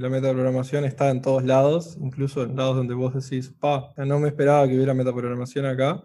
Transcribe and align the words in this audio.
La 0.00 0.08
metaprogramación 0.08 0.86
está 0.86 1.10
en 1.10 1.20
todos 1.20 1.44
lados, 1.44 1.98
incluso 2.00 2.42
en 2.42 2.56
lados 2.56 2.74
donde 2.74 2.94
vos 2.94 3.12
decís, 3.12 3.52
pa, 3.60 3.92
no 3.98 4.18
me 4.18 4.28
esperaba 4.28 4.66
que 4.66 4.74
hubiera 4.74 4.94
metaprogramación 4.94 5.66
acá. 5.66 6.02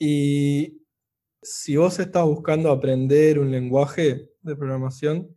Y 0.00 0.82
si 1.40 1.76
vos 1.76 2.00
estás 2.00 2.24
buscando 2.24 2.72
aprender 2.72 3.38
un 3.38 3.52
lenguaje 3.52 4.32
de 4.42 4.56
programación, 4.56 5.28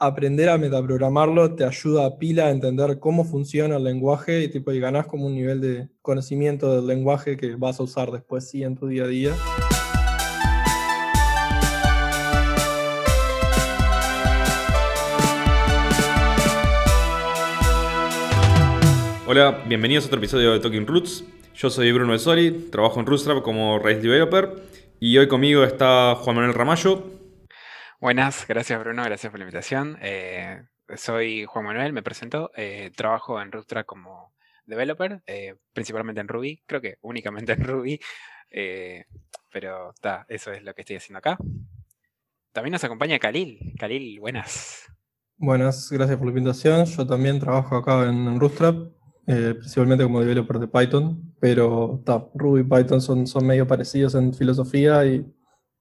aprender 0.00 0.48
a 0.48 0.58
metaprogramarlo 0.58 1.54
te 1.54 1.64
ayuda 1.64 2.06
a 2.06 2.18
pila 2.18 2.46
a 2.46 2.50
entender 2.50 2.98
cómo 2.98 3.24
funciona 3.24 3.76
el 3.76 3.84
lenguaje 3.84 4.42
y, 4.42 4.48
tipo, 4.48 4.72
y 4.72 4.80
ganás 4.80 5.06
como 5.06 5.26
un 5.26 5.34
nivel 5.36 5.60
de 5.60 5.90
conocimiento 6.00 6.74
del 6.74 6.88
lenguaje 6.88 7.36
que 7.36 7.54
vas 7.54 7.78
a 7.78 7.84
usar 7.84 8.10
después 8.10 8.50
sí 8.50 8.64
en 8.64 8.74
tu 8.74 8.88
día 8.88 9.04
a 9.04 9.06
día. 9.06 9.32
Hola, 19.34 19.62
bienvenidos 19.66 20.04
a 20.04 20.06
otro 20.08 20.18
episodio 20.18 20.52
de 20.52 20.60
Talking 20.60 20.86
Roots. 20.86 21.24
Yo 21.54 21.70
soy 21.70 21.90
Bruno 21.90 22.12
Esori, 22.12 22.68
trabajo 22.70 23.00
en 23.00 23.06
Rootstrap 23.06 23.42
como 23.42 23.78
Rails 23.78 24.02
Developer 24.02 24.62
y 25.00 25.16
hoy 25.16 25.26
conmigo 25.26 25.64
está 25.64 26.16
Juan 26.16 26.36
Manuel 26.36 26.52
Ramallo. 26.52 27.10
Buenas, 27.98 28.46
gracias 28.46 28.78
Bruno, 28.78 29.02
gracias 29.02 29.30
por 29.30 29.38
la 29.40 29.44
invitación. 29.44 29.96
Eh, 30.02 30.62
soy 30.96 31.46
Juan 31.46 31.64
Manuel, 31.64 31.94
me 31.94 32.02
presento, 32.02 32.50
eh, 32.54 32.90
trabajo 32.94 33.40
en 33.40 33.50
Rootstrap 33.50 33.86
como 33.86 34.34
developer, 34.66 35.22
eh, 35.26 35.54
principalmente 35.72 36.20
en 36.20 36.28
Ruby, 36.28 36.62
creo 36.66 36.82
que 36.82 36.98
únicamente 37.00 37.52
en 37.52 37.64
Ruby, 37.64 38.00
pero 39.50 39.94
está, 39.94 40.26
eso 40.28 40.52
es 40.52 40.62
lo 40.62 40.74
que 40.74 40.82
estoy 40.82 40.96
haciendo 40.96 41.20
acá. 41.20 41.38
También 42.52 42.72
nos 42.72 42.84
acompaña 42.84 43.18
Khalil. 43.18 43.76
Khalil, 43.78 44.20
buenas. 44.20 44.92
Buenas, 45.38 45.90
gracias 45.90 46.18
por 46.18 46.26
la 46.26 46.32
invitación. 46.38 46.84
Yo 46.84 47.06
también 47.06 47.40
trabajo 47.40 47.76
acá 47.76 48.02
en, 48.02 48.28
en 48.28 48.38
Rootstrap 48.38 48.92
eh, 49.26 49.54
principalmente 49.56 50.04
como 50.04 50.20
developer 50.20 50.58
de 50.58 50.68
Python, 50.68 51.34
pero 51.38 52.02
Ruby 52.34 52.60
y 52.60 52.64
Python 52.64 53.00
son, 53.00 53.26
son 53.26 53.46
medio 53.46 53.66
parecidos 53.66 54.14
en 54.14 54.34
filosofía 54.34 55.04
y 55.06 55.24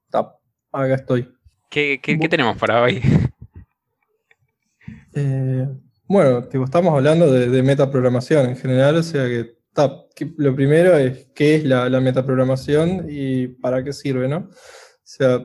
ta, 0.10 0.38
acá 0.72 0.96
estoy. 0.96 1.28
¿Qué, 1.70 2.00
tenemos 2.30 2.58
para 2.58 2.82
hoy? 2.82 3.02
Eh, 5.14 5.68
bueno, 6.08 6.48
estamos 6.50 6.94
hablando 6.94 7.30
de, 7.30 7.64
metaprogramación 7.64 8.48
en 8.50 8.56
general, 8.56 8.96
o 8.96 9.04
sea 9.04 9.26
que, 9.26 9.58
lo 10.38 10.56
primero 10.56 10.96
es 10.96 11.28
qué 11.36 11.56
es 11.56 11.66
la, 11.66 11.90
la, 11.90 12.00
metaprogramación 12.00 13.08
y 13.10 13.48
para 13.48 13.84
qué 13.84 13.92
sirve, 13.92 14.30
¿no? 14.30 14.38
O 14.38 14.50
sea, 15.04 15.42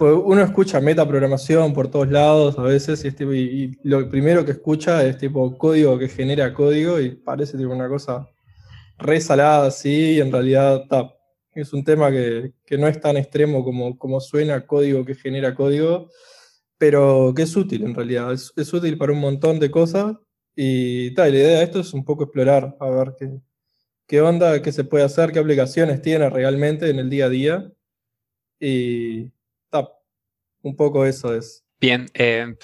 uno 0.00 0.42
escucha 0.42 0.80
metaprogramación 0.80 1.74
por 1.74 1.90
todos 1.90 2.10
lados 2.10 2.58
a 2.58 2.62
veces 2.62 3.04
y, 3.04 3.78
lo 3.82 4.08
primero 4.08 4.44
que 4.44 4.52
escucha 4.52 5.04
es 5.04 5.18
tipo 5.18 5.56
código 5.58 5.98
que 5.98 6.08
genera 6.08 6.54
código 6.54 7.00
y 7.00 7.16
parece 7.16 7.58
tipo 7.58 7.70
una 7.70 7.88
cosa 7.88 8.28
resalada 8.98 9.66
así 9.66 10.12
y 10.12 10.20
en 10.20 10.32
realidad 10.32 10.84
es 11.54 11.72
un 11.72 11.84
tema 11.84 12.10
que, 12.10 12.52
no 12.78 12.88
es 12.88 13.00
tan 13.00 13.16
extremo 13.16 13.62
como, 13.64 13.98
como 13.98 14.20
suena 14.20 14.66
código 14.66 15.04
que 15.04 15.14
genera 15.14 15.54
código, 15.54 16.08
pero 16.78 17.34
que 17.36 17.42
es 17.42 17.56
útil 17.56 17.84
en 17.84 17.94
realidad, 17.94 18.32
es, 18.32 18.72
útil 18.72 18.96
para 18.96 19.12
un 19.12 19.20
montón 19.20 19.58
de 19.60 19.70
cosas 19.70 20.16
y, 20.56 21.14
tal 21.14 21.32
la 21.32 21.38
idea 21.38 21.58
de 21.58 21.64
esto 21.64 21.80
es 21.80 21.92
un 21.92 22.04
poco 22.04 22.24
explorar, 22.24 22.76
a 22.80 22.88
ver 22.88 23.14
qué, 23.18 23.30
qué 24.06 24.20
onda, 24.22 24.62
qué 24.62 24.72
se 24.72 24.84
puede 24.84 25.04
hacer, 25.04 25.32
qué 25.32 25.40
aplicaciones 25.40 26.00
tiene 26.00 26.30
realmente 26.30 26.88
en 26.88 26.98
el 26.98 27.10
día 27.10 27.26
a 27.26 27.28
día 27.28 27.72
y 28.58 29.30
un 30.62 30.76
poco 30.76 31.04
eso 31.06 31.34
es. 31.34 31.64
Bien, 31.80 32.06
eh, 32.14 32.54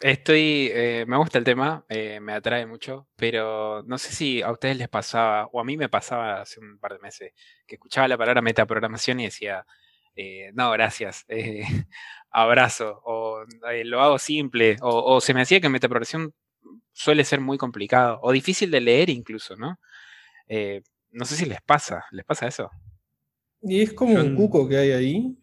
estoy, 0.00 0.70
eh, 0.72 1.04
me 1.06 1.16
gusta 1.16 1.38
el 1.38 1.44
tema, 1.44 1.84
eh, 1.88 2.18
me 2.20 2.32
atrae 2.32 2.66
mucho, 2.66 3.08
pero 3.16 3.82
no 3.82 3.98
sé 3.98 4.12
si 4.12 4.42
a 4.42 4.50
ustedes 4.50 4.78
les 4.78 4.88
pasaba, 4.88 5.46
o 5.52 5.60
a 5.60 5.64
mí 5.64 5.76
me 5.76 5.88
pasaba 5.88 6.40
hace 6.40 6.60
un 6.60 6.78
par 6.78 6.94
de 6.94 7.00
meses, 7.00 7.32
que 7.66 7.74
escuchaba 7.74 8.08
la 8.08 8.18
palabra 8.18 8.42
metaprogramación 8.42 9.20
y 9.20 9.24
decía, 9.24 9.66
no, 10.54 10.70
gracias, 10.70 11.26
abrazo, 12.30 13.02
o 13.04 13.44
lo 13.84 14.00
hago 14.00 14.18
simple, 14.18 14.76
o, 14.80 15.20
se 15.20 15.34
me 15.34 15.42
hacía 15.42 15.60
que 15.60 15.68
metaprogramación 15.68 16.32
suele 16.92 17.24
ser 17.24 17.40
muy 17.40 17.58
complicado, 17.58 18.18
o 18.22 18.32
difícil 18.32 18.70
de 18.70 18.80
leer 18.80 19.10
incluso, 19.10 19.56
¿no? 19.56 19.78
no 21.10 21.24
sé 21.24 21.36
si 21.36 21.44
les 21.44 21.60
pasa, 21.60 22.04
¿les 22.12 22.24
pasa 22.24 22.46
eso? 22.46 22.70
Y 23.60 23.82
es 23.82 23.92
como 23.92 24.14
un 24.14 24.34
cuco 24.36 24.68
que 24.68 24.76
hay 24.76 24.92
ahí, 24.92 25.36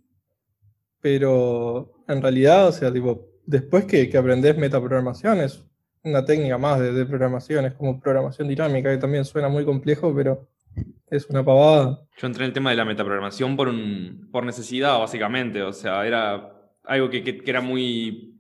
pero 1.04 1.92
en 2.08 2.22
realidad, 2.22 2.70
o 2.70 2.72
sea, 2.72 2.92
tipo, 2.92 3.28
después 3.46 3.84
que, 3.84 4.10
que 4.10 4.18
aprendes 4.18 4.58
metaprogramación, 4.58 5.42
es 5.42 5.62
una 6.02 6.24
técnica 6.24 6.58
más 6.58 6.80
de, 6.80 7.06
programación, 7.06 7.66
es 7.66 7.74
como 7.74 8.00
programación 8.00 8.48
dinámica, 8.48 8.90
que 8.90 8.98
también 8.98 9.26
suena 9.26 9.50
muy 9.50 9.66
complejo, 9.66 10.16
pero 10.16 10.48
es 11.12 11.30
una 11.30 11.44
pavada. 11.44 12.00
Yo 12.18 12.28
entré 12.28 12.46
en 12.46 12.48
el 12.48 12.54
tema 12.54 12.70
de 12.70 12.78
la 12.78 12.86
metaprogramación 12.86 13.58
por, 13.58 13.68
un, 13.68 14.30
por 14.32 14.46
necesidad, 14.46 14.98
básicamente. 14.98 15.62
O 15.62 15.74
sea, 15.74 16.08
era 16.08 16.54
algo 16.86 17.10
que, 17.10 17.42
era 17.46 17.60
muy, 17.60 18.40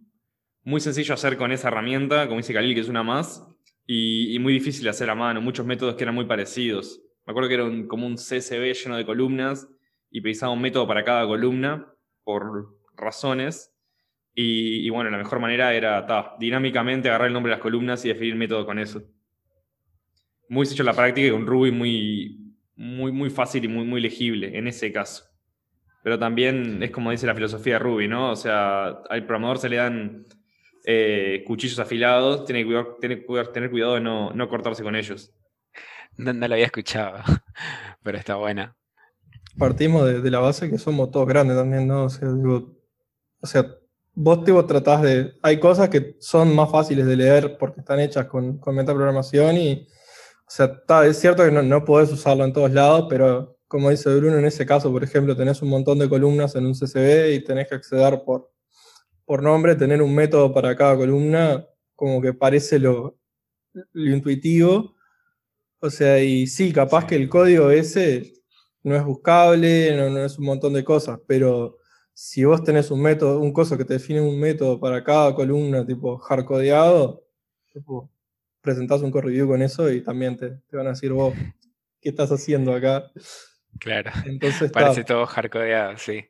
muy 0.63 0.79
sencillo 0.79 1.15
hacer 1.15 1.35
con 1.35 1.51
esa 1.51 1.67
herramienta, 1.67 2.27
como 2.27 2.37
dice 2.37 2.53
Khalil, 2.53 2.75
que 2.75 2.81
es 2.81 2.89
una 2.89 3.03
más, 3.03 3.45
y, 3.85 4.39
muy 4.39 4.53
difícil 4.53 4.85
de 4.85 4.89
hacer 4.89 5.09
a 5.09 5.15
mano. 5.15 5.41
Muchos 5.41 5.65
métodos 5.65 5.95
que 5.95 6.03
eran 6.03 6.15
muy 6.15 6.25
parecidos. 6.25 7.01
Me 7.25 7.31
acuerdo 7.31 7.49
que 7.49 7.55
era 7.55 7.87
como 7.89 8.07
un 8.07 8.15
CSV 8.15 8.73
lleno 8.73 8.95
de 8.95 9.05
columnas 9.05 9.67
y 10.09 10.21
pensaba 10.21 10.53
un 10.53 10.61
método 10.61 10.87
para 10.87 11.03
cada 11.03 11.27
columna 11.27 11.92
por 12.23 12.77
razones. 12.95 13.71
Y, 14.35 14.89
bueno, 14.89 15.11
la 15.11 15.17
mejor 15.17 15.39
manera 15.39 15.73
era 15.73 16.07
dinámicamente 16.39 17.07
agarrar 17.07 17.27
el 17.27 17.33
nombre 17.33 17.51
de 17.51 17.57
las 17.57 17.61
columnas 17.61 18.03
y 18.03 18.07
definir 18.07 18.35
método 18.35 18.65
con 18.65 18.79
eso. 18.79 19.03
Muy 20.49 20.65
sencillo 20.65 20.85
la 20.85 20.93
práctica 20.93 21.27
y 21.27 21.31
con 21.31 21.45
Ruby 21.45 21.71
muy, 21.71 22.55
muy, 22.75 23.11
muy 23.11 23.29
fácil 23.29 23.63
y 23.63 23.67
muy, 23.67 23.85
muy 23.85 24.01
legible 24.01 24.57
en 24.57 24.67
ese 24.67 24.91
caso. 24.91 25.25
Pero 26.03 26.17
también 26.17 26.81
es 26.81 26.91
como 26.91 27.11
dice 27.11 27.27
la 27.27 27.35
filosofía 27.35 27.73
de 27.73 27.79
Ruby, 27.79 28.07
¿no? 28.07 28.31
O 28.31 28.35
sea, 28.35 28.87
al 28.87 29.25
programador 29.25 29.59
se 29.59 29.69
le 29.69 29.77
dan 29.77 30.25
eh, 30.85 31.43
cuchillos 31.45 31.79
afilados, 31.79 32.43
tiene 32.45 32.61
que 32.61 32.65
cuidar, 32.65 32.87
tiene 32.99 33.23
que 33.23 33.51
tener 33.53 33.69
cuidado 33.69 33.95
de 33.95 34.01
no, 34.01 34.31
no 34.33 34.49
cortarse 34.49 34.83
con 34.83 34.95
ellos. 34.95 35.31
No, 36.17 36.33
no, 36.33 36.47
lo 36.47 36.55
había 36.55 36.65
escuchado, 36.65 37.19
pero 38.03 38.17
está 38.17 38.35
buena 38.35 38.75
partimos 39.57 40.05
de, 40.05 40.31
la 40.31 40.39
base 40.39 40.69
que 40.69 40.77
somos 40.77 41.11
todos 41.11 41.27
grandes 41.27 41.57
también, 41.57 41.87
¿no? 41.87 42.05
O 42.05 42.09
sea, 42.09 42.31
digo, 42.31 42.75
o 43.41 43.47
sea 43.47 43.65
vos 44.13 44.43
tipo, 44.43 44.65
tratás 44.65 45.01
de... 45.01 45.33
Hay 45.41 45.59
cosas 45.59 45.89
que 45.89 46.15
son 46.19 46.55
más 46.55 46.71
fáciles 46.71 47.05
de 47.05 47.15
leer 47.15 47.57
porque 47.57 47.81
están 47.81 47.99
hechas 47.99 48.27
con, 48.27 48.57
con 48.59 48.75
metaprogramación 48.75 49.57
y, 49.57 49.87
o 50.47 50.49
sea, 50.49 50.65
está, 50.65 51.05
es 51.05 51.19
cierto 51.19 51.43
que 51.43 51.51
no, 51.51 51.61
no 51.63 51.83
podés 51.83 52.11
usarlo 52.11 52.45
en 52.45 52.53
todos 52.53 52.71
lados, 52.71 53.07
pero 53.09 53.57
como 53.67 53.89
dice 53.89 54.13
Bruno, 54.15 54.37
en 54.37 54.45
ese 54.45 54.65
caso, 54.65 54.91
por 54.91 55.03
ejemplo, 55.03 55.35
tenés 55.35 55.61
un 55.61 55.69
montón 55.69 55.97
de 55.99 56.09
columnas 56.09 56.55
en 56.55 56.65
un 56.65 56.73
CSV 56.73 57.33
y 57.33 57.43
tenés 57.43 57.67
que 57.67 57.75
acceder 57.75 58.23
por, 58.23 58.51
por 59.25 59.41
nombre, 59.41 59.75
tener 59.75 60.01
un 60.01 60.13
método 60.13 60.53
para 60.53 60.75
cada 60.75 60.95
columna, 60.95 61.65
como 61.95 62.21
que 62.21 62.33
parece 62.33 62.77
lo, 62.77 63.17
lo 63.73 64.15
intuitivo. 64.15 64.95
O 65.79 65.89
sea, 65.89 66.19
y 66.19 66.47
sí, 66.47 66.71
capaz 66.71 67.07
que 67.07 67.15
el 67.15 67.27
código 67.27 67.71
ese 67.71 68.42
no 68.83 68.95
es 68.95 69.03
buscable, 69.03 69.95
no, 69.95 70.23
es 70.23 70.37
un 70.37 70.45
montón 70.45 70.73
de 70.73 70.83
cosas, 70.83 71.19
pero 71.25 71.77
si 72.13 72.43
vos 72.43 72.63
tenés 72.63 72.91
un 72.91 73.01
método, 73.01 73.39
un 73.39 73.53
coso 73.53 73.77
que 73.77 73.85
te 73.85 73.93
define 73.93 74.21
un 74.21 74.39
método 74.39 74.79
para 74.79 75.03
cada 75.03 75.33
columna, 75.33 75.85
tipo 75.85 76.17
hardcodeado, 76.17 77.23
tipo, 77.71 78.11
presentás 78.61 79.01
un 79.01 79.09
core 79.09 79.27
review 79.27 79.47
con 79.47 79.61
eso 79.61 79.89
y 79.89 80.01
también 80.03 80.37
te, 80.37 80.59
van 80.71 80.87
a 80.87 80.91
decir 80.91 81.11
vos, 81.11 81.33
¿qué 82.01 82.09
estás 82.09 82.31
haciendo 82.31 82.73
acá? 82.75 83.09
Claro. 83.79 84.11
Entonces, 84.25 84.71
Parece 84.71 85.03
todo 85.03 85.25
hardcodeado, 85.25 85.97
sí. 85.97 86.25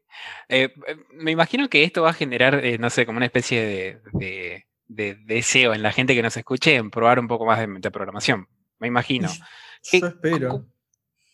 Eh, 0.47 0.73
me 1.11 1.31
imagino 1.31 1.67
que 1.69 1.83
esto 1.83 2.03
va 2.03 2.11
a 2.11 2.13
generar, 2.13 2.63
eh, 2.63 2.77
no 2.77 2.89
sé, 2.89 3.05
como 3.05 3.17
una 3.17 3.25
especie 3.25 3.99
de, 4.13 4.65
deseo 4.87 5.73
en 5.73 5.81
la 5.81 5.91
gente 5.91 6.15
que 6.15 6.21
nos 6.21 6.37
escuche 6.37 6.75
en 6.75 6.91
probar 6.91 7.19
un 7.19 7.27
poco 7.27 7.45
más 7.45 7.59
de, 7.59 7.91
programación. 7.91 8.47
Me 8.79 8.87
imagino. 8.87 9.27
Yo 9.91 10.07
espero. 10.07 10.65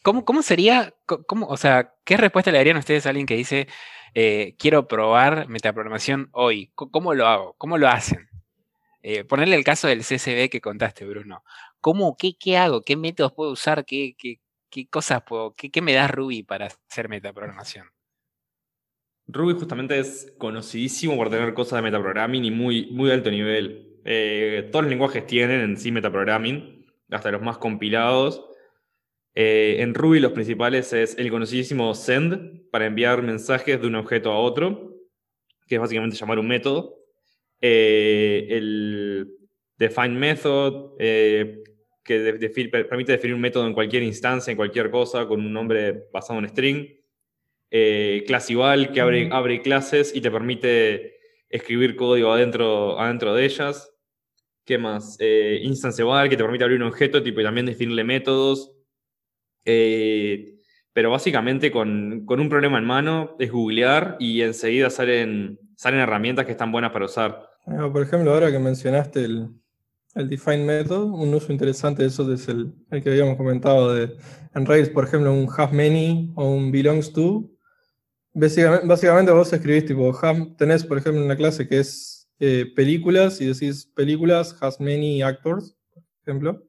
¿Cómo, 0.02 0.42
sería, 0.42 0.94
cómo, 1.06 1.48
o 1.48 1.58
sea, 1.58 1.94
qué 2.06 2.18
respuesta 2.18 2.52
le 2.52 2.58
darían 2.58 2.78
ustedes 2.78 3.06
a 3.06 3.10
alguien 3.10 3.28
que 3.28 3.36
dice, 3.36 3.68
eh, 4.14 4.56
quiero 4.58 4.88
probar 4.88 5.48
metaprogramación 5.50 6.30
hoy? 6.32 6.72
¿Cómo 6.76 7.14
lo 7.14 7.28
hago? 7.28 7.56
¿Cómo 7.58 7.78
lo 7.78 7.88
hacen? 7.88 8.30
Eh, 9.02 9.24
ponerle 9.24 9.56
el 9.56 9.64
caso 9.64 9.88
del 9.88 10.02
CSV 10.04 10.50
que 10.50 10.62
contaste, 10.62 11.06
Bruno. 11.06 11.44
¿Cómo, 11.82 12.18
qué, 12.18 12.34
qué 12.38 12.58
hago? 12.58 12.82
¿Qué 12.82 12.96
métodos 12.98 13.34
puedo 13.34 13.52
usar? 13.52 13.86
¿Qué, 13.86 14.16
qué, 14.18 14.88
cosas 14.90 15.24
puedo, 15.24 15.56
qué, 15.56 15.82
me 15.82 15.94
da 15.94 16.08
Ruby 16.08 16.44
para 16.44 16.68
hacer 16.68 17.10
metaprogramación? 17.10 17.88
Ruby 19.28 19.54
justamente 19.54 20.00
es 20.00 20.34
conocidísimo 20.38 21.16
por 21.16 21.30
tener 21.30 21.54
cosas 21.54 21.78
de 21.78 21.84
metaprogramming 21.84 22.46
y 22.46 22.52
muy, 22.52 22.88
muy 22.92 23.12
alto 23.12 23.30
nivel. 23.30 24.00
Eh, 24.04 24.68
todos 24.72 24.84
los 24.84 24.90
lenguajes 24.90 25.26
tienen 25.28 25.62
en 25.62 25.78
sí 25.78 25.92
metaprogramming, 25.92 26.86
hasta 27.12 27.32
los 27.32 27.42
más 27.42 27.58
compilados. 27.58 28.49
Eh, 29.42 29.82
en 29.82 29.94
Ruby 29.94 30.20
los 30.20 30.34
principales 30.34 30.92
es 30.92 31.18
el 31.18 31.32
conocidísimo 31.32 31.96
send 31.96 32.70
para 32.72 32.88
enviar 32.88 33.22
mensajes 33.22 33.80
de 33.80 33.88
un 33.88 33.96
objeto 33.96 34.34
a 34.34 34.38
otro, 34.38 34.98
que 35.66 35.76
es 35.76 35.82
básicamente 35.82 36.18
llamar 36.18 36.40
un 36.40 36.48
método. 36.50 36.98
Eh, 37.62 38.48
el 38.50 39.32
define 39.78 40.10
method, 40.10 40.98
eh, 41.00 41.64
que 42.04 42.50
permite 42.90 43.14
definir 43.14 43.34
un 43.34 43.40
método 43.40 43.66
en 43.66 43.74
cualquier 43.74 44.04
instancia, 44.04 44.52
en 44.52 44.58
cualquier 44.58 44.92
cosa, 44.92 45.26
con 45.26 45.40
un 45.40 45.54
nombre 45.54 46.10
basado 46.12 46.38
en 46.40 46.50
string. 46.50 46.88
Class 48.28 48.50
igual, 48.50 48.92
que 48.92 49.00
abre, 49.00 49.30
abre 49.32 49.62
clases 49.62 50.14
y 50.14 50.20
te 50.20 50.30
permite 50.32 51.16
escribir 51.48 51.96
código 51.96 52.34
adentro, 52.34 53.00
adentro 53.00 53.34
de 53.34 53.46
ellas. 53.46 53.90
¿Qué 54.66 54.78
más? 54.78 55.16
Eh, 55.22 55.62
instance 55.64 56.02
igual, 56.02 56.28
que 56.28 56.36
te 56.36 56.44
permite 56.44 56.66
abrir 56.66 56.82
un 56.82 56.90
objeto 56.90 57.24
tipo, 57.24 57.40
y 57.40 57.44
también 57.46 57.68
definirle 57.68 58.04
métodos. 58.04 58.76
Eh, 59.66 60.60
pero 60.94 61.12
básicamente 61.12 61.72
con, 61.72 62.26
un 62.28 62.50
problema 62.50 62.78
en 62.78 62.86
mano 62.86 63.36
es 63.40 63.52
googlear 63.52 64.18
y 64.20 64.42
enseguida 64.42 64.90
salen, 64.90 65.60
salen 65.76 66.02
herramientas 66.02 66.46
que 66.46 66.52
están 66.52 66.72
buenas 66.72 66.92
para 66.92 67.06
usar. 67.06 67.50
Por 67.66 68.02
ejemplo, 68.02 68.34
ahora 68.34 68.52
que 68.52 68.60
mencionaste 68.60 69.24
el, 69.24 69.50
define 70.16 70.66
method, 70.66 71.04
un 71.04 71.34
uso 71.34 71.52
interesante 71.52 72.02
de 72.02 72.10
eso 72.10 72.32
es 72.34 72.48
el, 72.48 72.74
que 72.90 73.10
habíamos 73.10 73.38
comentado 73.38 73.94
de, 73.94 74.18
en 74.56 74.66
Rails, 74.66 74.90
por 74.90 75.06
ejemplo, 75.06 75.32
un 75.32 75.48
have 75.56 75.76
many 75.76 76.34
o 76.36 76.52
un 76.52 76.72
belongs 76.72 77.14
to. 77.14 77.50
Básicamente, 78.34 79.32
vos 79.32 79.54
escribís 79.54 79.86
tipo, 79.86 80.18
tenés 80.58 80.84
por 80.84 80.98
ejemplo 80.98 81.24
una 81.24 81.36
clase 81.36 81.68
que 81.68 81.80
es 81.80 82.30
eh, 82.40 82.66
películas 82.76 83.40
y 83.42 83.46
decís 83.46 83.90
películas 83.96 84.58
has 84.62 84.80
many 84.80 85.22
actors, 85.22 85.76
por 85.94 86.04
ejemplo. 86.24 86.64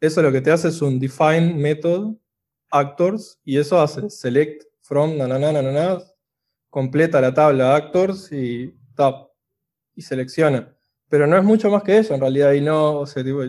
Eso 0.00 0.22
lo 0.22 0.30
que 0.30 0.40
te 0.40 0.50
hace 0.50 0.68
es 0.68 0.82
un 0.82 0.98
define 0.98 1.54
method 1.54 2.16
actors 2.70 3.40
y 3.44 3.58
eso 3.58 3.80
hace 3.80 4.10
select 4.10 4.64
from 4.82 5.16
na, 5.16 5.26
na, 5.26 5.38
na, 5.38 5.62
na, 5.62 5.98
completa 6.70 7.20
la 7.20 7.32
tabla 7.32 7.74
actors 7.74 8.30
y 8.32 8.74
tap 8.94 9.30
y 9.94 10.02
selecciona. 10.02 10.76
Pero 11.08 11.26
no 11.26 11.36
es 11.36 11.44
mucho 11.44 11.70
más 11.70 11.82
que 11.82 11.98
eso 11.98 12.14
en 12.14 12.20
realidad 12.20 12.52
y 12.52 12.60
no, 12.60 13.00
o 13.00 13.06
sea, 13.06 13.24
tipo, 13.24 13.42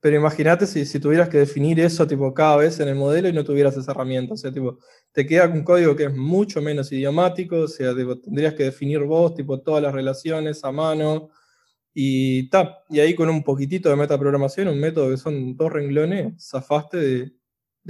pero 0.00 0.16
imagínate 0.16 0.66
si, 0.66 0.86
si, 0.86 0.98
tuvieras 0.98 1.28
que 1.28 1.38
definir 1.38 1.78
eso 1.80 2.06
tipo 2.06 2.32
cada 2.32 2.56
vez 2.56 2.80
en 2.80 2.88
el 2.88 2.94
modelo 2.94 3.28
y 3.28 3.32
no 3.32 3.44
tuvieras 3.44 3.76
esa 3.76 3.92
herramienta, 3.92 4.34
o 4.34 4.36
sea, 4.36 4.50
tipo, 4.50 4.78
te 5.12 5.26
queda 5.26 5.46
un 5.48 5.62
código 5.62 5.94
que 5.94 6.04
es 6.04 6.14
mucho 6.14 6.62
menos 6.62 6.90
idiomático, 6.92 7.56
o 7.56 7.68
sea, 7.68 7.94
tendrías 8.22 8.54
que 8.54 8.64
definir 8.64 9.00
vos 9.00 9.34
tipo 9.34 9.60
todas 9.60 9.82
las 9.82 9.92
relaciones 9.92 10.64
a 10.64 10.72
mano 10.72 11.30
y 11.92 12.48
tap, 12.50 12.84
y 12.88 13.00
ahí 13.00 13.14
con 13.14 13.28
un 13.28 13.42
poquitito 13.42 13.90
de 13.90 13.96
metaprogramación, 13.96 14.68
un 14.68 14.80
método 14.80 15.10
que 15.10 15.16
son 15.18 15.56
dos 15.56 15.72
renglones, 15.72 16.34
zafaste 16.48 16.96
de, 16.96 17.32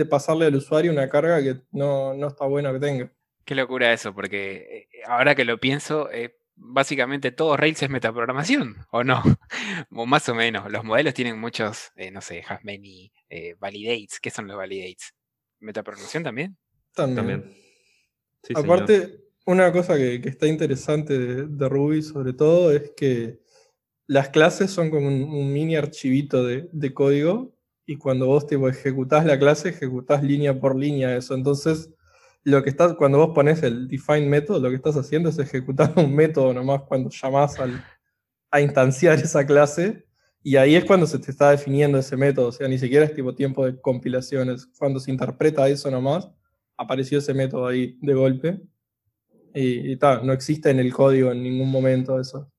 de 0.01 0.07
pasarle 0.07 0.47
al 0.47 0.57
usuario 0.57 0.91
una 0.91 1.11
carga 1.11 1.43
que 1.43 1.61
no, 1.73 2.15
está 2.27 2.47
buena 2.47 2.73
que 2.73 2.79
tenga. 2.79 3.13
Qué 3.45 3.55
locura 3.55 3.93
eso, 3.93 4.15
porque 4.15 4.89
eh, 4.93 5.03
ahora 5.07 5.35
que 5.35 5.45
lo 5.45 5.59
pienso, 5.61 6.11
eh, 6.11 6.39
básicamente 6.57 7.33
todo 7.33 7.57
Rails 7.57 7.83
es 7.83 7.91
metaprogramación, 7.91 8.77
¿o 8.91 9.05
no? 9.05 9.23
o 9.91 10.07
más 10.07 10.27
o 10.31 10.35
menos. 10.35 10.71
Los 10.73 10.85
modelos 10.85 11.13
tienen 11.13 11.39
muchos, 11.39 11.93
eh, 11.97 12.11
no 12.11 12.23
sé, 12.23 12.43
has 12.49 12.65
many 12.65 13.13
validates. 13.59 14.21
¿Qué 14.21 14.31
son 14.31 14.47
los 14.47 14.57
validates? 14.57 15.15
¿Metaprogramación 15.59 16.23
también? 16.23 16.57
También. 16.95 17.55
Aparte, 18.55 19.21
una 19.45 19.71
cosa 19.71 19.97
que, 19.97 20.15
está 20.25 20.47
interesante 20.47 21.19
de, 21.47 21.69
Ruby 21.69 22.03
sobre 22.03 22.33
todo 22.33 22.73
es 22.73 22.93
que 22.97 23.41
las 24.07 24.31
clases 24.31 24.71
son 24.71 24.91
como 24.91 25.09
un, 25.09 25.53
mini 25.53 25.77
archivito 25.77 26.43
de, 26.45 26.69
de 26.73 26.95
código 26.95 27.55
y 27.91 27.97
cuando 27.97 28.27
vos 28.27 28.47
tipo, 28.47 28.69
ejecutás 28.69 29.27
la 29.27 29.37
clase, 29.37 29.71
ejecutás 29.71 30.23
línea 30.23 30.61
por 30.61 30.77
línea 30.77 31.17
eso. 31.17 31.35
Entonces, 31.35 31.91
lo 32.45 32.63
que 32.63 32.71
estás, 32.71 32.95
cuando 32.95 33.19
vos 33.19 33.35
pones 33.35 33.65
el 33.65 33.89
define 33.89 34.29
método, 34.29 34.61
lo 34.61 34.69
que 34.71 34.77
estás 34.77 34.97
haciendo 34.97 35.29
es 35.29 35.41
ejecutar 35.41 35.93
un 35.97 36.15
método 36.15 36.55
nomás 36.55 36.83
cuando 36.83 37.11
llamás 37.11 37.59
al, 37.59 37.85
a 38.53 38.61
instanciar 38.61 39.19
esa 39.19 39.45
clase. 39.45 40.07
Y 40.41 40.55
ahí 40.55 40.77
es 40.77 40.85
cuando 40.85 41.05
se 41.05 41.19
te 41.19 41.33
está 41.33 41.51
definiendo 41.51 41.99
ese 41.99 42.17
método. 42.17 42.47
O 42.47 42.53
sea, 42.53 42.69
ni 42.69 42.79
siquiera 42.79 43.05
es 43.05 43.13
tipo 43.13 43.35
tiempo 43.35 43.67
de 43.67 43.81
compilaciones. 43.81 44.69
Cuando 44.79 45.01
se 45.01 45.11
interpreta 45.11 45.69
eso 45.69 45.91
nomás, 45.91 46.31
apareció 46.77 47.19
ese 47.19 47.35
método 47.35 47.67
ahí 47.67 47.99
de 48.01 48.15
golpe. 48.15 48.61
Y, 49.53 49.95
y 49.95 49.99
no 50.23 50.33
existe 50.33 50.71
en 50.71 50.79
el 50.79 50.93
código 50.93 51.33
en 51.33 51.43
ningún 51.43 51.69
momento 51.69 52.21
eso. 52.21 52.53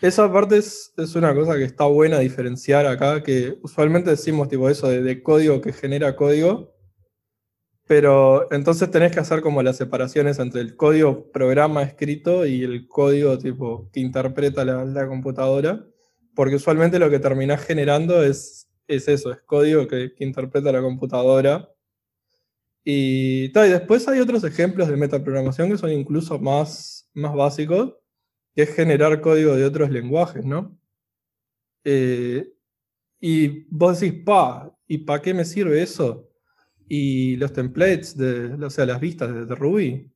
Esa 0.00 0.32
parte 0.32 0.58
es, 0.58 0.92
una 1.16 1.34
cosa 1.34 1.56
que 1.56 1.64
está 1.64 1.84
buena 1.86 2.20
diferenciar 2.20 2.86
acá, 2.86 3.20
que 3.24 3.58
usualmente 3.62 4.10
decimos 4.10 4.48
tipo 4.48 4.68
eso 4.70 4.88
de, 4.88 5.22
código 5.24 5.60
que 5.60 5.72
genera 5.72 6.14
código, 6.14 6.72
pero 7.84 8.46
entonces 8.52 8.88
tenés 8.92 9.10
que 9.10 9.18
hacer 9.18 9.40
como 9.40 9.60
las 9.60 9.76
separaciones 9.76 10.38
entre 10.38 10.60
el 10.60 10.76
código 10.76 11.32
programa 11.32 11.82
escrito 11.82 12.46
y 12.46 12.62
el 12.62 12.86
código 12.86 13.38
tipo 13.38 13.90
que 13.92 13.98
interpreta 13.98 14.64
la, 14.64 15.08
computadora, 15.08 15.84
porque 16.36 16.56
usualmente 16.56 17.00
lo 17.00 17.10
que 17.10 17.18
terminás 17.18 17.64
generando 17.64 18.22
es, 18.22 18.68
es 18.86 19.08
eso, 19.08 19.32
es 19.32 19.40
código 19.46 19.88
que, 19.88 20.12
interpreta 20.20 20.70
la 20.70 20.80
computadora. 20.80 21.68
Y, 22.84 23.46
y 23.46 23.68
después 23.68 24.06
hay 24.06 24.20
otros 24.20 24.44
ejemplos 24.44 24.86
de 24.86 24.96
metaprogramación 24.96 25.70
que 25.70 25.78
son 25.78 25.90
incluso 25.90 26.38
más, 26.38 27.10
más 27.14 27.34
básicos 27.34 27.94
que 28.58 28.64
es 28.64 28.74
generar 28.74 29.20
código 29.20 29.54
de 29.54 29.64
otros 29.64 29.88
lenguajes, 29.88 30.44
¿no? 30.44 30.76
Eh, 31.84 32.44
y 33.20 33.64
vos 33.70 34.00
decís, 34.00 34.20
pa, 34.24 34.76
¿y 34.88 34.98
para 34.98 35.22
qué 35.22 35.32
me 35.32 35.44
sirve 35.44 35.80
eso? 35.80 36.28
Y 36.88 37.36
los 37.36 37.52
templates, 37.52 38.16
de, 38.16 38.54
o 38.54 38.68
sea, 38.68 38.84
las 38.84 38.98
vistas 38.98 39.32
de, 39.32 39.54
Ruby. 39.54 40.10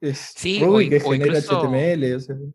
Es 0.00 0.34
Ruby 0.58 0.88
que 0.88 1.00
genera 1.00 1.38
HTML. 1.38 2.54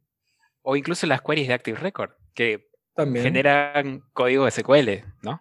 O, 0.63 0.75
incluso 0.75 1.06
las 1.06 1.22
queries 1.22 1.50
de 1.50 1.54
Active 1.54 1.78
Record, 1.78 2.10
que 2.34 2.68
generan 2.98 4.02
código 4.12 4.50
SQL, 4.50 5.04
¿no? 5.22 5.40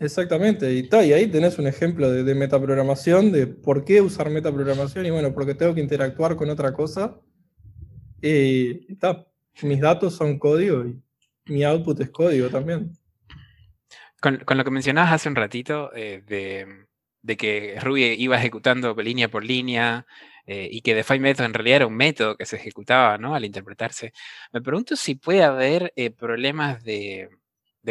Exactamente, 0.00 0.70
y, 0.70 0.86
y 0.92 1.12
ahí 1.14 1.28
tenés 1.28 1.58
un 1.58 1.66
ejemplo 1.66 2.10
de, 2.10 2.24
de, 2.24 2.34
metaprogramación, 2.34 3.32
de 3.32 3.46
por 3.46 3.86
qué 3.86 4.02
usar 4.02 4.28
metaprogramación, 4.28 5.06
y 5.06 5.10
bueno, 5.10 5.32
porque 5.32 5.54
tengo 5.54 5.74
que 5.74 5.80
interactuar 5.80 6.36
con 6.36 6.50
otra 6.50 6.74
cosa 6.74 7.18
y 8.22 8.86
mis 9.62 9.80
datos 9.80 10.14
son 10.14 10.38
código 10.38 10.84
y 10.84 11.02
mi 11.46 11.64
output 11.64 12.00
es 12.00 12.10
código 12.10 12.48
también. 12.48 12.92
Con, 14.20 14.38
lo 14.46 14.64
que 14.64 14.70
mencionabas 14.70 15.12
hace 15.12 15.28
un 15.28 15.34
ratito 15.34 15.90
eh, 15.96 16.22
de, 16.24 17.36
que 17.36 17.76
Ruby 17.80 18.14
iba 18.18 18.36
ejecutando 18.36 18.94
línea 18.94 19.28
por 19.28 19.44
línea 19.44 20.06
eh, 20.46 20.68
y 20.70 20.80
que 20.80 20.94
define 20.94 21.20
method 21.20 21.44
en 21.44 21.54
realidad 21.54 21.76
era 21.76 21.86
un 21.88 21.96
método 21.96 22.36
que 22.36 22.46
se 22.46 22.56
ejecutaba 22.56 23.18
¿no? 23.18 23.34
al 23.34 23.44
interpretarse, 23.44 24.12
me 24.52 24.62
pregunto 24.62 24.94
si 24.94 25.16
puede 25.16 25.42
haber 25.42 25.92
eh, 25.96 26.10
problemas 26.10 26.84
de, 26.84 27.28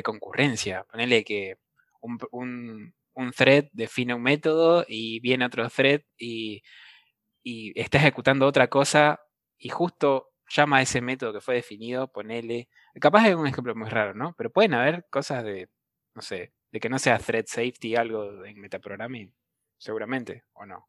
concurrencia. 0.04 0.86
Ponele 0.90 1.26
que 1.26 1.58
un, 2.00 2.94
thread 3.36 3.66
define 3.74 4.14
un 4.14 4.24
método 4.24 4.86
y 4.88 5.20
viene 5.20 5.46
otro 5.46 5.70
thread 5.70 6.02
y, 6.18 6.64
y 7.44 7.78
está 7.80 7.98
ejecutando 7.98 8.48
otra 8.48 8.68
cosa 8.70 9.20
y 9.62 9.70
justo 9.70 10.32
llama 10.50 10.78
a 10.78 10.82
ese 10.82 11.02
método 11.02 11.34
que 11.34 11.40
fue 11.40 11.56
definido, 11.56 12.12
ponele. 12.12 12.68
Capaz 13.00 13.28
es 13.28 13.36
un 13.36 13.48
ejemplo 13.48 13.76
muy 13.76 13.90
raro, 13.90 14.14
¿no? 14.14 14.36
Pero 14.38 14.52
pueden 14.52 14.74
haber 14.74 15.06
cosas 15.10 15.44
de, 15.44 15.70
no 16.16 16.22
sé, 16.22 16.52
de 16.72 16.80
que 16.80 16.90
no 16.90 16.98
sea 17.00 17.20
thread 17.20 17.46
safety, 17.48 17.96
algo 17.96 18.44
en 18.44 18.60
metaprogramming, 18.60 19.34
seguramente, 19.78 20.44
o 20.54 20.66
no. 20.66 20.88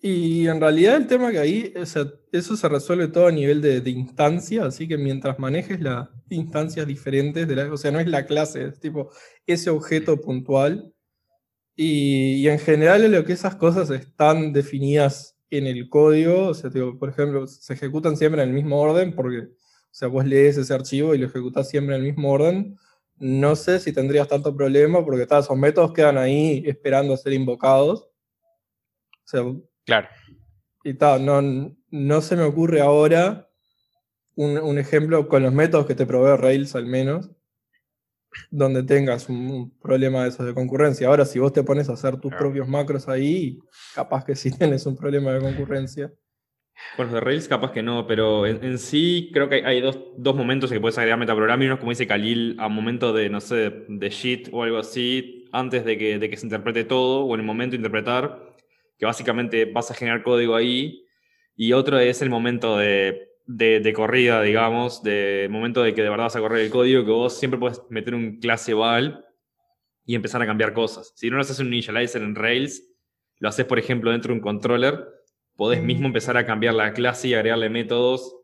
Y 0.00 0.48
en 0.48 0.60
realidad 0.60 0.96
el 0.96 1.06
tema 1.06 1.30
que 1.30 1.38
ahí, 1.38 1.72
eso 1.74 2.56
se 2.56 2.68
resuelve 2.68 3.08
todo 3.08 3.26
a 3.26 3.32
nivel 3.32 3.60
de, 3.60 3.90
instancia, 3.90 4.64
así 4.64 4.88
que 4.88 4.96
mientras 4.96 5.38
manejes 5.38 5.80
las 5.80 6.08
instancias 6.30 6.86
diferentes, 6.86 7.46
de 7.46 7.56
la, 7.56 7.72
o 7.72 7.76
sea, 7.76 7.90
no 7.90 8.00
es 8.00 8.06
la 8.06 8.24
clase, 8.24 8.64
es 8.64 8.80
tipo 8.80 9.10
ese 9.46 9.70
objeto 9.70 10.20
puntual. 10.20 10.94
Y, 11.76 12.36
y 12.36 12.48
en 12.48 12.58
general 12.58 13.10
lo 13.10 13.24
que 13.24 13.34
esas 13.34 13.54
cosas 13.56 13.90
están 13.90 14.52
definidas 14.52 15.37
en 15.50 15.66
el 15.66 15.88
código, 15.88 16.48
o 16.48 16.54
sea, 16.54 16.70
por 16.98 17.08
ejemplo, 17.08 17.46
se 17.46 17.72
ejecutan 17.72 18.16
siempre 18.16 18.42
en 18.42 18.50
el 18.50 18.54
mismo 18.54 18.80
orden, 18.80 19.14
porque, 19.14 19.38
o 19.38 19.48
sea, 19.90 20.08
vos 20.08 20.24
lees 20.24 20.56
ese 20.56 20.74
archivo 20.74 21.14
y 21.14 21.18
lo 21.18 21.26
ejecutás 21.26 21.68
siempre 21.68 21.96
en 21.96 22.02
el 22.02 22.08
mismo 22.08 22.30
orden. 22.30 22.76
No 23.16 23.56
sé 23.56 23.80
si 23.80 23.92
tendrías 23.92 24.28
tanto 24.28 24.54
problema, 24.54 25.04
porque 25.04 25.26
tal, 25.26 25.42
esos 25.42 25.56
métodos 25.56 25.92
quedan 25.92 26.18
ahí 26.18 26.62
esperando 26.66 27.14
a 27.14 27.16
ser 27.16 27.32
invocados. 27.32 28.02
O 28.02 29.24
sea, 29.24 29.42
claro. 29.84 30.08
Y 30.84 30.94
tal, 30.94 31.24
no, 31.24 31.76
no 31.90 32.20
se 32.20 32.36
me 32.36 32.42
ocurre 32.42 32.80
ahora 32.80 33.50
un, 34.36 34.58
un 34.58 34.78
ejemplo 34.78 35.28
con 35.28 35.42
los 35.42 35.52
métodos 35.52 35.86
que 35.86 35.94
te 35.94 36.06
provee 36.06 36.40
Rails 36.40 36.76
al 36.76 36.86
menos, 36.86 37.30
donde 38.50 38.82
tengas 38.82 39.28
un, 39.28 39.76
problema 39.80 40.22
de 40.22 40.30
esos 40.30 40.46
de 40.46 40.54
concurrencia. 40.54 41.08
Ahora, 41.08 41.24
si 41.24 41.38
vos 41.38 41.52
te 41.52 41.62
pones 41.62 41.88
a 41.88 41.94
hacer 41.94 42.18
tus 42.18 42.32
propios 42.34 42.68
macros 42.68 43.08
ahí, 43.08 43.58
capaz 43.94 44.24
que 44.24 44.34
sí 44.34 44.50
tienes 44.58 44.86
un 44.86 44.96
problema 44.96 45.32
de 45.32 45.40
concurrencia. 45.40 46.12
Bueno, 46.96 47.12
de 47.12 47.20
Rails 47.20 47.48
capaz 47.48 47.72
que 47.72 47.82
no, 47.82 48.06
pero 48.06 48.46
en, 48.46 48.78
sí 48.78 49.30
creo 49.32 49.48
que 49.48 49.64
hay 49.66 49.80
dos, 49.80 50.36
momentos 50.36 50.70
en 50.70 50.76
que 50.76 50.80
puedes 50.80 50.96
agregar 50.96 51.18
metaprogramming. 51.18 51.68
Uno 51.68 51.78
como 51.78 51.90
dice 51.90 52.06
Khalil, 52.06 52.56
a 52.58 52.68
momento 52.68 53.12
de, 53.12 53.28
no 53.28 53.40
sé, 53.40 53.84
de 53.88 54.10
shit 54.10 54.48
o 54.52 54.62
algo 54.62 54.78
así, 54.78 55.46
antes 55.52 55.84
de 55.84 55.98
que, 55.98 56.18
de 56.18 56.30
que 56.30 56.36
se 56.36 56.46
interprete 56.46 56.84
todo, 56.84 57.24
o 57.24 57.34
en 57.34 57.40
el 57.40 57.46
momento 57.46 57.72
de 57.72 57.78
interpretar, 57.78 58.54
que 58.96 59.06
básicamente 59.06 59.64
vas 59.64 59.90
a 59.90 59.94
generar 59.94 60.22
código 60.22 60.54
ahí. 60.54 61.04
Y 61.56 61.72
otro 61.72 61.98
es 61.98 62.22
el 62.22 62.30
momento 62.30 62.76
de 62.78 63.28
de, 63.48 63.80
de, 63.80 63.92
corrida, 63.94 64.42
digamos, 64.42 65.02
de 65.02 65.48
momento 65.50 65.82
de 65.82 65.94
que 65.94 66.02
de 66.02 66.10
verdad 66.10 66.26
vas 66.26 66.36
a 66.36 66.40
correr 66.40 66.60
el 66.60 66.70
código, 66.70 67.04
que 67.04 67.10
vos 67.10 67.36
siempre 67.36 67.58
puedes 67.58 67.80
meter 67.88 68.14
un 68.14 68.38
clase 68.38 68.74
val 68.74 69.24
y 70.04 70.14
empezar 70.14 70.42
a 70.42 70.46
cambiar 70.46 70.74
cosas. 70.74 71.12
Si 71.16 71.30
no 71.30 71.36
lo 71.36 71.42
haces 71.42 71.58
un 71.58 71.68
initializer 71.68 72.22
en 72.22 72.34
Rails, 72.34 72.84
lo 73.38 73.48
haces, 73.48 73.64
por 73.64 73.78
ejemplo, 73.78 74.10
dentro 74.10 74.32
de 74.32 74.38
un 74.38 74.42
controller, 74.42 75.08
podés 75.56 75.82
mismo 75.82 76.06
empezar 76.06 76.36
a 76.36 76.44
cambiar 76.44 76.74
la 76.74 76.92
clase 76.92 77.28
y 77.28 77.34
agregarle 77.34 77.70
métodos 77.70 78.36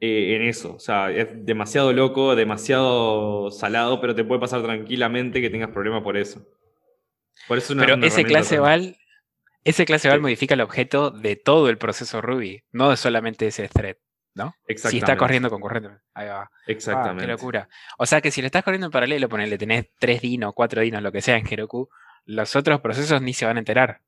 eh, 0.00 0.36
en 0.36 0.42
eso. 0.42 0.74
O 0.74 0.78
sea, 0.78 1.10
es 1.10 1.28
demasiado 1.46 1.92
loco, 1.94 2.36
demasiado 2.36 3.50
salado, 3.50 4.00
pero 4.00 4.14
te 4.14 4.24
puede 4.24 4.40
pasar 4.40 4.62
tranquilamente 4.62 5.40
que 5.40 5.48
tengas 5.48 5.70
problemas 5.70 6.02
por 6.02 6.18
eso. 6.18 6.46
Por 7.48 7.56
eso 7.58 7.74
pero 7.76 7.96
ese 8.04 8.24
clase 8.24 8.58
val, 8.58 8.98
ese 9.64 9.86
clase 9.86 10.08
val 10.08 10.20
modifica 10.20 10.54
el 10.54 10.60
objeto 10.60 11.10
de 11.10 11.36
todo 11.36 11.70
el 11.70 11.78
proceso 11.78 12.20
Ruby, 12.20 12.62
no 12.72 12.94
solamente 12.96 13.46
ese 13.46 13.68
thread. 13.68 13.96
¿No? 14.34 14.54
Exactamente. 14.66 14.90
Si 14.90 14.98
está 14.98 15.16
corriendo 15.16 15.48
concurrente. 15.48 15.90
Ahí 16.12 16.28
va. 16.28 16.50
Exactamente. 16.66 17.24
qué 17.24 17.32
locura. 17.32 17.68
O 17.98 18.06
sea 18.06 18.20
que 18.20 18.30
si 18.30 18.40
le 18.40 18.46
estás 18.46 18.64
corriendo 18.64 18.86
en 18.86 18.90
paralelo, 18.90 19.28
ponele, 19.28 19.56
tenés 19.58 19.86
tres 19.98 20.20
dinos, 20.20 20.52
cuatro 20.54 20.82
dinos, 20.82 21.02
lo 21.02 21.12
que 21.12 21.20
sea 21.20 21.36
en 21.36 21.46
Heroku, 21.50 21.88
los 22.24 22.56
otros 22.56 22.80
procesos 22.80 23.22
ni 23.22 23.32
se 23.32 23.46
van 23.46 23.56
a 23.56 23.60
enterar. 23.60 24.00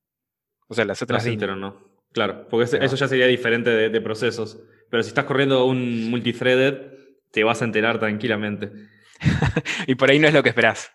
O 0.68 0.74
sea, 0.74 0.84
las 0.84 1.00
otras 1.00 1.24
no 1.24 1.56
no. 1.56 1.96
Claro, 2.12 2.48
porque 2.48 2.64
eso 2.64 2.96
ya 2.96 3.08
sería 3.08 3.26
diferente 3.26 3.70
de, 3.70 4.00
procesos. 4.00 4.58
Pero 4.90 5.02
si 5.02 5.08
estás 5.08 5.26
corriendo 5.26 5.66
un 5.66 6.08
multithreaded, 6.10 6.92
te 7.30 7.44
vas 7.44 7.60
a 7.62 7.66
enterar 7.66 7.98
tranquilamente. 7.98 8.72
y 9.86 9.94
por 9.96 10.10
ahí 10.10 10.18
no 10.18 10.26
es 10.26 10.34
lo 10.34 10.42
que 10.42 10.48
esperás. 10.48 10.92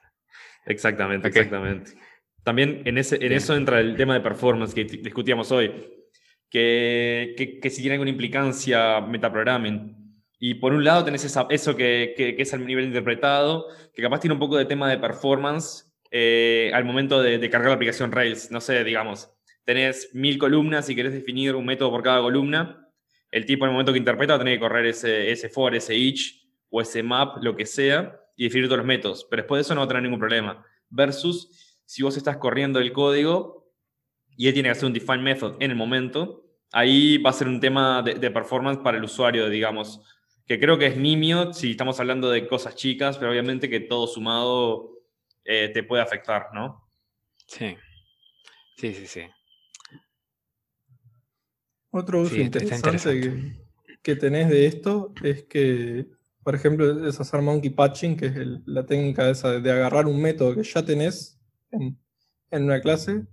Exactamente, 0.66 1.28
exactamente. 1.28 1.92
También 2.44 2.82
en, 2.86 2.98
ese, 2.98 3.24
en 3.24 3.34
eso 3.34 3.56
entra 3.56 3.80
el 3.80 3.96
tema 3.96 4.16
de 4.16 4.22
performance 4.22 4.74
que 4.74 4.84
discutíamos 4.84 5.52
hoy 5.52 6.01
que, 6.52 7.60
que, 7.62 7.70
si 7.70 7.82
tiene 7.82 7.94
alguna 7.94 8.12
implicancia 8.12 9.00
metaprogramming. 9.00 9.98
Y 10.38 10.56
por 10.56 10.74
un 10.74 10.84
lado 10.84 11.06
tenés 11.06 11.24
eso 11.24 11.76
que, 11.76 12.14
que, 12.18 12.36
es 12.38 12.54
al 12.54 12.66
nivel 12.66 12.86
interpretado, 12.86 13.68
que 13.94 14.02
capaz 14.02 14.20
tiene 14.20 14.34
un 14.34 14.40
poco 14.40 14.58
de 14.58 14.66
tema 14.66 14.90
de 14.90 14.98
performance 14.98 15.90
eh, 16.12 16.72
al 16.74 16.84
momento 16.84 17.22
de, 17.22 17.40
cargar 17.50 17.70
la 17.70 17.76
aplicación 17.76 18.12
Rails. 18.12 18.52
No 18.52 18.60
sé, 18.60 18.84
digamos, 18.84 19.32
tenés 19.64 20.10
mil 20.14 20.38
columnas 20.38 20.90
y 20.90 20.96
querés 20.96 21.14
definir 21.14 21.56
un 21.56 21.66
método 21.66 21.90
por 21.90 22.04
cada 22.04 22.22
columna. 22.22 22.90
El 23.32 23.46
tipo 23.46 23.64
en 23.64 23.70
el 23.70 23.74
momento 23.74 23.94
que 23.94 24.00
interpreta 24.00 24.34
va 24.34 24.36
a 24.36 24.40
tener 24.40 24.56
que 24.56 24.60
correr 24.60 24.88
ese, 24.88 25.32
ese 25.32 25.48
for, 25.48 25.74
ese 25.74 25.96
each 25.96 26.42
o 26.70 26.82
ese 26.82 27.02
map, 27.02 27.38
lo 27.42 27.56
que 27.56 27.66
sea, 27.66 28.20
y 28.36 28.46
definir 28.46 28.66
todos 28.66 28.80
los 28.80 28.88
métodos. 28.88 29.26
Pero 29.30 29.44
después 29.44 29.60
de 29.60 29.62
eso 29.62 29.74
no 29.74 29.82
va 29.82 29.86
a 29.86 29.88
tener 29.88 30.04
ningún 30.04 30.20
problema. 30.20 30.66
Versus 30.90 31.78
si 31.86 32.04
vos 32.04 32.18
estás 32.18 32.38
corriendo 32.38 32.80
el 32.80 32.92
código 32.92 33.61
y 34.38 34.48
él 34.48 34.54
tiene 34.54 34.68
que 34.68 34.72
hacer 34.72 34.86
un 34.86 34.94
define 34.94 35.20
method 35.20 35.56
en 35.60 35.72
el 35.72 35.78
momento, 35.78 36.46
ahí 36.72 37.18
va 37.18 37.30
a 37.30 37.34
ser 37.34 37.48
un 37.48 37.60
tema 37.60 38.02
de, 38.02 38.32
performance 38.32 38.80
para 38.82 38.98
el 38.98 39.04
usuario, 39.04 39.50
digamos, 39.50 40.02
que 40.48 40.60
creo 40.60 40.78
que 40.78 40.88
es 40.88 40.98
nimio 40.98 41.54
si 41.54 41.72
estamos 41.72 42.00
hablando 42.00 42.30
de 42.30 42.48
cosas 42.48 42.76
chicas, 42.76 43.18
pero 43.18 43.32
obviamente 43.32 43.70
que 43.70 43.80
todo 43.80 44.08
sumado 44.08 44.92
eh, 45.46 45.70
te 45.74 45.84
puede 45.84 46.02
afectar, 46.02 46.48
¿no? 46.54 46.90
Sí, 47.48 47.76
sí, 48.78 48.94
sí, 48.94 49.08
sí. 49.08 49.22
Otro 51.92 52.22
uso 52.22 52.36
interesante, 52.36 53.54
que, 54.02 54.16
tenés 54.16 54.50
de 54.50 54.66
esto 54.66 55.14
es 55.22 55.44
que, 55.44 56.08
por 56.42 56.56
ejemplo, 56.56 57.08
es 57.08 57.20
hacer 57.20 57.42
monkey 57.42 57.70
patching, 57.70 58.16
que 58.16 58.28
es 58.28 58.36
la 58.66 58.86
técnica 58.86 59.30
esa 59.30 59.60
de, 59.60 59.72
agarrar 59.72 60.08
un 60.08 60.22
método 60.22 60.56
que 60.56 60.64
ya 60.64 60.84
tenés 60.86 61.38
en, 61.70 62.00
en 62.50 62.64
una 62.64 62.80
clase 62.80 63.26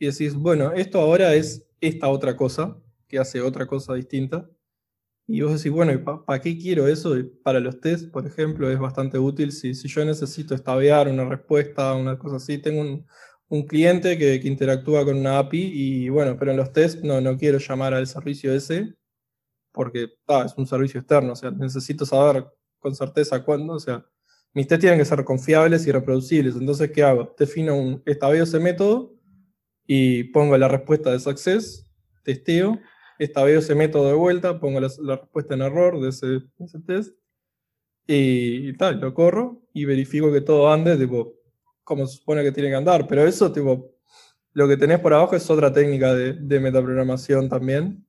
y 0.00 0.06
decís, 0.06 0.34
bueno, 0.34 0.72
esto 0.72 0.98
ahora 0.98 1.34
es 1.34 1.64
esta 1.80 2.08
otra 2.08 2.34
cosa, 2.34 2.76
que 3.06 3.18
hace 3.18 3.42
otra 3.42 3.66
cosa 3.66 3.94
distinta. 3.94 4.48
Y 5.26 5.42
vos 5.42 5.52
decís, 5.52 5.70
bueno, 5.70 6.24
¿para 6.24 6.40
qué 6.40 6.58
quiero 6.58 6.88
eso? 6.88 7.14
para 7.44 7.60
los 7.60 7.80
tests, 7.80 8.08
por 8.08 8.26
ejemplo, 8.26 8.70
es 8.70 8.78
bastante 8.78 9.18
útil. 9.18 9.52
Si, 9.52 9.74
si 9.74 9.88
yo 9.88 10.04
necesito 10.04 10.54
estabear 10.54 11.06
una 11.06 11.24
respuesta, 11.26 11.94
una 11.94 12.18
cosa 12.18 12.36
así, 12.36 12.58
tengo 12.58 12.80
un, 12.80 13.06
un 13.48 13.66
cliente 13.66 14.16
que, 14.16 14.40
que, 14.40 14.48
interactúa 14.48 15.04
con 15.04 15.18
una 15.18 15.38
API 15.38 15.70
y 15.74 16.08
bueno, 16.08 16.36
pero 16.38 16.52
en 16.52 16.56
los 16.56 16.72
tests 16.72 17.04
no, 17.04 17.20
no 17.20 17.36
quiero 17.36 17.58
llamar 17.58 17.94
al 17.94 18.06
servicio 18.06 18.52
ese 18.54 18.94
porque 19.72 20.08
es 20.44 20.54
un 20.56 20.66
servicio 20.66 21.00
externo, 21.00 21.32
o 21.32 21.36
sea, 21.36 21.50
necesito 21.50 22.04
saber 22.04 22.46
con 22.80 22.94
certeza 22.94 23.44
cuándo, 23.44 23.74
o 23.74 23.80
sea, 23.80 24.04
mis 24.52 24.66
tests 24.66 24.80
tienen 24.80 24.98
que 24.98 25.04
ser 25.04 25.24
confiables 25.24 25.86
y 25.86 25.92
reproducibles. 25.92 26.56
Entonces, 26.56 26.90
¿qué 26.90 27.04
hago? 27.04 27.34
Defino 27.38 27.76
un 27.76 28.02
estabeo 28.04 28.42
ese 28.42 28.58
método 28.58 29.19
y 29.92 30.22
pongo 30.22 30.56
la 30.56 30.68
respuesta 30.68 31.10
de 31.10 31.18
success, 31.18 31.84
testeo, 32.22 32.78
veo 33.18 33.58
ese 33.58 33.74
método 33.74 34.06
de 34.06 34.14
vuelta, 34.14 34.60
pongo 34.60 34.78
la, 34.78 35.16
respuesta 35.16 35.54
en 35.54 35.62
error 35.62 36.00
de 36.00 36.10
ese, 36.10 36.42
test 36.86 37.16
y, 38.06 38.72
tal, 38.76 39.00
lo 39.00 39.12
corro 39.12 39.64
y 39.74 39.86
verifico 39.86 40.30
que 40.30 40.42
todo 40.42 40.72
ande 40.72 40.96
tipo, 40.96 41.34
como 41.82 42.06
se 42.06 42.18
supone 42.18 42.44
que 42.44 42.52
tiene 42.52 42.68
que 42.68 42.76
andar. 42.76 43.08
Pero 43.08 43.26
eso, 43.26 43.50
tipo, 43.50 43.90
lo 44.52 44.68
que 44.68 44.76
tenés 44.76 45.00
por 45.00 45.12
abajo 45.12 45.34
es 45.34 45.50
otra 45.50 45.72
técnica 45.72 46.14
de, 46.14 46.60
metaprogramación 46.60 47.48
también. 47.48 48.06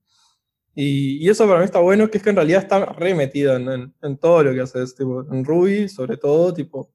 Y, 0.75 1.27
eso 1.27 1.47
para 1.47 1.61
mí 1.61 1.65
está 1.65 1.79
bueno, 1.79 2.11
que 2.11 2.19
es 2.19 2.23
que 2.23 2.29
en 2.29 2.35
realidad 2.35 2.61
está 2.61 2.85
remetido 2.85 3.55
en, 3.55 3.91
en, 3.99 4.17
todo 4.19 4.43
lo 4.43 4.53
que 4.53 4.61
haces, 4.61 4.93
tipo, 4.93 5.25
en 5.33 5.43
Ruby, 5.43 5.89
sobre 5.89 6.17
todo, 6.17 6.53
tipo, 6.53 6.93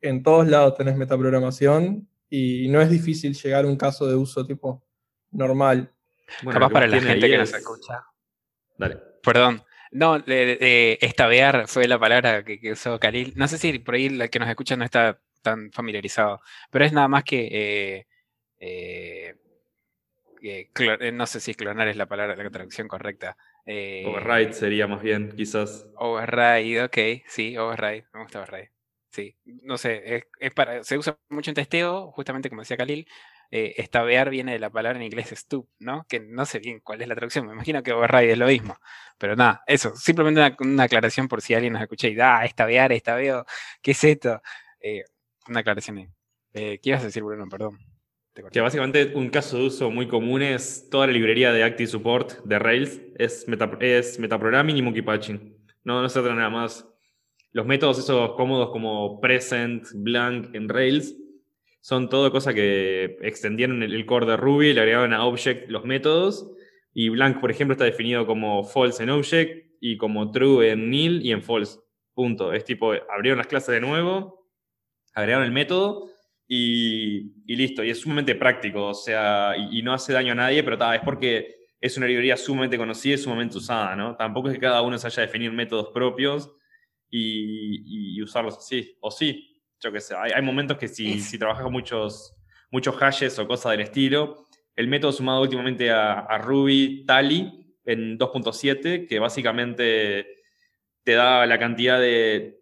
en 0.00 0.22
todos 0.22 0.46
lados 0.46 0.76
tenés 0.76 0.96
metaprogramación 0.96 2.08
y 2.34 2.68
no 2.68 2.80
es 2.80 2.90
difícil 2.90 3.34
llegar 3.34 3.64
a 3.64 3.68
un 3.68 3.76
caso 3.76 4.06
de 4.06 4.16
uso 4.16 4.44
tipo 4.46 4.82
normal. 5.30 5.92
Bueno, 6.42 6.58
Capaz 6.58 6.72
para 6.72 6.86
la 6.86 7.00
gente 7.00 7.28
que 7.28 7.38
nos 7.38 7.52
escucha. 7.52 8.04
Dale. 8.76 8.98
Perdón. 9.22 9.62
No, 9.92 10.20
estabear 10.26 11.68
fue 11.68 11.86
la 11.86 12.00
palabra 12.00 12.44
que, 12.44 12.72
usó 12.72 12.98
Khalil. 12.98 13.32
No 13.36 13.46
sé 13.46 13.58
si 13.58 13.78
por 13.78 13.94
ahí 13.94 14.06
el 14.06 14.28
que 14.28 14.40
nos 14.40 14.48
escucha 14.48 14.76
no 14.76 14.84
está 14.84 15.20
tan 15.42 15.70
familiarizado, 15.70 16.40
pero 16.70 16.84
es 16.84 16.92
nada 16.92 17.06
más 17.06 17.22
que. 17.22 17.48
Eh, 17.52 18.06
eh, 18.58 19.36
eh, 20.42 21.12
no 21.12 21.26
sé 21.26 21.38
si 21.38 21.54
clonar 21.54 21.86
es 21.86 21.96
la 21.96 22.06
palabra, 22.06 22.34
la 22.34 22.50
traducción 22.50 22.88
correcta. 22.88 23.36
override 23.64 24.52
sería 24.52 24.88
más 24.88 25.00
bien, 25.00 25.32
quizás. 25.36 25.86
Override, 25.94 26.82
ok, 26.82 26.98
sí, 27.28 27.56
override. 27.56 28.06
Me 28.12 28.22
gusta 28.22 28.40
override. 28.40 28.72
Sí, 29.14 29.36
no 29.44 29.78
sé, 29.78 30.24
es, 30.40 30.52
para, 30.54 30.82
se 30.82 30.98
usa 30.98 31.16
mucho 31.28 31.48
en 31.48 31.54
testeo, 31.54 32.10
justamente 32.10 32.48
como 32.48 32.62
decía 32.62 32.76
Khalil, 32.76 33.06
eh, 33.52 33.74
estabear 33.76 34.28
viene 34.28 34.50
de 34.50 34.58
la 34.58 34.70
palabra 34.70 34.98
en 34.98 35.04
inglés 35.04 35.30
stoop, 35.30 35.68
¿no? 35.78 36.04
Que 36.08 36.18
no 36.18 36.44
sé 36.44 36.58
bien 36.58 36.80
cuál 36.80 37.00
es 37.00 37.06
la 37.06 37.14
traducción, 37.14 37.46
me 37.46 37.52
imagino 37.52 37.84
que 37.84 37.92
override 37.92 38.32
es 38.32 38.38
lo 38.38 38.48
mismo, 38.48 38.76
pero 39.16 39.36
nada, 39.36 39.62
eso, 39.68 39.94
simplemente 39.94 40.56
una, 40.58 40.82
aclaración 40.82 41.28
por 41.28 41.42
si 41.42 41.54
alguien 41.54 41.74
nos 41.74 41.82
escucha 41.82 42.08
y 42.08 42.16
da, 42.16 42.40
ah, 42.40 42.44
estabear, 42.44 42.90
estabeo, 42.90 43.46
¿qué 43.82 43.92
es 43.92 44.02
esto? 44.02 44.42
Eh, 44.80 45.04
una 45.46 45.60
aclaración 45.60 45.98
ahí. 45.98 46.08
Eh, 46.52 46.80
¿Qué 46.82 46.90
ibas 46.90 47.02
a 47.02 47.06
decir, 47.06 47.22
Bruno? 47.22 47.48
Perdón. 47.48 47.78
Que 48.50 48.60
básicamente 48.60 49.12
un 49.14 49.30
caso 49.30 49.58
de 49.58 49.66
uso 49.66 49.92
muy 49.92 50.08
común 50.08 50.42
es 50.42 50.88
toda 50.90 51.06
la 51.06 51.12
librería 51.12 51.52
de 51.52 51.62
Active 51.62 51.86
Support 51.86 52.42
de 52.42 52.58
Rails, 52.58 53.00
es, 53.14 53.46
es 53.78 54.18
metaprogramming 54.18 54.76
y 54.76 54.82
monkey 54.82 55.02
patching. 55.02 55.56
No, 55.84 56.02
no 56.02 56.08
se 56.08 56.18
trata 56.18 56.34
nada 56.34 56.50
más 56.50 56.84
los 57.54 57.66
métodos 57.66 58.00
esos 58.00 58.32
cómodos 58.32 58.70
como 58.70 59.20
present, 59.20 59.86
blank 59.94 60.52
en 60.54 60.68
Rails, 60.68 61.16
son 61.80 62.08
todo 62.08 62.32
cosas 62.32 62.52
que 62.52 63.16
extendieron 63.22 63.82
el, 63.82 64.06
core 64.06 64.26
de 64.26 64.36
Ruby, 64.36 64.72
le 64.72 64.80
agregaban 64.80 65.12
a 65.12 65.24
object 65.24 65.70
los 65.70 65.84
métodos. 65.84 66.50
Y 66.92 67.10
blank, 67.10 67.40
por 67.40 67.50
ejemplo, 67.50 67.74
está 67.74 67.84
definido 67.84 68.26
como 68.26 68.64
false 68.64 69.04
en 69.04 69.10
object 69.10 69.68
y 69.80 69.96
como 69.96 70.32
true 70.32 70.68
en 70.68 70.90
nil 70.90 71.24
y 71.24 71.30
en 71.30 71.42
false. 71.42 71.78
Punto. 72.12 72.52
Es 72.52 72.64
tipo, 72.64 72.92
abrieron 72.92 73.38
las 73.38 73.46
clases 73.46 73.74
de 73.74 73.80
nuevo, 73.80 74.48
agregaron 75.14 75.46
el 75.46 75.52
método 75.52 76.10
y, 76.48 77.34
listo. 77.46 77.84
Y 77.84 77.90
es 77.90 78.00
sumamente 78.00 78.34
práctico, 78.34 78.86
o 78.88 78.94
sea, 78.94 79.54
y, 79.56 79.80
no 79.82 79.92
hace 79.92 80.12
daño 80.12 80.32
a 80.32 80.36
nadie, 80.36 80.64
pero 80.64 80.92
es 80.92 81.00
porque 81.02 81.54
es 81.80 81.96
una 81.96 82.06
librería 82.08 82.36
sumamente 82.36 82.78
conocida 82.78 83.14
y 83.14 83.18
sumamente 83.18 83.58
usada, 83.58 83.94
¿no? 83.94 84.16
Tampoco 84.16 84.48
es 84.48 84.54
que 84.54 84.60
cada 84.60 84.82
uno 84.82 84.98
se 84.98 85.06
haya 85.06 85.22
definido 85.22 85.52
métodos 85.52 85.90
propios 85.94 86.50
y, 87.16 88.22
usarlos 88.22 88.58
así. 88.58 88.96
O 89.00 89.10
sí, 89.10 89.62
yo 89.80 89.92
qué 89.92 90.00
sé. 90.00 90.14
Hay, 90.16 90.42
momentos 90.42 90.78
que 90.78 90.88
si, 90.88 91.20
si, 91.20 91.38
trabajas 91.38 91.62
con 91.62 91.72
muchos, 91.72 92.34
muchos 92.70 92.96
hashes 92.96 93.38
o 93.38 93.46
cosas 93.46 93.72
del 93.72 93.82
estilo, 93.82 94.48
el 94.76 94.88
método 94.88 95.12
sumado 95.12 95.42
últimamente 95.42 95.90
a, 95.90 96.38
Ruby 96.38 97.04
Tally 97.06 97.76
en 97.84 98.18
2.7, 98.18 99.06
que 99.06 99.18
básicamente 99.18 100.26
te 101.04 101.12
da 101.12 101.46
la 101.46 101.58
cantidad 101.58 102.00
de, 102.00 102.60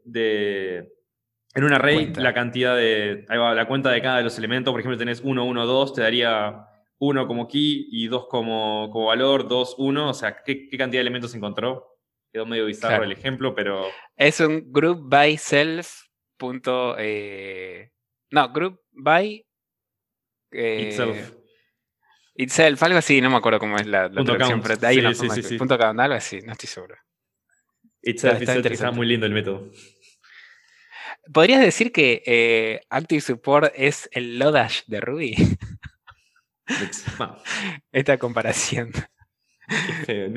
en 1.54 1.64
un 1.64 1.72
array, 1.72 2.12
la 2.14 2.34
cantidad 2.34 2.76
de. 2.76 3.24
Ahí 3.28 3.38
va, 3.38 3.54
la 3.54 3.66
cuenta 3.66 3.90
de 3.90 4.02
cada 4.02 4.18
de 4.18 4.24
los 4.24 4.36
elementos. 4.36 4.72
Por 4.72 4.80
ejemplo, 4.80 4.98
tenés 4.98 5.20
1, 5.20 5.44
1, 5.44 5.66
2, 5.66 5.94
te 5.94 6.02
daría 6.02 6.66
1 6.98 7.26
como 7.26 7.46
key 7.46 7.88
y 7.90 8.08
2 8.08 8.26
como, 8.28 8.90
como 8.90 9.06
valor, 9.06 9.48
2, 9.48 9.76
1. 9.78 10.08
O 10.08 10.14
sea, 10.14 10.42
¿qué, 10.44 10.68
¿qué, 10.68 10.76
cantidad 10.76 10.98
de 10.98 11.02
elementos 11.02 11.34
encontró? 11.34 11.91
Quedó 12.32 12.46
medio 12.46 12.66
bizarro 12.66 13.04
el 13.04 13.12
ejemplo, 13.12 13.54
pero. 13.54 13.88
Es 14.16 14.40
un 14.40 14.72
group 14.72 15.08
by 15.08 15.36
self. 15.36 16.04
Eh, 16.98 17.90
no, 18.30 18.52
group 18.52 18.80
by. 18.90 19.46
Eh, 20.50 20.88
itself. 20.88 21.34
Itself, 22.34 22.82
algo 22.82 22.98
así, 22.98 23.20
no 23.20 23.30
me 23.30 23.36
acuerdo 23.36 23.58
cómo 23.58 23.76
es 23.76 23.86
la, 23.86 24.08
la 24.08 24.08
Punto 24.08 24.34
traducción, 24.34 24.62
pero 24.62 24.86
hay 24.86 24.94
Sí, 24.94 25.00
una 25.00 25.14
sí, 25.14 25.26
forma 25.26 25.42
sí, 25.42 25.58
punto 25.58 25.78
count, 25.78 26.00
algo 26.00 26.14
así, 26.14 26.40
no 26.40 26.52
estoy 26.52 26.68
seguro. 26.68 26.96
Itself, 28.00 28.40
está 28.40 28.56
itself, 28.56 28.72
está 28.72 28.90
muy 28.90 29.06
lindo 29.06 29.26
el 29.26 29.32
método. 29.32 29.70
¿Podrías 31.32 31.60
decir 31.60 31.92
que 31.92 32.22
eh, 32.26 32.80
Active 32.88 33.20
Support 33.20 33.72
es 33.76 34.08
el 34.12 34.38
Lodash 34.38 34.80
de 34.86 35.00
Ruby? 35.00 35.36
Esta 37.92 38.18
comparación. 38.18 38.92
qué 39.68 39.92
feo. 40.06 40.32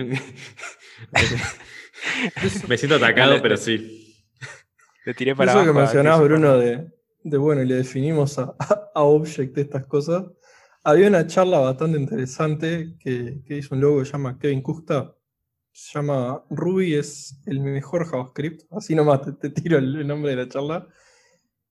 Me 2.67 2.77
siento 2.77 2.95
atacado, 2.95 3.41
pero 3.41 3.57
sí. 3.57 4.01
Lo 5.05 5.13
tiré 5.13 5.35
para 5.35 5.51
Eso 5.51 5.63
que 5.63 5.69
abajo 5.69 5.79
a 5.79 5.83
mencionabas, 5.83 6.19
Active 6.19 6.37
Bruno, 6.37 6.57
de, 6.57 6.91
de, 7.23 7.37
bueno, 7.37 7.61
y 7.61 7.67
le 7.67 7.75
definimos 7.75 8.39
a, 8.39 8.55
a 8.93 9.03
Object 9.03 9.57
estas 9.57 9.85
cosas. 9.85 10.25
Había 10.83 11.07
una 11.07 11.25
charla 11.27 11.59
bastante 11.59 11.97
interesante 11.97 12.95
que, 12.99 13.41
que 13.45 13.57
hizo 13.57 13.75
un 13.75 13.81
logo 13.81 13.99
que 13.99 14.05
se 14.05 14.11
llama 14.11 14.37
Kevin 14.39 14.61
Kusta. 14.61 15.15
Se 15.71 15.97
llama 15.97 16.43
Ruby 16.49 16.95
es 16.95 17.41
el 17.45 17.59
mejor 17.59 18.05
JavaScript. 18.05 18.63
Así 18.71 18.95
nomás 18.95 19.21
te, 19.21 19.33
te 19.33 19.49
tiro 19.49 19.77
el, 19.77 19.95
el 19.95 20.07
nombre 20.07 20.31
de 20.31 20.37
la 20.37 20.47
charla. 20.47 20.87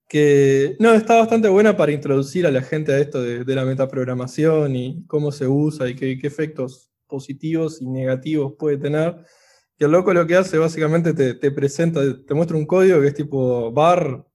Que 0.09 0.77
no, 0.79 0.93
está 0.93 1.17
bastante 1.17 1.49
buena 1.49 1.77
para 1.77 1.93
introducir 1.93 2.47
a 2.47 2.51
la 2.51 2.63
gente 2.63 2.93
a 2.93 2.99
esto 2.99 3.23
de, 3.23 3.45
de 3.45 3.55
la 3.55 3.65
metaprogramación 3.65 4.77
y 4.77 5.07
cómo 5.07 5.33
se 5.33 5.47
usa 5.49 5.89
y 5.89 5.97
qué, 5.97 6.19
qué 6.19 6.27
efectos 6.27 6.91
positivos 7.07 7.81
y 7.81 7.87
negativos 7.87 8.55
puede 8.59 8.77
tener. 8.77 9.25
Loco 9.89 10.13
lo 10.15 10.27
que 10.27 10.37
hace 10.37 10.59
básicamente 10.59 11.15
te, 11.15 11.35
te 11.35 11.51
presenta, 11.51 12.01
te 12.25 12.35
muestra 12.35 12.57
un 12.57 12.67
código 12.67 13.01
que 13.01 13.09
es 13.09 13.15
tipo 13.15 13.73
bar, 13.73 14.27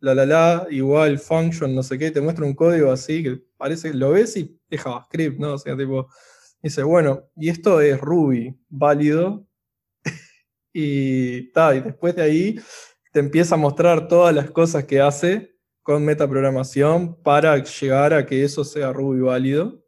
la 0.00 0.14
la 0.14 0.26
la, 0.26 0.66
igual, 0.70 1.18
function, 1.18 1.74
no 1.74 1.82
sé 1.82 1.98
qué, 1.98 2.10
te 2.10 2.20
muestra 2.20 2.44
un 2.44 2.54
código 2.54 2.92
así 2.92 3.22
que 3.22 3.42
parece, 3.56 3.94
lo 3.94 4.10
ves 4.10 4.36
y 4.36 4.60
es 4.68 4.82
JavaScript, 4.82 5.38
¿no? 5.38 5.54
O 5.54 5.58
sea, 5.58 5.76
tipo, 5.76 6.08
dice, 6.62 6.82
bueno, 6.82 7.30
y 7.36 7.48
esto 7.48 7.80
es 7.80 8.00
Ruby, 8.00 8.54
válido. 8.68 9.46
y, 10.72 11.50
ta, 11.52 11.74
y 11.74 11.80
después 11.80 12.14
de 12.16 12.22
ahí 12.22 12.60
te 13.12 13.20
empieza 13.20 13.54
a 13.54 13.58
mostrar 13.58 14.08
todas 14.08 14.34
las 14.34 14.50
cosas 14.50 14.84
que 14.84 15.00
hace 15.00 15.56
con 15.82 16.04
metaprogramación 16.04 17.22
para 17.22 17.62
llegar 17.62 18.12
a 18.14 18.26
que 18.26 18.44
eso 18.44 18.64
sea 18.64 18.92
Ruby 18.92 19.20
válido. 19.20 19.84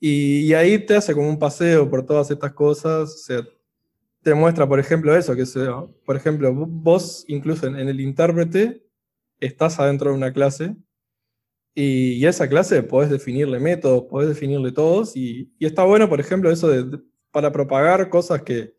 Y, 0.00 0.40
y 0.46 0.54
ahí 0.54 0.78
te 0.84 0.96
hace 0.96 1.14
como 1.14 1.28
un 1.28 1.38
paseo 1.38 1.88
por 1.88 2.04
todas 2.04 2.30
estas 2.30 2.52
cosas. 2.52 3.10
O 3.14 3.18
sea, 3.18 3.42
te 4.22 4.34
muestra, 4.34 4.68
por 4.68 4.78
ejemplo, 4.78 5.16
eso, 5.16 5.34
que 5.34 5.46
sea, 5.46 5.84
por 6.04 6.16
ejemplo, 6.16 6.52
vos 6.54 7.24
incluso 7.28 7.66
en, 7.66 7.76
el 7.76 8.00
intérprete 8.00 8.84
estás 9.38 9.78
adentro 9.80 10.10
de 10.10 10.16
una 10.16 10.32
clase 10.32 10.76
y, 11.74 12.24
esa 12.26 12.48
clase 12.48 12.82
podés 12.82 13.10
definirle 13.10 13.58
métodos, 13.58 14.04
podés 14.10 14.28
definirle 14.28 14.72
todos 14.72 15.16
y, 15.16 15.52
está 15.60 15.84
bueno, 15.84 16.08
por 16.08 16.20
ejemplo, 16.20 16.50
eso 16.50 16.70
para 17.30 17.52
propagar 17.52 18.10
cosas 18.10 18.42
que, 18.42 18.74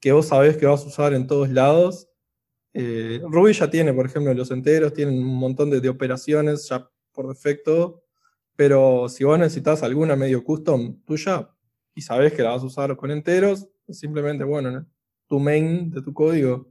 que 0.00 0.12
vos 0.12 0.28
sabés 0.28 0.56
que 0.56 0.66
vas 0.66 0.84
a 0.84 0.88
usar 0.88 1.14
en 1.14 1.26
todos 1.26 1.50
lados. 1.50 2.08
Eh, 2.74 3.20
Ruby 3.24 3.54
ya 3.54 3.70
tiene, 3.70 3.92
por 3.92 4.06
ejemplo, 4.06 4.32
los 4.34 4.50
enteros, 4.50 4.92
tienen 4.92 5.18
un 5.18 5.34
montón 5.36 5.70
de, 5.70 5.80
de 5.80 5.88
operaciones 5.88 6.68
ya 6.68 6.88
por 7.12 7.28
defecto, 7.28 8.02
pero 8.54 9.08
si 9.08 9.24
vos 9.24 9.38
necesitas 9.38 9.82
alguna 9.82 10.14
medio 10.14 10.44
custom 10.44 11.02
tuya 11.04 11.50
y 11.94 12.02
sabés 12.02 12.34
que 12.34 12.42
la 12.42 12.50
vas 12.50 12.62
a 12.62 12.66
usar 12.66 12.96
con 12.96 13.10
enteros, 13.10 13.68
simplemente, 13.94 14.44
bueno, 14.44 14.70
en 14.70 14.86
tu 15.26 15.38
main 15.38 15.90
de 15.90 16.02
tu 16.02 16.12
código 16.12 16.68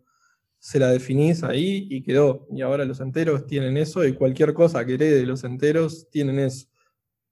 se 0.59 0.79
la 0.79 0.89
definís 0.89 1.43
ahí 1.43 1.87
y 1.89 2.01
quedó. 2.01 2.47
Y 2.51 2.61
ahora 2.61 2.85
los 2.85 2.99
enteros 2.99 3.45
tienen 3.45 3.77
eso 3.77 4.05
y 4.05 4.13
cualquier 4.13 4.53
cosa 4.53 4.85
que 4.85 4.95
herede 4.95 5.25
los 5.25 5.43
enteros 5.43 6.09
tienen 6.09 6.39
eso. 6.39 6.67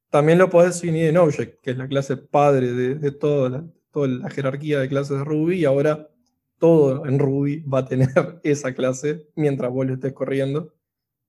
También 0.09 0.37
lo 0.37 0.49
podés 0.49 0.79
definir 0.79 1.05
en 1.05 1.17
Object, 1.17 1.59
que 1.61 1.71
es 1.71 1.77
la 1.77 1.87
clase 1.87 2.17
padre 2.17 2.73
de, 2.73 3.11
toda, 3.11 3.65
la, 4.07 4.29
jerarquía 4.29 4.79
de 4.79 4.87
clases 4.87 5.17
de 5.17 5.23
Ruby, 5.23 5.61
y 5.61 5.65
ahora 5.65 6.11
todo 6.59 7.07
en 7.07 7.17
Ruby 7.17 7.61
va 7.61 7.79
a 7.79 7.85
tener 7.85 8.09
esa 8.43 8.75
clase 8.75 9.27
mientras 9.35 9.71
vos 9.71 9.87
lo 9.87 9.95
estés 9.95 10.13
corriendo, 10.13 10.71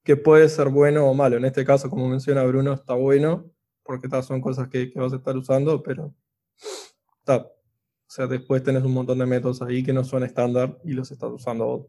que 0.02 0.16
puede 0.16 0.50
ser 0.50 0.68
bueno 0.68 1.06
o 1.06 1.14
malo. 1.14 1.38
En 1.38 1.46
este 1.46 1.64
caso, 1.64 1.88
como 1.88 2.08
menciona 2.08 2.44
Bruno, 2.44 2.74
está 2.74 2.92
bueno, 2.92 3.50
porque 3.82 4.08
son 4.22 4.42
cosas 4.42 4.68
que, 4.68 4.92
que 4.92 5.00
vas 5.00 5.14
a 5.14 5.16
estar 5.16 5.34
usando, 5.34 5.82
pero 5.82 6.14
o 7.26 7.53
sea, 8.14 8.28
después 8.28 8.62
tenés 8.62 8.84
un 8.84 8.92
montón 8.92 9.18
de 9.18 9.26
métodos 9.26 9.60
ahí 9.62 9.82
que 9.82 9.92
no 9.92 10.04
son 10.04 10.22
estándar 10.22 10.78
y 10.84 10.92
los 10.92 11.10
estás 11.10 11.30
usando 11.32 11.66
vos. 11.66 11.86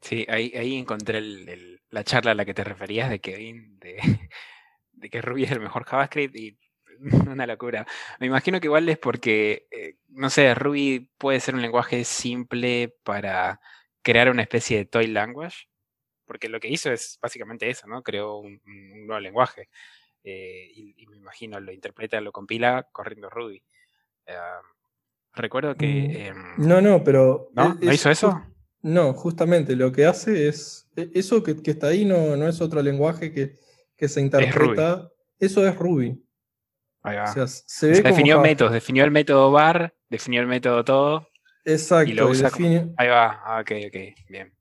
Sí, 0.00 0.24
ahí, 0.30 0.50
ahí 0.56 0.76
encontré 0.76 1.20
la 1.90 2.04
charla 2.04 2.30
a 2.30 2.34
la 2.34 2.46
que 2.46 2.54
te 2.54 2.64
referías 2.64 3.10
de 3.10 3.20
Kevin, 3.20 3.78
de, 3.78 3.96
de 4.92 5.10
que 5.10 5.20
Ruby 5.20 5.44
es 5.44 5.50
el 5.50 5.60
mejor 5.60 5.84
JavaScript 5.84 6.34
y 6.36 6.58
una 7.28 7.46
locura. 7.46 7.86
Me 8.18 8.28
imagino 8.28 8.60
que 8.60 8.66
igual 8.66 8.88
es 8.88 8.96
porque, 8.96 9.66
eh, 9.70 9.96
no 10.08 10.30
sé, 10.30 10.54
Ruby 10.54 11.10
puede 11.18 11.40
ser 11.40 11.54
un 11.54 11.60
lenguaje 11.60 12.04
simple 12.04 12.96
para 13.02 13.60
crear 14.02 14.30
una 14.30 14.42
especie 14.42 14.78
de 14.78 14.86
toy 14.86 15.06
language, 15.08 15.68
porque 16.24 16.48
lo 16.48 16.60
que 16.60 16.68
hizo 16.68 16.90
es 16.90 17.18
básicamente 17.20 17.68
eso, 17.68 17.86
¿no? 17.88 18.02
Creó 18.02 18.38
un, 18.38 18.60
un 18.64 19.06
nuevo 19.06 19.20
lenguaje 19.20 19.68
eh, 20.24 20.70
y, 20.74 20.94
y 21.02 21.06
me 21.06 21.16
imagino 21.16 21.60
lo 21.60 21.70
interpreta, 21.72 22.20
lo 22.20 22.32
compila 22.32 22.88
corriendo 22.92 23.30
Ruby. 23.30 23.62
Ah, 24.28 24.60
recuerdo 25.34 25.74
que... 25.76 26.28
em, 26.28 26.36
No, 26.58 26.80
no, 26.80 27.04
pero. 27.04 27.50
¿No? 27.54 27.72
es- 27.74 27.80
¿No 27.80 27.90
es 27.90 27.94
hizo 27.96 28.10
eso? 28.10 28.32
just- 28.32 28.48
no, 28.82 29.12
justamente 29.14 29.76
lo 29.76 29.92
que 29.92 30.04
hace 30.06 30.48
es. 30.48 30.90
e- 30.96 31.10
Eso 31.14 31.42
que, 31.42 31.62
que 31.62 31.70
está 31.72 31.88
ahí 31.88 32.04
no, 32.04 32.36
no 32.36 32.48
es 32.48 32.60
otro 32.60 32.82
lenguaje 32.82 33.32
que, 33.32 33.54
que 33.96 34.08
se 34.08 34.20
interpreta. 34.20 35.10
Eso 35.38 35.66
es 35.66 35.76
Ruby. 35.76 36.20
Ahí 37.02 37.16
va. 37.16 37.24
O 37.24 37.32
sea, 37.32 37.46
se 37.46 37.92
O 37.92 37.94
sea, 37.96 38.02
definió 38.10 38.40
métodos, 38.40 38.72
definió 38.72 39.04
el 39.04 39.10
método 39.10 39.50
bar, 39.50 39.94
definió 40.08 40.40
el 40.40 40.46
método 40.46 40.84
todo. 40.84 41.28
Exacto. 41.66 42.10
y 42.10 42.14
lo 42.14 42.26
como- 42.50 42.94
Ahí 42.98 43.08
va, 43.08 43.40
ah, 43.44 43.60
ok, 43.60 43.70
ok, 43.88 43.96
bien. 44.28 44.54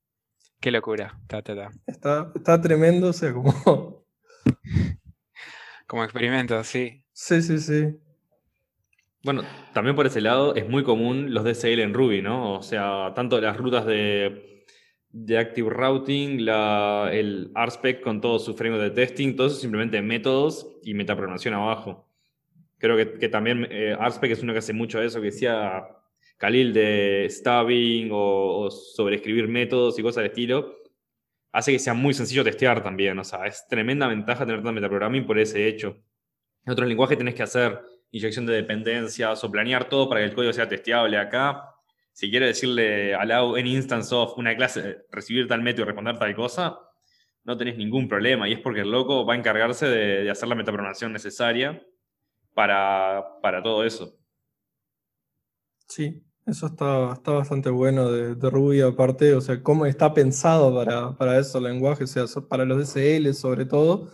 Qué 0.62 0.72
locura, 0.72 1.20
ta, 1.28 1.42
ta, 1.42 1.54
ta. 1.56 1.72
está, 1.86 2.32
está 2.36 2.62
tremendo, 2.62 3.10
o 3.10 3.14
sea, 3.14 3.34
como. 3.34 4.06
Como 5.94 6.06
experimento, 6.06 6.64
sí. 6.64 7.04
sí, 7.12 7.44
sí, 7.44 7.60
sí. 7.60 7.96
Bueno, 9.24 9.44
también 9.76 9.96
por 9.96 10.08
ese 10.08 10.22
lado 10.22 10.56
es 10.56 10.68
muy 10.68 10.84
común 10.84 11.36
los 11.36 11.44
DSL 11.44 11.82
en 11.82 11.94
Ruby, 11.94 12.24
¿no? 12.24 12.56
O 12.56 12.64
sea, 12.64 13.14
tanto 13.14 13.40
las 13.40 13.56
rutas 13.58 13.86
de, 13.86 14.66
de 15.12 15.38
Active 15.38 15.70
Routing, 15.70 16.46
la, 16.46 17.12
el 17.14 17.52
RSpec 17.54 18.02
con 18.02 18.22
todo 18.22 18.40
su 18.40 18.56
framework 18.56 18.86
de 18.86 19.06
testing, 19.06 19.36
todo 19.36 19.46
eso 19.46 19.58
simplemente 19.58 20.02
métodos 20.02 20.68
y 20.82 20.96
metaprogramación 20.96 21.54
abajo. 21.54 22.10
Creo 22.80 22.98
que, 22.98 23.20
que 23.20 23.30
también 23.30 23.68
eh, 23.70 23.96
RSpec 23.96 24.32
es 24.32 24.42
uno 24.42 24.54
que 24.54 24.60
hace 24.60 24.74
mucho 24.74 25.00
eso, 25.00 25.20
que 25.22 25.28
decía 25.28 25.90
Khalil 26.40 26.74
de 26.74 27.28
stabbing 27.30 28.10
o, 28.12 28.62
o 28.62 28.72
sobreescribir 28.72 29.48
métodos 29.48 30.00
y 30.00 30.02
cosas 30.02 30.24
del 30.24 30.32
estilo. 30.32 30.76
Hace 31.54 31.72
que 31.72 31.80
sea 31.80 31.94
muy 31.94 32.14
sencillo 32.14 32.44
testear 32.44 32.84
también. 32.84 33.18
O 33.20 33.24
sea, 33.24 33.46
es 33.46 33.66
tremenda 33.68 34.08
ventaja 34.08 34.46
tener 34.46 34.58
tanto 34.60 34.74
metaprogramming 34.74 35.26
por 35.26 35.40
ese 35.40 35.68
hecho. 35.68 36.04
En 36.66 36.74
otros 36.74 36.88
lenguajes 36.88 37.18
tenés 37.18 37.36
que 37.36 37.44
hacer 37.44 37.80
inyección 38.12 38.46
de 38.46 38.54
dependencias 38.54 39.44
o 39.44 39.52
planear 39.52 39.88
todo 39.88 40.10
para 40.10 40.22
que 40.22 40.26
el 40.26 40.34
código 40.34 40.52
sea 40.52 40.68
testeable. 40.68 41.18
Acá, 41.18 41.64
si 42.12 42.30
quiero 42.30 42.46
decirle 42.46 43.16
allow 43.16 43.56
any 43.56 43.74
instance 43.76 44.14
of 44.14 44.38
una 44.38 44.56
clase, 44.56 45.06
recibir 45.12 45.48
tal 45.48 45.62
método 45.62 45.84
y 45.84 45.86
responder 45.86 46.18
tal 46.18 46.36
cosa, 46.36 46.80
no 47.44 47.56
tenés 47.56 47.78
ningún 47.78 48.08
problema. 48.08 48.50
Y 48.50 48.54
es 48.54 48.60
porque 48.60 48.82
el 48.82 48.92
loco 48.92 49.26
va 49.26 49.36
a 49.36 49.38
encargarse 49.38 49.88
de, 49.88 50.24
de 50.24 50.30
hacer 50.32 50.50
la 50.50 50.56
metaprogramación 50.56 51.14
necesaria 51.14 51.82
para, 52.54 53.24
para 53.42 53.62
todo 53.62 53.84
eso. 53.84 54.18
Sí, 55.88 56.24
eso 56.46 56.68
está, 56.68 57.14
está 57.14 57.32
bastante 57.32 57.70
bueno 57.70 58.12
de, 58.12 58.50
Ruby 58.50 58.82
aparte, 58.82 59.34
o 59.34 59.42
sea, 59.42 59.62
cómo 59.64 59.86
está 59.86 60.14
pensado 60.14 60.74
para, 60.76 61.16
para 61.18 61.40
esos 61.40 61.62
lenguajes, 61.62 62.16
o 62.18 62.28
sea, 62.28 62.42
para 62.48 62.66
los 62.66 62.94
DSL 62.94 63.34
sobre 63.34 63.66
todo. 63.66 64.12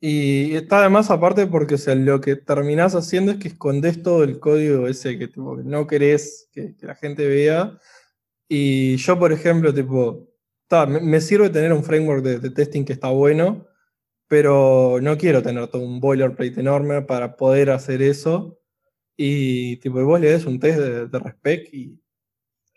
Y 0.00 0.54
está 0.54 0.80
además 0.80 1.10
aparte 1.10 1.46
porque 1.46 1.76
o 1.76 1.78
sea, 1.78 1.94
lo 1.94 2.20
que 2.20 2.36
terminás 2.36 2.94
haciendo 2.94 3.32
es 3.32 3.38
que 3.38 3.48
escondes 3.48 4.02
todo 4.02 4.24
el 4.24 4.38
código 4.40 4.88
ese 4.88 5.18
que, 5.18 5.30
no 5.36 5.86
querés 5.86 6.48
que, 6.52 6.74
la 6.80 6.94
gente 6.94 7.26
vea. 7.26 7.78
Y 8.48 8.96
yo, 8.96 9.18
por 9.18 9.32
ejemplo, 9.32 9.74
tipo, 9.74 10.28
ta, 10.68 10.86
me, 10.86 11.20
sirve 11.20 11.50
tener 11.50 11.72
un 11.72 11.84
framework 11.84 12.22
de 12.24 12.50
testing 12.50 12.84
que 12.84 12.92
está 12.92 13.08
bueno, 13.10 13.66
pero 14.28 14.98
no 15.02 15.16
quiero 15.18 15.42
tener 15.42 15.68
todo 15.68 15.82
un 15.82 16.00
boilerplate 16.00 16.60
enorme 16.60 17.02
para 17.02 17.36
poder 17.36 17.70
hacer 17.70 18.02
eso. 18.02 18.60
Y 19.16 19.76
tipo, 19.78 20.04
vos 20.04 20.20
le 20.20 20.30
des 20.30 20.46
un 20.46 20.60
test 20.60 20.78
de, 20.78 21.08
de 21.08 21.18
respect 21.18 21.72
y 21.74 21.98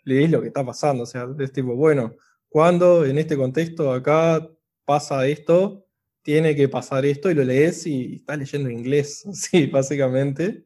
lees 0.04 0.30
lo 0.30 0.40
que 0.40 0.48
está 0.48 0.64
pasando. 0.64 1.04
O 1.04 1.06
sea, 1.06 1.28
es 1.38 1.52
tipo, 1.52 1.74
bueno, 1.76 2.14
cuando 2.48 3.04
en 3.06 3.18
este 3.18 3.36
contexto 3.36 3.92
acá 3.92 4.48
pasa 4.84 5.26
esto, 5.26 5.86
tiene 6.22 6.54
que 6.56 6.68
pasar 6.68 7.06
esto 7.06 7.30
y 7.30 7.34
lo 7.34 7.44
lees 7.44 7.86
y 7.86 8.16
estás 8.16 8.38
leyendo 8.38 8.70
inglés, 8.70 9.26
así, 9.30 9.66
básicamente. 9.66 10.64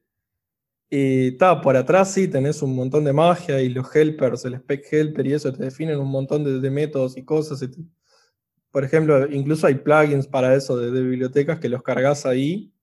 Y 0.91 1.29
está, 1.29 1.61
por 1.61 1.77
atrás 1.77 2.13
sí 2.15 2.29
tenés 2.29 2.63
un 2.63 2.75
montón 2.77 3.05
de 3.05 3.13
magia 3.13 3.61
y 3.61 3.69
los 3.71 3.95
helpers, 3.97 4.45
el 4.45 4.55
spec 4.57 4.87
helper 4.93 5.27
y 5.27 5.33
eso 5.35 5.53
te 5.53 5.65
definen 5.65 5.99
un 5.99 6.11
montón 6.11 6.45
de, 6.45 6.61
de 6.61 6.71
métodos 6.71 7.17
y 7.17 7.25
cosas. 7.25 7.63
y 7.63 7.69
te- 7.71 7.83
por 8.73 8.85
ejemplo, 8.85 9.27
incluso 9.33 9.69
hay 9.69 9.77
plugins 9.77 10.29
para 10.29 10.55
eso 10.57 10.79
de, 10.79 10.91
bibliotecas 11.03 11.61
que 11.61 11.71
los 11.71 11.83
cargas 11.85 12.27
ahí. 12.27 12.74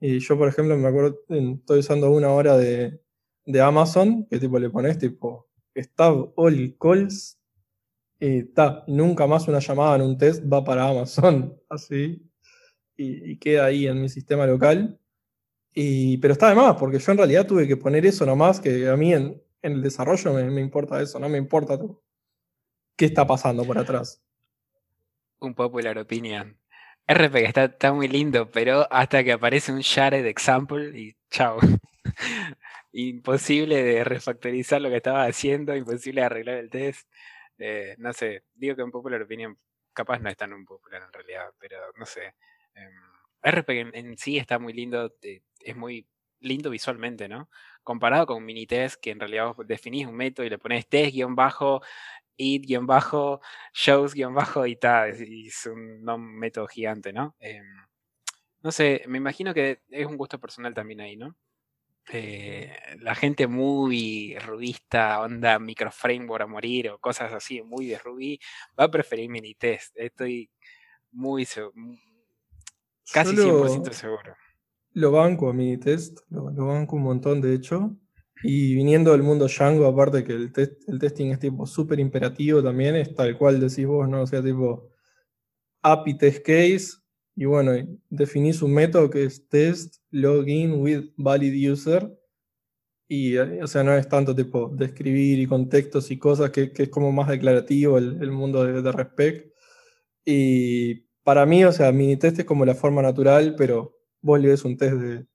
Y 0.00 0.18
yo, 0.18 0.36
por 0.36 0.48
ejemplo, 0.48 0.76
me 0.76 0.88
acuerdo, 0.88 1.20
estoy 1.28 1.78
usando 1.78 2.10
una 2.10 2.30
hora 2.30 2.56
de, 2.56 3.00
de 3.46 3.60
Amazon, 3.60 4.26
que 4.26 4.38
tipo 4.38 4.58
le 4.58 4.70
pones 4.70 4.98
tipo, 4.98 5.48
stab 5.76 6.32
all 6.36 6.76
calls, 6.78 7.38
y 8.18 8.38
está, 8.38 8.84
nunca 8.86 9.26
más 9.26 9.48
una 9.48 9.58
llamada 9.58 9.96
en 9.96 10.02
un 10.02 10.18
test 10.18 10.44
va 10.50 10.64
para 10.64 10.88
Amazon, 10.88 11.58
así, 11.68 12.22
y, 12.96 13.36
queda 13.38 13.66
ahí 13.66 13.86
en 13.86 14.00
mi 14.00 14.08
sistema 14.08 14.46
local. 14.46 14.98
Y, 15.72 16.18
pero 16.18 16.32
está 16.32 16.48
de 16.48 16.54
más, 16.54 16.76
porque 16.76 16.98
yo 16.98 17.12
en 17.12 17.18
realidad 17.18 17.46
tuve 17.46 17.66
que 17.66 17.76
poner 17.76 18.06
eso 18.06 18.24
nomás, 18.24 18.60
que 18.60 18.88
a 18.88 18.96
mí 18.96 19.12
en, 19.12 19.42
el 19.62 19.82
desarrollo 19.82 20.32
me, 20.32 20.44
me, 20.50 20.60
importa 20.60 21.00
eso, 21.00 21.18
no 21.18 21.28
me 21.28 21.38
importa 21.38 21.78
qué 22.96 23.06
está 23.06 23.26
pasando 23.26 23.64
por 23.64 23.78
atrás. 23.78 24.22
Un 25.40 25.54
popular 25.54 25.98
opinion. 25.98 26.56
RP 27.06 27.44
está, 27.44 27.64
está 27.64 27.92
muy 27.92 28.08
lindo, 28.08 28.50
pero 28.50 28.86
hasta 28.90 29.22
que 29.22 29.32
aparece 29.32 29.72
un 29.72 29.80
shared 29.80 30.24
example 30.26 30.98
y 30.98 31.16
chao. 31.30 31.58
imposible 32.94 33.82
de 33.82 34.04
refactorizar 34.04 34.80
lo 34.80 34.88
que 34.88 34.96
estaba 34.96 35.24
haciendo, 35.24 35.74
imposible 35.76 36.20
de 36.20 36.26
arreglar 36.26 36.56
el 36.58 36.70
test. 36.70 37.08
Eh, 37.58 37.94
no 37.98 38.12
sé, 38.12 38.44
digo 38.54 38.76
que 38.76 38.82
un 38.82 38.90
popular 38.90 39.22
opinion 39.22 39.58
capaz 39.92 40.18
no 40.20 40.28
es 40.30 40.36
tan 40.36 40.52
un 40.52 40.64
popular 40.64 41.02
en 41.02 41.12
realidad, 41.12 41.50
pero 41.58 41.78
no 41.96 42.06
sé. 42.06 42.34
Eh, 42.74 42.88
RPG 43.42 43.94
en, 43.94 44.16
sí 44.16 44.38
está 44.38 44.58
muy 44.58 44.72
lindo, 44.72 45.12
es 45.60 45.76
muy 45.76 46.06
lindo 46.40 46.70
visualmente, 46.70 47.28
¿no? 47.28 47.48
Comparado 47.82 48.26
con 48.26 48.44
Minitest, 48.44 49.00
que 49.00 49.10
en 49.10 49.20
realidad 49.20 49.54
vos 49.54 49.66
definís 49.66 50.06
un 50.06 50.14
método 50.14 50.46
y 50.46 50.50
le 50.50 50.58
pones 50.58 50.88
test-bajo, 50.88 51.82
shows-bajo 53.72 54.66
y 54.66 54.78
es 55.46 55.66
un, 55.66 56.04
método 56.38 56.66
gigante, 56.66 57.12
¿no? 57.12 57.36
Em, 57.38 57.64
no 58.62 58.72
sé, 58.72 59.02
me 59.06 59.18
imagino 59.18 59.52
que 59.52 59.82
es 59.90 60.06
un 60.06 60.16
gusto 60.16 60.40
personal 60.40 60.74
también 60.74 61.00
ahí, 61.00 61.16
¿no? 61.16 61.36
Eh, 62.12 62.70
la 63.00 63.14
gente 63.14 63.46
muy 63.46 64.36
rubista, 64.38 65.20
onda 65.20 65.58
microframework 65.58 66.42
a 66.42 66.46
morir 66.46 66.90
o 66.90 66.98
cosas 66.98 67.32
así, 67.32 67.62
muy 67.62 67.86
de 67.86 67.98
Ruby, 67.98 68.38
va 68.78 68.84
a 68.84 68.90
preferir 68.90 69.30
Minitest. 69.30 69.96
Estoy 69.96 70.50
muy 71.12 71.46
casi 73.12 73.36
100% 73.36 73.92
seguro. 73.92 74.36
Lo 74.92 75.12
banco 75.12 75.48
a 75.48 75.52
Minitest, 75.52 76.20
lo, 76.28 76.50
lo 76.50 76.66
banco 76.66 76.96
un 76.96 77.02
montón 77.02 77.40
de 77.40 77.54
hecho. 77.54 77.96
Y 78.46 78.74
viniendo 78.74 79.12
del 79.12 79.22
mundo 79.22 79.46
Django, 79.46 79.86
aparte 79.86 80.22
que 80.22 80.34
el, 80.34 80.52
el 80.86 80.98
testing 80.98 81.30
es 81.30 81.38
tipo 81.40 81.66
súper 81.66 81.98
imperativo 81.98 82.62
también, 82.62 82.94
es 82.94 83.14
tal 83.14 83.38
cual 83.38 83.58
decís 83.58 83.86
vos, 83.86 84.06
¿no? 84.06 84.22
O 84.22 84.26
sea, 84.26 84.42
tipo 84.42 84.90
API 85.82 86.18
test 86.18 86.44
case, 86.44 87.04
y 87.36 87.46
bueno, 87.46 87.72
definís 88.10 88.60
un 88.60 88.74
método 88.74 89.08
que 89.10 89.24
es 89.24 89.48
test 89.48 89.96
login 90.10 90.80
with 90.82 91.10
valid 91.16 91.72
user. 91.72 92.16
Y, 93.08 93.36
eh, 93.36 93.62
o 93.62 93.66
sea, 93.66 93.82
no 93.82 93.94
es 93.94 94.08
tanto 94.08 94.34
tipo 94.34 94.68
describir 94.74 95.38
y 95.38 95.46
contextos 95.46 96.10
y 96.10 96.18
cosas, 96.18 96.50
que, 96.50 96.70
es 96.76 96.88
como 96.90 97.12
más 97.12 97.28
declarativo 97.28 97.98
el, 97.98 98.30
mundo 98.30 98.64
de, 98.64 98.82
de, 98.82 98.92
respect. 98.92 99.54
Y 100.24 101.06
para 101.22 101.46
mí, 101.46 101.64
o 101.64 101.72
sea, 101.72 101.92
mi 101.92 102.16
test 102.16 102.40
es 102.40 102.44
como 102.44 102.64
la 102.66 102.74
forma 102.74 103.02
natural, 103.02 103.54
pero 103.56 103.96
vos 104.20 104.40
le 104.40 104.54
un 104.64 104.76
test 104.76 104.94
de, 104.96 105.26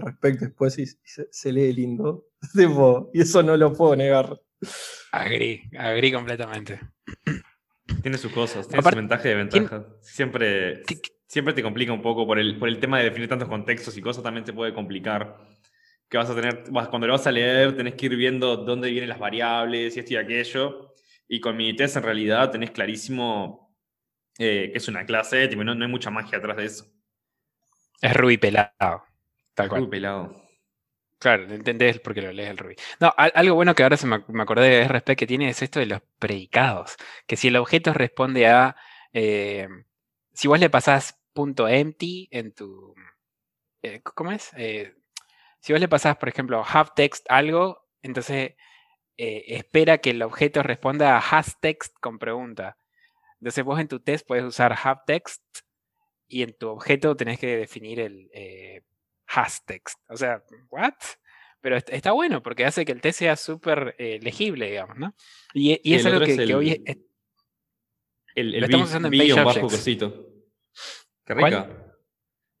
de 0.00 0.06
respect 0.06 0.40
después 0.40 0.78
y, 0.78 0.86
se, 0.86 1.52
lee 1.52 1.72
lindo. 1.72 2.26
tipo, 2.54 3.10
y 3.12 3.22
eso 3.22 3.42
no 3.42 3.56
lo 3.56 3.72
puedo 3.72 3.96
negar. 3.96 4.40
Agri, 5.12 5.62
agri 5.78 6.12
completamente. 6.12 6.80
Tiene 8.02 8.18
sus 8.18 8.32
cosas, 8.32 8.68
tiene 8.68 8.82
su 8.82 8.96
ventaja 8.96 9.30
y 9.30 9.34
ventaja. 9.34 9.86
Siempre 10.00 10.82
siempre 11.30 11.54
te 11.54 11.62
complica 11.62 11.92
un 11.92 12.02
poco 12.02 12.26
por 12.26 12.40
el, 12.40 12.58
por 12.58 12.68
el 12.68 12.80
tema 12.80 12.98
de 12.98 13.04
definir 13.04 13.28
tantos 13.28 13.48
contextos 13.48 13.96
y 13.96 14.00
cosas, 14.00 14.24
también 14.24 14.44
te 14.44 14.52
puede 14.52 14.74
complicar. 14.74 15.38
Que 16.08 16.18
vas 16.18 16.28
a 16.28 16.34
tener, 16.34 16.64
cuando 16.72 17.06
lo 17.06 17.12
vas 17.12 17.26
a 17.28 17.30
leer, 17.30 17.76
tenés 17.76 17.94
que 17.94 18.06
ir 18.06 18.16
viendo 18.16 18.56
dónde 18.56 18.90
vienen 18.90 19.08
las 19.08 19.20
variables 19.20 19.96
y 19.96 20.00
esto 20.00 20.14
y 20.14 20.16
aquello. 20.16 20.92
Y 21.28 21.38
con 21.38 21.56
Minitest 21.56 21.98
en 21.98 22.02
realidad 22.02 22.50
tenés 22.50 22.72
clarísimo 22.72 23.72
eh, 24.38 24.70
que 24.72 24.78
es 24.78 24.88
una 24.88 25.06
clase, 25.06 25.46
tipo, 25.46 25.62
no, 25.62 25.72
no, 25.72 25.84
hay 25.84 25.90
mucha 25.90 26.10
magia 26.10 26.38
atrás 26.38 26.56
de 26.56 26.64
eso. 26.64 26.86
Es 28.02 28.12
Ruby 28.12 28.36
pelado. 28.36 29.04
Tal 29.62 29.68
cual. 29.68 29.80
Ruby 29.82 29.90
pelado. 29.90 30.50
Claro, 31.20 31.52
entendés 31.52 32.00
porque 32.00 32.22
lo 32.22 32.32
lees 32.32 32.48
el 32.48 32.56
Ruby. 32.56 32.76
No, 32.98 33.12
algo 33.16 33.54
bueno 33.54 33.74
que 33.74 33.82
ahora 33.82 33.98
se 33.98 34.06
me, 34.06 34.24
acordé 34.40 34.70
de 34.70 34.88
RSP 34.88 35.16
que 35.16 35.26
tiene 35.26 35.50
es 35.50 35.60
esto 35.60 35.78
de 35.78 35.84
los 35.84 36.00
predicados. 36.18 36.96
Que 37.26 37.36
si 37.36 37.48
el 37.48 37.56
objeto 37.56 37.92
responde 37.92 38.46
a. 38.46 38.74
Eh, 39.12 39.68
si 40.32 40.48
vos 40.48 40.58
le 40.58 40.70
pasás 40.70 41.20
punto 41.34 41.68
empty 41.68 42.28
en 42.30 42.54
tu... 42.54 42.94
Eh, 43.82 44.00
¿Cómo 44.02 44.32
es? 44.32 44.50
Eh, 44.56 44.94
si 45.60 45.74
vos 45.74 45.80
le 45.80 45.88
pasás, 45.88 46.16
por 46.16 46.30
ejemplo, 46.30 46.64
have 46.66 46.90
text 46.96 47.26
algo, 47.28 47.86
entonces 48.02 48.54
espera 49.18 49.98
que 49.98 50.10
el 50.10 50.22
objeto 50.22 50.62
responda 50.62 51.16
a 51.16 51.18
has 51.18 51.60
text 51.60 51.94
con 52.00 52.18
pregunta. 52.18 52.78
Entonces 53.40 53.62
vos 53.62 53.78
en 53.78 53.88
tu 53.88 54.00
test 54.00 54.26
puedes 54.26 54.44
usar 54.44 54.74
have 54.82 55.02
text 55.06 55.42
y 56.26 56.42
en 56.42 56.56
tu 56.56 56.70
objeto 56.70 57.14
tenés 57.14 57.38
que 57.38 57.58
definir 57.58 58.00
el 58.00 58.30
has 59.34 59.64
text. 59.64 59.98
O 60.08 60.16
sea, 60.16 60.42
¿what? 60.70 60.94
Pero 61.60 61.76
está 61.76 62.12
bueno 62.12 62.42
porque 62.42 62.64
hace 62.64 62.84
que 62.84 62.92
el 62.92 63.00
test 63.00 63.18
sea 63.18 63.36
súper 63.36 63.94
legible, 63.98 64.70
digamos, 64.70 64.96
¿no? 64.96 65.14
Y, 65.52 65.78
es 65.94 66.06
algo 66.06 66.24
que, 66.24 66.54
hoy 66.54 66.82
es, 66.84 66.96
el, 68.34 68.54
el 68.54 68.64
estamos 68.64 68.88
usando 68.88 69.08
en 69.08 69.44
bajo 69.44 69.60
cosito. 69.60 70.26
Qué 71.24 71.34
rica. 71.34 71.68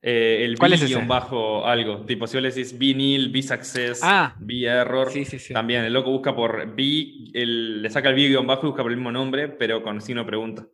Eh, 0.02 0.44
el 0.46 0.58
¿Cuál 0.58 0.72
es 0.72 1.06
bajo 1.06 1.66
algo. 1.66 2.06
Tipo, 2.06 2.26
si 2.26 2.36
vos 2.36 2.42
le 2.42 2.50
decís 2.50 2.78
B-nil, 2.78 3.30
B-success, 3.30 4.00
ah, 4.02 4.34
B-error, 4.38 5.12
también 5.52 5.84
el 5.84 5.92
loco 5.92 6.10
busca 6.10 6.34
por 6.34 6.74
B, 6.74 7.30
le 7.34 7.90
saca 7.90 8.08
el 8.08 8.14
B-bajo 8.14 8.62
y 8.62 8.66
busca 8.68 8.82
por 8.82 8.92
el 8.92 8.96
mismo 8.96 9.12
nombre, 9.12 9.48
pero 9.48 9.82
con 9.82 10.00
signo 10.00 10.24
pregunta. 10.24 10.66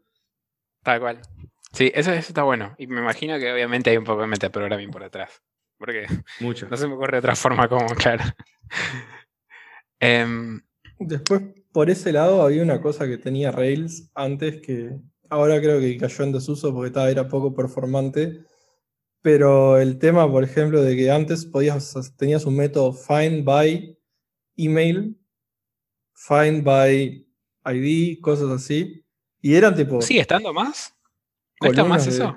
Tal 0.83 1.01
cual. 1.01 1.21
Sí, 1.73 1.91
eso, 1.93 2.13
está 2.13 2.45
bueno. 2.45 2.77
Y 2.79 2.87
me 2.87 3.01
imagino 3.01 3.37
que 3.39 3.53
obviamente 3.53 3.91
hay 3.91 3.97
un 3.97 4.05
poco 4.05 4.21
de 4.21 4.29
metaprogramming 4.29 4.91
por 4.91 5.03
atrás. 5.03 5.43
Porque 5.79 6.07
Mucho. 6.41 6.69
no 6.69 6.77
se 6.77 6.87
me 6.87 6.95
ocurre 6.95 7.13
de 7.13 7.19
otra 7.19 7.37
forma 7.37 7.69
como, 7.69 7.87
claro. 7.95 8.25
Em, 10.01 10.61
Después, 10.99 11.43
por 11.73 11.91
ese 11.91 12.13
lado, 12.13 12.43
había 12.43 12.63
una 12.63 12.81
cosa 12.81 13.07
que 13.07 13.19
tenía 13.19 13.51
Rails 13.51 14.11
antes 14.15 14.61
que, 14.61 14.99
Ahora 15.29 15.61
creo 15.61 15.81
que 15.81 15.97
cayó 15.97 16.25
en 16.25 16.33
desuso 16.33 16.73
porque 16.73 16.89
estaba, 16.89 17.11
era 17.11 17.29
poco 17.29 17.55
performante. 17.55 18.45
Pero 19.23 19.79
el 19.79 19.99
tema, 19.99 20.31
por 20.31 20.45
ejemplo, 20.45 20.83
de 20.83 20.97
que 20.97 21.11
antes 21.11 21.45
podías, 21.45 22.15
tenías 22.17 22.45
un 22.47 22.57
método 22.57 22.93
find 22.93 23.45
by 23.45 23.99
email, 24.57 25.19
find 26.15 26.63
by 26.63 27.27
ID, 27.65 28.21
cosas 28.21 28.51
así. 28.51 29.05
Y 29.41 29.55
eran 29.55 29.75
tipo. 29.75 30.01
¿Sigue 30.01 30.21
estando 30.21 30.53
más? 30.53 30.95
¿No 31.61 31.71
está 31.71 31.85
más 31.85 32.07
eso? 32.07 32.37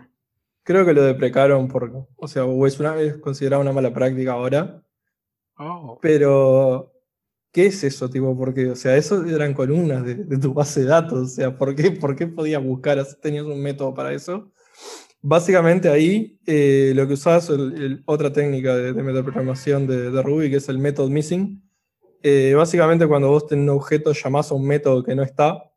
Creo 0.64 0.86
que 0.86 0.94
lo 0.94 1.04
deprecaron 1.04 1.68
porque, 1.68 1.98
o 2.16 2.28
sea, 2.28 2.46
es, 2.66 2.80
una, 2.80 3.00
es 3.00 3.18
considerado 3.18 3.62
una 3.62 3.74
mala 3.74 3.94
práctica 3.94 4.34
ahora. 4.34 4.84
Oh. 5.58 6.00
Pero 6.02 6.94
¿Qué 7.52 7.66
es 7.66 7.84
eso, 7.84 8.10
tipo? 8.10 8.38
Porque, 8.38 8.70
o 8.70 8.76
sea, 8.76 8.96
eso 8.96 9.26
eran 9.26 9.56
columnas 9.56 10.06
de, 10.06 10.38
tu 10.38 10.54
base 10.54 10.82
de 10.82 10.88
datos. 10.88 11.20
O 11.20 11.26
sea, 11.26 11.58
¿por 11.58 11.76
qué, 11.76 11.92
por 11.92 12.16
qué 12.16 12.28
podías 12.28 12.64
buscar? 12.64 13.04
¿Tenías 13.22 13.46
un 13.46 13.62
método 13.62 13.94
para 13.94 14.14
eso? 14.14 14.52
Básicamente 15.22 15.90
ahí 15.90 16.40
eh, 16.46 16.94
lo 16.96 17.08
que 17.08 17.14
usabas, 17.14 17.50
el, 17.50 18.04
otra 18.06 18.32
técnica 18.32 18.76
de, 18.76 18.94
de 18.94 19.04
metaprogramación 19.04 19.88
de, 19.88 20.12
de, 20.12 20.22
Ruby, 20.22 20.52
que 20.52 20.58
es 20.58 20.70
el 20.70 20.78
method 20.78 21.10
missing. 21.10 21.62
Eh, 22.22 22.54
básicamente 22.56 23.08
cuando 23.08 23.30
vos 23.30 23.48
tenés 23.48 23.64
un 23.64 23.70
objeto 23.70 24.12
llamás 24.14 24.52
a 24.52 24.56
un 24.56 24.68
método 24.68 25.04
que 25.04 25.16
no 25.16 25.24
está, 25.24 25.69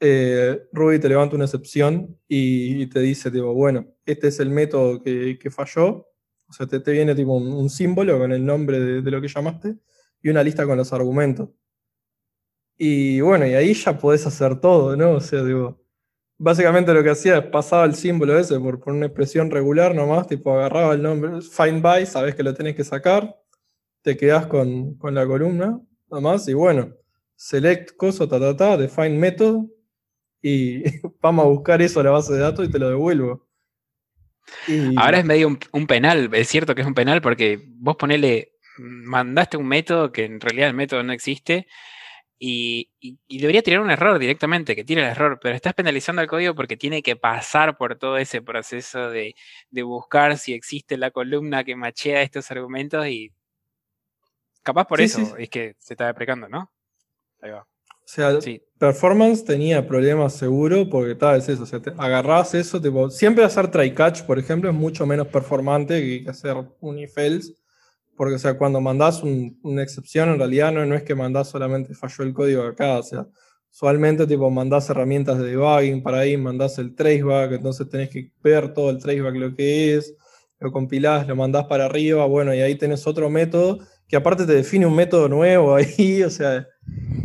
eh, 0.00 0.68
Ruby 0.72 0.98
te 0.98 1.08
levanta 1.08 1.36
una 1.36 1.46
excepción 1.46 2.16
y, 2.28 2.86
te 2.86 3.00
dice, 3.00 3.30
tipo, 3.30 3.52
bueno, 3.54 3.86
este 4.06 4.28
es 4.28 4.40
el 4.40 4.50
método 4.50 5.02
que, 5.02 5.38
que 5.38 5.50
falló. 5.50 6.06
O 6.48 6.52
sea, 6.52 6.66
te, 6.66 6.80
te 6.80 6.92
viene 6.92 7.14
tipo 7.14 7.32
un, 7.34 7.68
símbolo 7.70 8.18
con 8.18 8.32
el 8.32 8.44
nombre 8.44 9.02
de 9.02 9.10
lo 9.10 9.20
que 9.20 9.28
llamaste 9.28 9.76
y 10.22 10.28
una 10.30 10.42
lista 10.42 10.66
con 10.66 10.78
los 10.78 10.92
argumentos. 10.92 11.50
Y 12.76 13.20
bueno, 13.20 13.46
y 13.46 13.54
ahí 13.54 13.74
ya 13.74 13.98
podés 13.98 14.26
hacer 14.26 14.60
todo, 14.60 14.96
¿no? 14.96 15.12
O 15.12 15.20
sea, 15.20 15.42
digo, 15.42 15.82
básicamente 16.38 16.94
lo 16.94 17.02
que 17.02 17.10
hacía 17.10 17.38
es 17.38 17.44
pasaba 17.46 17.84
el 17.84 17.94
símbolo 17.94 18.38
ese 18.38 18.58
por, 18.60 18.80
por 18.80 18.94
una 18.94 19.06
expresión 19.06 19.50
regular 19.50 19.94
nomás, 19.94 20.28
tipo 20.28 20.52
agarraba 20.52 20.94
el 20.94 21.02
nombre, 21.02 21.42
find 21.42 21.82
by, 21.82 22.06
sabes 22.06 22.34
que 22.36 22.44
lo 22.44 22.54
tenés 22.54 22.76
que 22.76 22.84
sacar, 22.84 23.36
te 24.02 24.16
quedás 24.16 24.46
con, 24.46 24.94
con 24.94 25.14
la 25.14 25.26
columna 25.26 25.80
nomás, 26.10 26.48
y 26.48 26.54
bueno, 26.54 26.94
select 27.36 27.96
coso, 27.96 28.28
ta, 28.28 28.38
ta, 28.38 28.56
ta, 28.56 28.76
define 28.76 29.18
método, 29.18 29.68
y 30.42 30.82
vamos 31.20 31.44
a 31.44 31.48
buscar 31.48 31.82
eso 31.82 32.00
a 32.00 32.04
la 32.04 32.10
base 32.10 32.32
de 32.32 32.40
datos 32.40 32.66
y 32.66 32.70
te 32.70 32.78
lo 32.78 32.88
devuelvo. 32.88 33.46
Ahora 34.96 35.18
es 35.18 35.24
medio 35.26 35.46
un, 35.46 35.58
un, 35.72 35.86
penal, 35.86 36.30
es 36.32 36.48
cierto 36.48 36.74
que 36.74 36.80
es 36.80 36.86
un 36.86 36.94
penal 36.94 37.20
porque 37.20 37.62
vos 37.66 37.96
ponele 37.96 38.58
mandaste 38.78 39.56
un 39.56 39.66
método 39.66 40.12
que 40.12 40.24
en 40.24 40.40
realidad 40.40 40.68
el 40.68 40.74
método 40.74 41.02
no 41.02 41.12
existe 41.12 41.66
Y, 42.38 42.90
debería 43.28 43.62
tirar 43.62 43.80
un 43.80 43.90
error 43.90 44.18
directamente, 44.18 44.76
que 44.76 44.84
tire 44.84 45.02
el 45.02 45.08
error, 45.08 45.40
pero 45.42 45.56
estás 45.56 45.74
penalizando 45.74 46.22
al 46.22 46.28
código 46.28 46.54
porque 46.54 46.76
tiene 46.76 47.02
que 47.02 47.16
pasar 47.16 47.76
por 47.76 47.96
todo 47.96 48.16
ese 48.16 48.42
proceso 48.42 49.10
de, 49.10 49.34
buscar 49.84 50.38
si 50.38 50.54
existe 50.54 50.96
la 50.96 51.10
columna 51.10 51.64
que 51.64 51.76
machea 51.76 52.22
estos 52.22 52.50
argumentos 52.52 53.06
y 53.08 53.32
capaz 54.62 54.86
por 54.86 55.00
eso 55.00 55.36
es 55.36 55.50
que 55.50 55.74
se 55.78 55.94
está 55.94 56.06
deprecando, 56.06 56.48
¿no? 56.48 56.70
Ahí 57.40 57.50
va. 57.50 57.66
O 58.08 58.10
sea, 58.10 58.38
performance 58.78 59.44
tenía 59.44 59.86
problemas 59.86 60.32
seguro 60.32 60.88
porque 60.88 61.14
tal, 61.14 61.40
es 61.40 61.48
eso, 61.50 61.64
o 61.64 61.66
sea, 61.66 61.78
te 61.78 61.90
agarrás 61.98 62.54
eso, 62.54 62.80
tipo, 62.80 63.10
siempre 63.10 63.44
hacer 63.44 63.70
try 63.70 63.92
catch, 63.92 64.22
por 64.22 64.38
ejemplo, 64.38 64.70
es 64.70 64.74
mucho 64.74 65.04
menos 65.04 65.26
performante 65.26 66.22
que 66.24 66.30
hacer 66.30 66.56
un 66.80 66.98
if 66.98 67.18
else 67.18 67.52
porque, 68.16 68.36
o 68.36 68.38
sea, 68.38 68.56
cuando 68.56 68.80
mandás 68.80 69.22
una 69.22 69.82
excepción, 69.82 70.30
en 70.30 70.38
realidad 70.38 70.72
no, 70.72 70.86
no 70.86 70.94
es 70.94 71.02
que 71.02 71.14
mandás 71.14 71.50
solamente 71.50 71.94
falló 71.94 72.24
el 72.24 72.32
código 72.32 72.62
acá, 72.62 72.98
o 72.98 73.02
sea, 73.02 73.26
usualmente 73.70 74.26
tipo 74.26 74.50
mandás 74.50 74.88
herramientas 74.88 75.38
de 75.38 75.50
debugging 75.50 76.02
para 76.02 76.20
ahí, 76.20 76.38
mandás 76.38 76.78
el 76.78 76.94
traceback, 76.94 77.52
entonces 77.52 77.90
tenés 77.90 78.08
que 78.08 78.32
ver 78.42 78.72
todo 78.72 78.88
el 78.88 78.96
traceback 78.96 79.34
lo 79.34 79.54
que 79.54 79.96
es, 79.96 80.14
lo 80.60 80.72
compilás, 80.72 81.28
lo 81.28 81.36
mandás 81.36 81.66
para 81.66 81.84
arriba, 81.84 82.24
bueno, 82.24 82.54
y 82.54 82.60
ahí 82.62 82.74
tenés 82.74 83.06
otro 83.06 83.28
método 83.28 83.80
que 84.08 84.16
aparte 84.16 84.46
te 84.46 84.54
define 84.54 84.86
un 84.86 84.96
método 84.96 85.28
nuevo 85.28 85.74
ahí, 85.76 86.22
o 86.22 86.30
sea, 86.30 86.66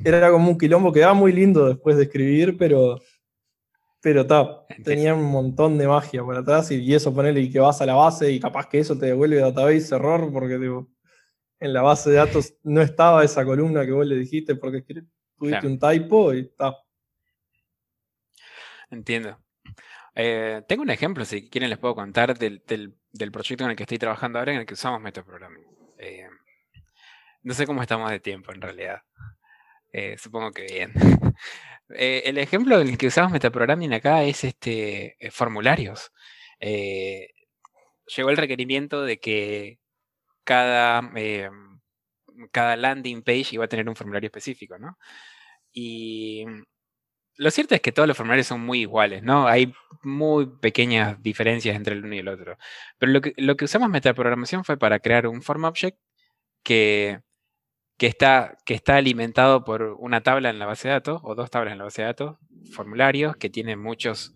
era 0.03 0.29
como 0.31 0.49
un 0.49 0.57
quilombo, 0.57 0.91
quedaba 0.91 1.13
muy 1.13 1.31
lindo 1.31 1.67
después 1.67 1.97
de 1.97 2.03
escribir, 2.03 2.57
pero 2.57 2.99
pero 4.03 4.27
tenía 4.83 5.15
un 5.15 5.31
montón 5.31 5.77
de 5.77 5.87
magia 5.87 6.21
por 6.21 6.35
atrás 6.35 6.69
y, 6.71 6.93
eso 6.93 7.13
ponerle 7.13 7.49
que 7.49 7.59
vas 7.61 7.81
a 7.81 7.85
la 7.85 7.93
base 7.93 8.29
y 8.29 8.39
capaz 8.39 8.67
que 8.67 8.79
eso 8.79 8.97
te 8.97 9.05
devuelve 9.05 9.37
database 9.37 9.95
error 9.95 10.29
porque 10.33 10.55
en 10.55 11.73
la 11.73 11.81
base 11.81 12.09
de 12.09 12.17
datos 12.17 12.53
no 12.63 12.81
estaba 12.81 13.23
esa 13.23 13.45
columna 13.45 13.85
que 13.85 13.93
vos 13.93 14.05
le 14.05 14.17
dijiste 14.17 14.55
porque 14.55 14.83
tuviste 15.37 15.65
un 15.65 15.79
typo 15.79 16.33
y 16.33 16.41
está. 16.41 16.75
Entiendo. 18.91 19.39
Eh, 20.15 20.61
tengo 20.67 20.83
un 20.83 20.89
ejemplo, 20.89 21.23
si 21.23 21.49
quieren 21.49 21.69
les 21.69 21.79
puedo 21.79 21.95
contar 21.95 22.37
del, 22.37 22.61
proyecto 23.31 23.63
en 23.63 23.69
el 23.69 23.77
que 23.77 23.83
estoy 23.83 23.99
trabajando 23.99 24.37
ahora, 24.37 24.51
en 24.51 24.59
el 24.59 24.65
que 24.65 24.73
usamos 24.73 24.99
metaprogramming. 24.99 25.65
Eh, 25.97 26.27
no 27.43 27.53
sé 27.53 27.65
cómo 27.67 27.81
estamos 27.81 28.09
de 28.11 28.19
tiempo 28.19 28.51
en 28.53 28.61
realidad. 28.61 29.01
Eh, 29.91 30.17
supongo 30.17 30.51
que 30.51 30.63
bien. 30.63 30.93
Eh, 31.95 32.23
el 32.25 32.37
ejemplo 32.39 32.79
en 32.79 32.97
que 32.97 33.07
usamos 33.07 33.31
metaprogramming 33.31 33.93
acá 33.93 34.23
es 34.23 34.45
este, 34.45 35.17
eh, 35.19 35.29
formularios. 35.31 36.11
llegó 36.59 38.29
el 38.29 38.37
requerimiento 38.37 39.03
de 39.03 39.19
que 39.19 39.79
cada, 40.45 41.11
cada 42.51 42.77
landing 42.77 43.21
page 43.21 43.49
iba 43.51 43.65
a 43.65 43.67
tener 43.67 43.87
un 43.89 43.95
formulario 43.95 44.27
específico, 44.27 44.79
¿no? 44.79 44.97
Y 45.73 46.45
lo 47.35 47.51
cierto 47.51 47.75
es 47.75 47.81
que 47.81 47.91
todos 47.91 48.07
los 48.07 48.17
formularios 48.17 48.47
son 48.47 48.61
muy 48.61 48.81
iguales, 48.81 49.21
¿no? 49.23 49.47
Hay 49.47 49.73
muy 50.03 50.47
pequeñas 50.61 51.21
diferencias 51.21 51.75
entre 51.75 51.95
el 51.95 52.05
uno 52.05 52.15
y 52.15 52.19
el 52.19 52.27
otro. 52.29 52.57
Pero 52.97 53.11
lo 53.11 53.21
que, 53.21 53.33
lo 53.37 53.55
que 53.57 53.65
usamos 53.65 53.89
metaprogramación 53.89 54.63
fue 54.63 54.77
para 54.77 54.99
crear 54.99 55.27
un 55.27 55.41
form 55.41 55.65
object 55.65 55.99
que 56.63 57.21
que 57.97 58.07
está, 58.07 58.57
que 58.65 58.73
está 58.73 58.97
alimentado 58.97 59.63
por 59.63 59.95
una 59.99 60.21
tabla 60.21 60.49
en 60.49 60.59
la 60.59 60.65
base 60.65 60.87
de 60.87 60.95
datos, 60.95 61.21
o 61.23 61.35
dos 61.35 61.49
tablas 61.49 61.73
en 61.73 61.77
la 61.77 61.85
base 61.85 62.01
de 62.01 62.07
datos, 62.07 62.37
formularios 62.71 63.35
que 63.35 63.49
tienen 63.49 63.79
muchos 63.79 64.35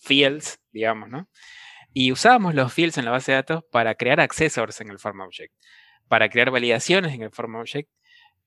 fields, 0.00 0.60
digamos, 0.72 1.08
¿no? 1.08 1.28
Y 1.92 2.12
usábamos 2.12 2.54
los 2.54 2.72
fields 2.72 2.98
en 2.98 3.04
la 3.04 3.10
base 3.10 3.32
de 3.32 3.36
datos 3.36 3.64
para 3.70 3.94
crear 3.94 4.20
accessors 4.20 4.80
en 4.80 4.90
el 4.90 4.98
form 4.98 5.20
object, 5.20 5.54
para 6.08 6.28
crear 6.28 6.50
validaciones 6.50 7.14
en 7.14 7.22
el 7.22 7.30
form 7.30 7.56
object 7.56 7.90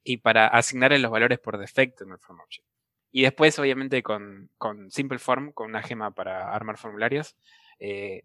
y 0.03 0.17
para 0.17 0.47
asignarle 0.47 0.99
los 0.99 1.11
valores 1.11 1.39
por 1.39 1.57
defecto 1.57 2.03
en 2.03 2.11
el 2.11 2.19
form 2.19 2.39
object. 2.39 2.67
Y 3.11 3.21
después, 3.21 3.59
obviamente, 3.59 4.01
con, 4.01 4.49
con 4.57 4.89
Simple 4.89 5.19
Form, 5.19 5.51
con 5.51 5.69
una 5.69 5.83
gema 5.83 6.11
para 6.11 6.51
armar 6.53 6.77
formularios, 6.77 7.35
eh, 7.79 8.23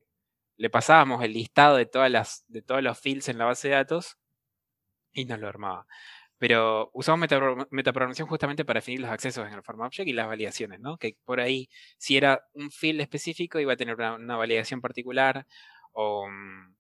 le 0.57 0.71
pasábamos 0.71 1.23
el 1.23 1.35
listado 1.35 1.77
de, 1.77 1.87
todas 1.87 2.11
las, 2.11 2.45
de 2.49 2.63
todos 2.63 2.83
los 2.83 2.99
fields 2.99 3.29
en 3.29 3.39
la 3.39 3.45
base 3.45 3.69
de 3.69 3.75
datos 3.75 4.19
y 5.13 5.25
nos 5.25 5.39
lo 5.41 5.49
armaba. 5.49 5.87
Pero 6.39 6.91
usamos 6.95 7.29
metaprogramación 7.71 8.29
justamente 8.29 8.65
para 8.65 8.79
definir 8.79 9.01
los 9.01 9.11
accesos 9.11 9.47
en 9.47 9.55
el 9.55 9.63
form 9.63 9.81
object 9.81 10.09
y 10.09 10.13
las 10.13 10.29
validaciones, 10.29 10.79
¿no? 10.79 10.97
Que 10.97 11.17
por 11.25 11.41
ahí, 11.41 11.69
si 11.99 12.17
era 12.17 12.47
un 12.53 12.71
field 12.71 13.01
específico, 13.01 13.59
iba 13.59 13.73
a 13.73 13.77
tener 13.77 13.97
una, 13.97 14.37
validación 14.37 14.81
particular 14.81 15.47
o... 15.93 16.29
Mm, 16.29 16.77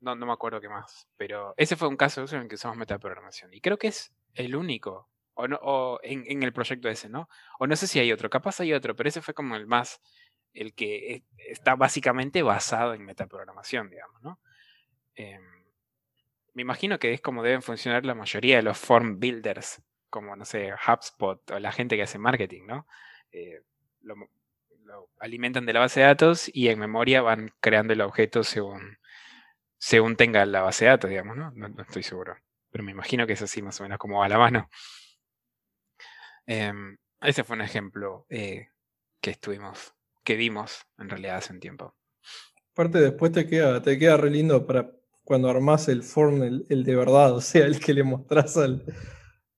no, 0.00 0.16
no 0.16 0.26
me 0.26 0.32
acuerdo 0.32 0.60
qué 0.60 0.68
más. 0.68 1.08
Pero 1.16 1.54
ese 1.56 1.76
fue 1.76 1.88
un 1.88 1.96
caso 1.96 2.24
en 2.30 2.42
el 2.42 2.48
que 2.48 2.56
usamos 2.56 2.76
metaprogramación. 2.76 3.54
Y 3.54 3.60
creo 3.60 3.78
que 3.78 3.88
es 3.88 4.12
el 4.34 4.56
único. 4.56 5.08
O, 5.34 5.48
no, 5.48 5.58
o 5.62 5.98
en, 6.02 6.42
el 6.42 6.52
proyecto 6.52 6.88
ese, 6.90 7.08
¿no? 7.08 7.28
O 7.58 7.66
no 7.66 7.76
sé 7.76 7.86
si 7.86 7.98
hay 7.98 8.12
otro. 8.12 8.28
Capaz 8.28 8.60
hay 8.60 8.74
otro, 8.74 8.94
pero 8.94 9.08
ese 9.08 9.22
fue 9.22 9.32
como 9.32 9.56
el 9.56 9.66
más... 9.66 10.00
El 10.52 10.74
que 10.74 11.24
está 11.38 11.76
básicamente 11.76 12.42
basado 12.42 12.92
en 12.92 13.06
metaprogramación, 13.06 13.88
digamos, 13.88 14.20
¿no? 14.22 14.38
Eh, 15.14 15.38
me 16.54 16.62
imagino 16.62 16.98
que 16.98 17.12
es 17.12 17.20
como 17.20 17.42
deben 17.42 17.62
funcionar 17.62 18.04
la 18.04 18.14
mayoría 18.14 18.56
de 18.56 18.62
los 18.62 18.78
form 18.78 19.18
builders, 19.18 19.82
como, 20.10 20.36
no 20.36 20.44
sé, 20.44 20.72
HubSpot 20.72 21.50
o 21.50 21.58
la 21.58 21.72
gente 21.72 21.96
que 21.96 22.02
hace 22.02 22.18
marketing, 22.18 22.66
¿no? 22.66 22.86
Eh, 23.32 23.62
lo, 24.00 24.14
alimentan 25.20 25.64
de 25.64 25.72
la 25.72 25.80
base 25.80 26.00
de 26.00 26.06
datos 26.06 26.50
y 26.52 26.68
en 26.68 26.78
memoria 26.78 27.22
van 27.22 27.54
creando 27.60 27.94
el 27.94 28.02
objeto 28.02 28.44
según, 28.44 28.98
según 29.78 30.16
tenga 30.16 30.44
la 30.44 30.62
base 30.62 30.84
de 30.84 30.90
datos, 30.90 31.08
digamos, 31.08 31.36
¿no? 31.36 31.50
¿no? 31.52 31.82
estoy 31.82 32.02
seguro. 32.02 32.36
Pero 32.70 32.84
me 32.84 32.90
imagino 32.90 33.26
que 33.26 33.32
es 33.32 33.42
así 33.42 33.62
más 33.62 33.80
o 33.80 33.84
menos 33.84 33.98
como 33.98 34.22
a 34.22 34.28
la 34.28 34.38
mano. 34.38 34.68
Em, 36.46 36.98
ese 37.20 37.44
fue 37.44 37.56
un 37.56 37.62
ejemplo 37.62 38.26
eh, 38.28 38.68
que 39.20 39.30
estuvimos, 39.30 39.94
que 40.24 40.36
vimos 40.36 40.86
en 40.98 41.08
realidad 41.08 41.36
hace 41.36 41.52
un 41.52 41.60
tiempo. 41.60 41.96
Aparte 42.72 42.98
después 42.98 43.32
te 43.32 43.46
queda, 43.46 43.80
te 43.80 43.98
queda 43.98 44.16
re 44.16 44.30
lindo 44.30 44.66
para 44.66 44.90
cuando 45.32 45.48
armás 45.48 45.88
el 45.88 46.02
form, 46.02 46.42
el, 46.68 46.84
de 46.84 46.94
verdad, 46.94 47.32
o 47.32 47.40
sea, 47.40 47.64
el 47.64 47.80
que 47.80 47.94
le 47.94 48.02
mostrás 48.02 48.58
al 48.58 48.84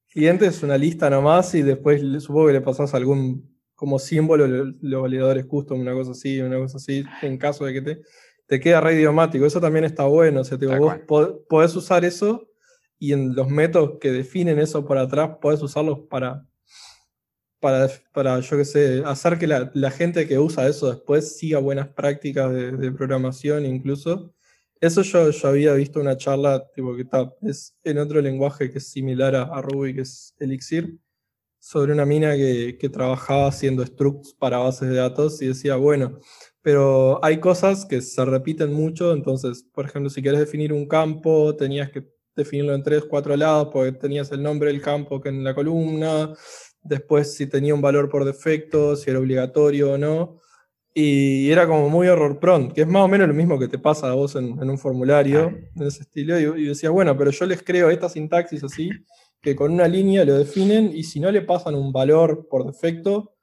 cliente 0.08 0.46
es 0.46 0.62
una 0.62 0.78
lista 0.78 1.10
nomás 1.10 1.52
y 1.56 1.62
después 1.62 2.00
supongo 2.22 2.46
que 2.46 2.52
le 2.52 2.60
pasás 2.60 2.94
algún 2.94 3.52
como 3.74 3.98
símbolo 3.98 4.46
los 4.46 5.02
validadores 5.02 5.46
custom, 5.46 5.80
una 5.80 5.92
cosa 5.92 6.12
así, 6.12 6.40
una 6.40 6.58
cosa 6.58 6.76
así, 6.76 7.02
en 7.22 7.38
caso 7.38 7.64
de 7.64 7.72
que 7.72 7.82
te, 7.82 8.02
te 8.46 8.60
queda 8.60 8.80
re 8.80 8.94
idiomático. 8.94 9.44
Eso 9.44 9.60
también 9.60 9.84
está 9.84 10.04
bueno, 10.04 10.42
o 10.42 10.44
sea, 10.44 10.56
vos 10.78 10.94
podés 11.48 11.74
usar 11.74 12.04
eso 12.04 12.48
y 12.96 13.12
en 13.12 13.34
los 13.34 13.48
métodos 13.48 13.98
que 14.00 14.12
definen 14.12 14.60
eso 14.60 14.86
por 14.86 14.96
atrás, 14.96 15.38
podés 15.42 15.60
usarlos 15.60 16.02
para, 16.08 16.46
para, 17.58 17.90
para 18.12 18.38
yo 18.38 18.56
qué 18.56 18.64
sé, 18.64 19.02
hacer 19.04 19.38
que 19.40 19.48
la, 19.48 19.90
gente 19.90 20.28
que 20.28 20.38
usa 20.38 20.68
eso 20.68 20.88
después 20.88 21.36
siga 21.36 21.58
buenas 21.58 21.88
prácticas 21.88 22.52
de, 22.52 22.70
de 22.70 22.92
programación 22.92 23.66
incluso 23.66 24.34
eso 24.84 25.02
yo, 25.02 25.30
yo, 25.30 25.48
había 25.48 25.74
visto 25.74 26.00
una 26.00 26.16
charla, 26.16 26.66
tipo 26.74 26.94
que 26.94 27.02
está, 27.02 27.32
es 27.42 27.76
en 27.84 27.98
otro 27.98 28.20
lenguaje 28.20 28.70
que 28.70 28.78
es 28.78 28.88
similar 28.88 29.34
a, 29.36 29.60
Ruby, 29.62 29.94
que 29.94 30.00
es 30.02 30.34
Elixir, 30.38 30.98
sobre 31.58 31.92
una 31.92 32.04
mina 32.04 32.36
que, 32.36 32.76
que, 32.78 32.88
trabajaba 32.88 33.48
haciendo 33.48 33.84
structs 33.84 34.34
para 34.34 34.58
bases 34.58 34.88
de 34.90 34.96
datos 34.96 35.40
y 35.42 35.48
decía, 35.48 35.76
bueno, 35.76 36.18
pero 36.62 37.24
hay 37.24 37.40
cosas 37.40 37.84
que 37.86 38.00
se 38.00 38.24
repiten 38.24 38.72
mucho, 38.72 39.12
entonces, 39.12 39.66
por 39.72 39.86
ejemplo, 39.86 40.10
si 40.10 40.22
quieres 40.22 40.40
definir 40.40 40.72
un 40.72 40.86
campo, 40.86 41.54
tenías 41.56 41.90
que 41.90 42.08
definirlo 42.36 42.74
en 42.74 42.82
tres, 42.82 43.04
cuatro 43.04 43.36
lados, 43.36 43.68
porque 43.72 43.92
tenías 43.92 44.32
el 44.32 44.42
nombre 44.42 44.70
del 44.70 44.82
campo 44.82 45.20
que 45.20 45.28
en 45.28 45.44
la 45.44 45.54
columna, 45.54 46.34
después 46.82 47.34
si 47.34 47.46
tenía 47.46 47.74
un 47.74 47.80
valor 47.80 48.08
por 48.08 48.24
defecto, 48.24 48.96
si 48.96 49.10
era 49.10 49.18
obligatorio 49.18 49.92
o 49.92 49.98
no. 49.98 50.40
Y 50.96 51.50
era 51.50 51.66
como 51.66 51.88
muy 51.88 52.06
error 52.06 52.38
prone, 52.38 52.72
que 52.72 52.82
es 52.82 52.86
más 52.86 53.02
o 53.02 53.08
menos 53.08 53.26
lo 53.26 53.34
mismo 53.34 53.58
que 53.58 53.66
te 53.66 53.80
pasa 53.80 54.10
a 54.10 54.14
vos 54.14 54.36
en, 54.36 54.56
un 54.60 54.78
formulario, 54.78 55.52
de 55.74 55.88
ese 55.88 56.02
estilo. 56.02 56.38
Y, 56.38 56.66
decía, 56.66 56.90
bueno, 56.90 57.18
pero 57.18 57.32
yo 57.32 57.46
les 57.46 57.64
creo 57.64 57.90
esta 57.90 58.08
sintaxis 58.08 58.62
así, 58.62 58.90
que 59.42 59.56
con 59.56 59.72
una 59.72 59.88
línea 59.88 60.24
lo 60.24 60.38
definen 60.38 60.92
y 60.94 61.02
si 61.02 61.18
no 61.18 61.32
le 61.32 61.42
pasan 61.42 61.74
un 61.74 61.92
valor 61.92 62.46
por 62.48 62.64
defecto, 62.64 63.34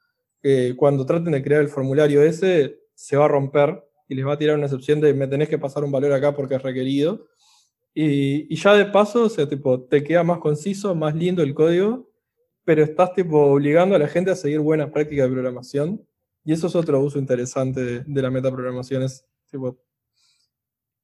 eh, 0.42 0.76
cuando 0.78 1.06
traten 1.06 1.34
de 1.34 1.44
crear 1.44 1.62
el 1.62 1.68
formulario 1.68 2.24
ese, 2.24 2.80
se 2.94 3.18
va 3.18 3.26
a 3.26 3.28
romper 3.28 3.84
y 4.08 4.16
les 4.16 4.26
va 4.26 4.34
a 4.34 4.38
tirar 4.38 4.56
una 4.56 4.68
excepción 4.68 5.02
de 5.02 5.14
me 5.14 5.28
tenés 5.28 5.50
que 5.50 5.60
pasar 5.60 5.84
un 5.84 5.92
valor 5.92 6.14
acá 6.14 6.34
porque 6.34 6.56
es 6.56 6.64
requerido. 6.64 7.28
Y, 7.94 8.52
y 8.54 8.56
ya 8.56 8.74
de 8.76 8.86
paso, 8.86 9.26
o 9.26 9.30
sea, 9.30 9.50
tipo, 9.50 9.82
te 9.82 10.06
queda 10.06 10.24
más 10.24 10.40
conciso, 10.40 10.96
más 10.96 11.14
lindo 11.16 11.44
el 11.44 11.54
código, 11.54 12.10
pero 12.64 12.82
estás 12.82 13.14
tipo 13.14 13.38
obligando 13.52 13.98
a 13.98 14.00
la 14.00 14.08
gente 14.08 14.32
a 14.32 14.36
seguir 14.36 14.62
buenas 14.62 14.90
prácticas 14.92 15.26
de 15.28 15.34
programación 15.34 16.08
y 16.43 16.54
eso 16.54 16.67
es 16.67 16.75
otro 16.75 16.99
uso 16.99 17.19
interesante 17.19 18.04
de, 18.04 18.21
la 18.21 18.32
metaprogramación, 18.32 19.04
es 19.04 19.25
tipo, 19.49 19.80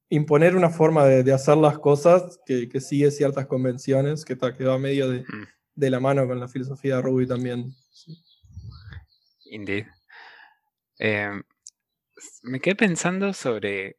imponer 0.08 0.56
una 0.56 0.70
forma 0.70 1.04
de, 1.04 1.32
hacer 1.32 1.56
las 1.56 1.78
cosas 1.78 2.40
que, 2.44 2.80
sigue 2.80 3.10
ciertas 3.10 3.46
convenciones, 3.46 4.24
que, 4.24 4.36
que 4.36 4.64
va 4.64 4.78
medio 4.78 5.08
de, 5.08 5.20
mm. 5.20 5.46
de, 5.74 5.90
la 5.90 6.00
mano 6.00 6.26
con 6.26 6.40
la 6.40 6.48
filosofía 6.48 6.96
de 6.96 7.02
Ruby 7.02 7.26
también. 7.26 7.72
Indeed. 9.50 9.86
Em, 10.98 11.42
me 12.42 12.60
quedé 12.60 12.74
pensando 12.74 13.32
sobre... 13.32 13.98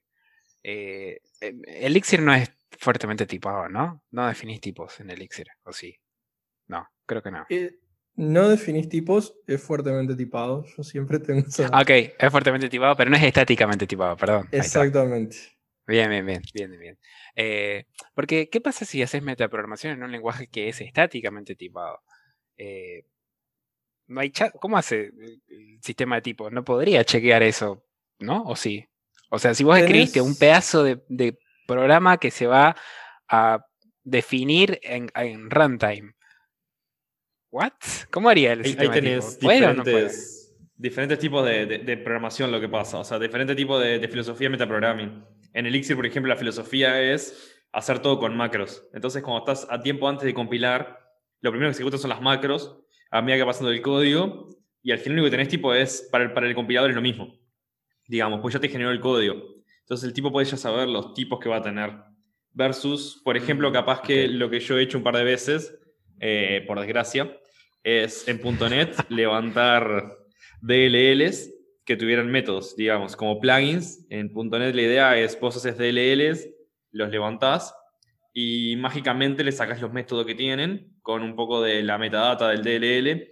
Eh, 0.61 1.21
em, 1.39 1.61
Elixir 1.65 2.21
no 2.21 2.33
es 2.33 2.51
fuertemente 2.77 3.25
tipado, 3.25 3.69
¿no? 3.69 4.03
No 4.11 4.27
definís 4.27 4.59
tipos 4.59 4.99
en 4.99 5.09
Elixir, 5.09 5.47
¿o 5.63 5.71
sí? 5.71 5.95
No, 6.67 6.87
creo 7.05 7.23
que 7.23 7.31
no. 7.31 7.45
Eh, 7.49 7.79
no 8.19 8.49
definís 8.49 8.89
tipos, 8.89 9.33
es 9.47 9.63
fuertemente 9.63 10.13
tipado. 10.13 10.65
Yo 10.75 10.83
siempre 10.83 11.19
tengo 11.19 11.39
esa- 11.47 11.67
Ok, 11.69 11.89
es 11.89 12.29
fuertemente 12.29 12.67
tipado, 12.67 12.93
pero 12.97 13.09
no 13.09 13.15
es 13.15 13.23
estáticamente 13.23 13.87
tipado, 13.87 14.17
perdón. 14.17 14.49
Exactamente. 14.51 15.37
Bien, 15.87 16.09
bien, 16.09 16.25
bien, 16.25 16.41
bien, 16.53 16.79
bien. 16.79 16.99
Eh, 17.33 17.85
porque, 18.13 18.49
¿qué 18.49 18.59
pasa 18.59 18.83
si 18.83 19.01
haces 19.01 19.23
metaprogramación 19.23 19.93
en 19.93 20.03
un 20.03 20.11
lenguaje 20.11 20.47
que 20.47 20.67
es 20.67 20.81
estáticamente 20.81 21.55
tipado? 21.55 22.01
Eh, 22.57 23.05
no 24.07 24.19
hay 24.19 24.31
cha- 24.31 24.51
¿Cómo 24.51 24.77
hace 24.77 25.11
el, 25.17 25.79
sistema 25.81 26.15
de 26.17 26.21
tipos? 26.21 26.51
No 26.51 26.65
podría 26.65 27.05
chequear 27.05 27.41
eso, 27.41 27.85
¿no? 28.19 28.43
¿O 28.43 28.57
sí? 28.57 28.85
O 29.29 29.39
sea, 29.39 29.53
si 29.53 29.63
vos 29.63 29.77
escribiste 29.77 30.19
un 30.19 30.35
pedazo 30.35 30.83
de, 30.83 31.01
de 31.07 31.39
programa 31.65 32.17
que 32.17 32.31
se 32.31 32.47
va 32.47 32.75
a 33.29 33.65
definir 34.03 34.77
en, 34.83 35.09
en 35.15 35.49
runtime. 35.49 36.15
¿What? 37.51 37.71
¿Cómo 38.11 38.29
haría 38.29 38.53
el 38.53 38.59
Ahí, 38.59 38.65
ahí 38.65 38.71
sistema 38.71 38.93
de 38.95 39.01
tenés 39.01 39.25
o 39.25 39.27
no 39.29 39.83
diferentes, 39.83 40.55
diferentes 40.75 41.19
tipos 41.19 41.45
de, 41.45 41.65
de- 41.65 41.77
de 41.79 41.97
programación 41.97 42.51
lo 42.51 42.59
que 42.61 42.69
pasa, 42.69 42.99
o 42.99 43.03
sea, 43.03 43.17
diferentes 43.19 43.55
tipos 43.55 43.81
de, 43.81 43.99
de 43.99 44.07
filosofía 44.07 44.49
metaprogramming. 44.49 45.23
En 45.53 45.65
Elixir, 45.65 45.95
por 45.95 46.05
ejemplo, 46.05 46.29
la 46.31 46.37
filosofía 46.37 47.01
es 47.01 47.55
hacer 47.71 47.99
todo 47.99 48.19
con 48.19 48.35
macros. 48.37 48.83
Entonces, 48.93 49.23
cuando 49.23 49.39
estás 49.39 49.67
a 49.69 49.81
tiempo 49.81 50.07
antes 50.07 50.25
de 50.25 50.33
compilar, 50.33 50.99
lo 51.41 51.51
primero 51.51 51.69
que 51.69 51.73
se 51.75 51.81
ejecuta 51.81 51.97
son 51.97 52.09
las 52.09 52.21
macros, 52.21 52.79
a 53.11 53.21
medida 53.21 53.37
que 53.37 53.43
va 53.43 53.49
pasando 53.49 53.71
el 53.71 53.81
código, 53.81 54.49
y 54.83 54.91
al 54.91 54.99
final 54.99 55.17
lo 55.17 55.21
único 55.23 55.31
que 55.31 55.37
tenés 55.37 55.49
tipo 55.49 55.73
es, 55.73 56.07
para 56.11 56.23
el, 56.25 56.33
para 56.33 56.47
el 56.47 56.53
compilador 56.55 56.89
es 56.91 56.95
lo 56.95 57.01
mismo. 57.01 57.35
Digamos, 58.07 58.39
pues 58.41 58.53
ya 58.53 58.59
te 58.59 58.69
generó 58.69 58.91
el 58.91 58.99
código. 58.99 59.35
Entonces 59.81 60.07
el 60.07 60.13
tipo 60.13 60.31
puede 60.31 60.45
ya 60.45 60.57
saber 60.57 60.87
los 60.87 61.13
tipos 61.15 61.39
que 61.39 61.49
va 61.49 61.57
a 61.57 61.61
tener. 61.63 61.93
Versus, 62.53 63.21
por 63.23 63.37
ejemplo, 63.37 63.71
capaz 63.71 64.01
que 64.01 64.25
ok. 64.25 64.31
lo 64.33 64.49
que 64.49 64.59
yo 64.59 64.77
he 64.77 64.83
hecho 64.83 64.97
un 64.97 65.03
par 65.03 65.15
de 65.15 65.23
veces, 65.23 65.77
eh, 66.19 66.63
por 66.67 66.79
desgracia, 66.79 67.37
es 67.83 68.27
en 68.27 68.41
.NET 68.41 68.95
levantar 69.09 70.17
DLLs 70.61 71.53
que 71.85 71.95
tuvieran 71.95 72.29
métodos, 72.29 72.75
digamos, 72.75 73.15
como 73.15 73.39
plugins. 73.39 74.05
En 74.09 74.31
.NET 74.33 74.75
la 74.75 74.81
idea 74.81 75.17
es 75.17 75.39
vos 75.39 75.55
haces 75.57 75.77
DLLs, 75.77 76.49
los 76.91 77.09
levantás 77.09 77.73
y 78.33 78.75
mágicamente 78.77 79.43
le 79.43 79.51
sacás 79.51 79.81
los 79.81 79.91
métodos 79.91 80.25
que 80.25 80.35
tienen 80.35 80.97
con 81.01 81.23
un 81.23 81.35
poco 81.35 81.61
de 81.61 81.81
la 81.81 81.97
metadata 81.97 82.49
del 82.49 82.61
DLL 82.61 83.27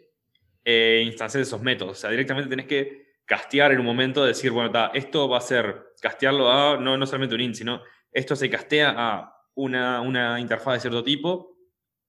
e 0.64 1.04
instancias 1.06 1.48
esos 1.48 1.62
métodos. 1.62 1.98
O 1.98 2.02
sea, 2.02 2.10
directamente 2.10 2.50
tenés 2.50 2.66
que 2.66 3.08
castear 3.26 3.74
en 3.74 3.80
un 3.80 3.86
momento, 3.86 4.26
decir, 4.26 4.52
bueno, 4.52 4.72
ta, 4.72 4.92
esto 4.94 5.30
va 5.30 5.38
a 5.38 5.42
ser, 5.42 5.94
castearlo 6.02 6.52
a, 6.52 6.78
no, 6.78 6.98
no 6.98 7.06
solamente 7.06 7.36
un 7.36 7.42
int, 7.42 7.56
sino 7.56 7.82
esto 8.12 8.36
se 8.36 8.50
castea 8.50 8.94
a 8.98 9.34
una, 9.54 10.02
una 10.02 10.40
interfaz 10.40 10.76
de 10.76 10.80
cierto 10.80 11.04
tipo 11.04 11.57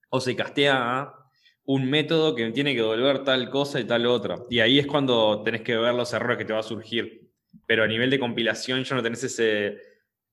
o 0.09 0.19
se 0.19 0.35
castea 0.35 0.99
a 0.99 1.19
un 1.65 1.89
método 1.89 2.35
que 2.35 2.49
tiene 2.51 2.73
que 2.73 2.81
devolver 2.81 3.23
tal 3.23 3.49
cosa 3.49 3.79
y 3.79 3.85
tal 3.85 4.07
otra. 4.07 4.37
Y 4.49 4.59
ahí 4.59 4.79
es 4.79 4.87
cuando 4.87 5.43
tenés 5.43 5.61
que 5.61 5.77
ver 5.77 5.93
los 5.93 6.11
errores 6.13 6.37
que 6.37 6.45
te 6.45 6.53
va 6.53 6.59
a 6.59 6.63
surgir. 6.63 7.29
Pero 7.67 7.83
a 7.83 7.87
nivel 7.87 8.09
de 8.09 8.19
compilación 8.19 8.83
ya 8.83 8.95
no 8.95 9.03
tenés 9.03 9.23
ese, 9.23 9.77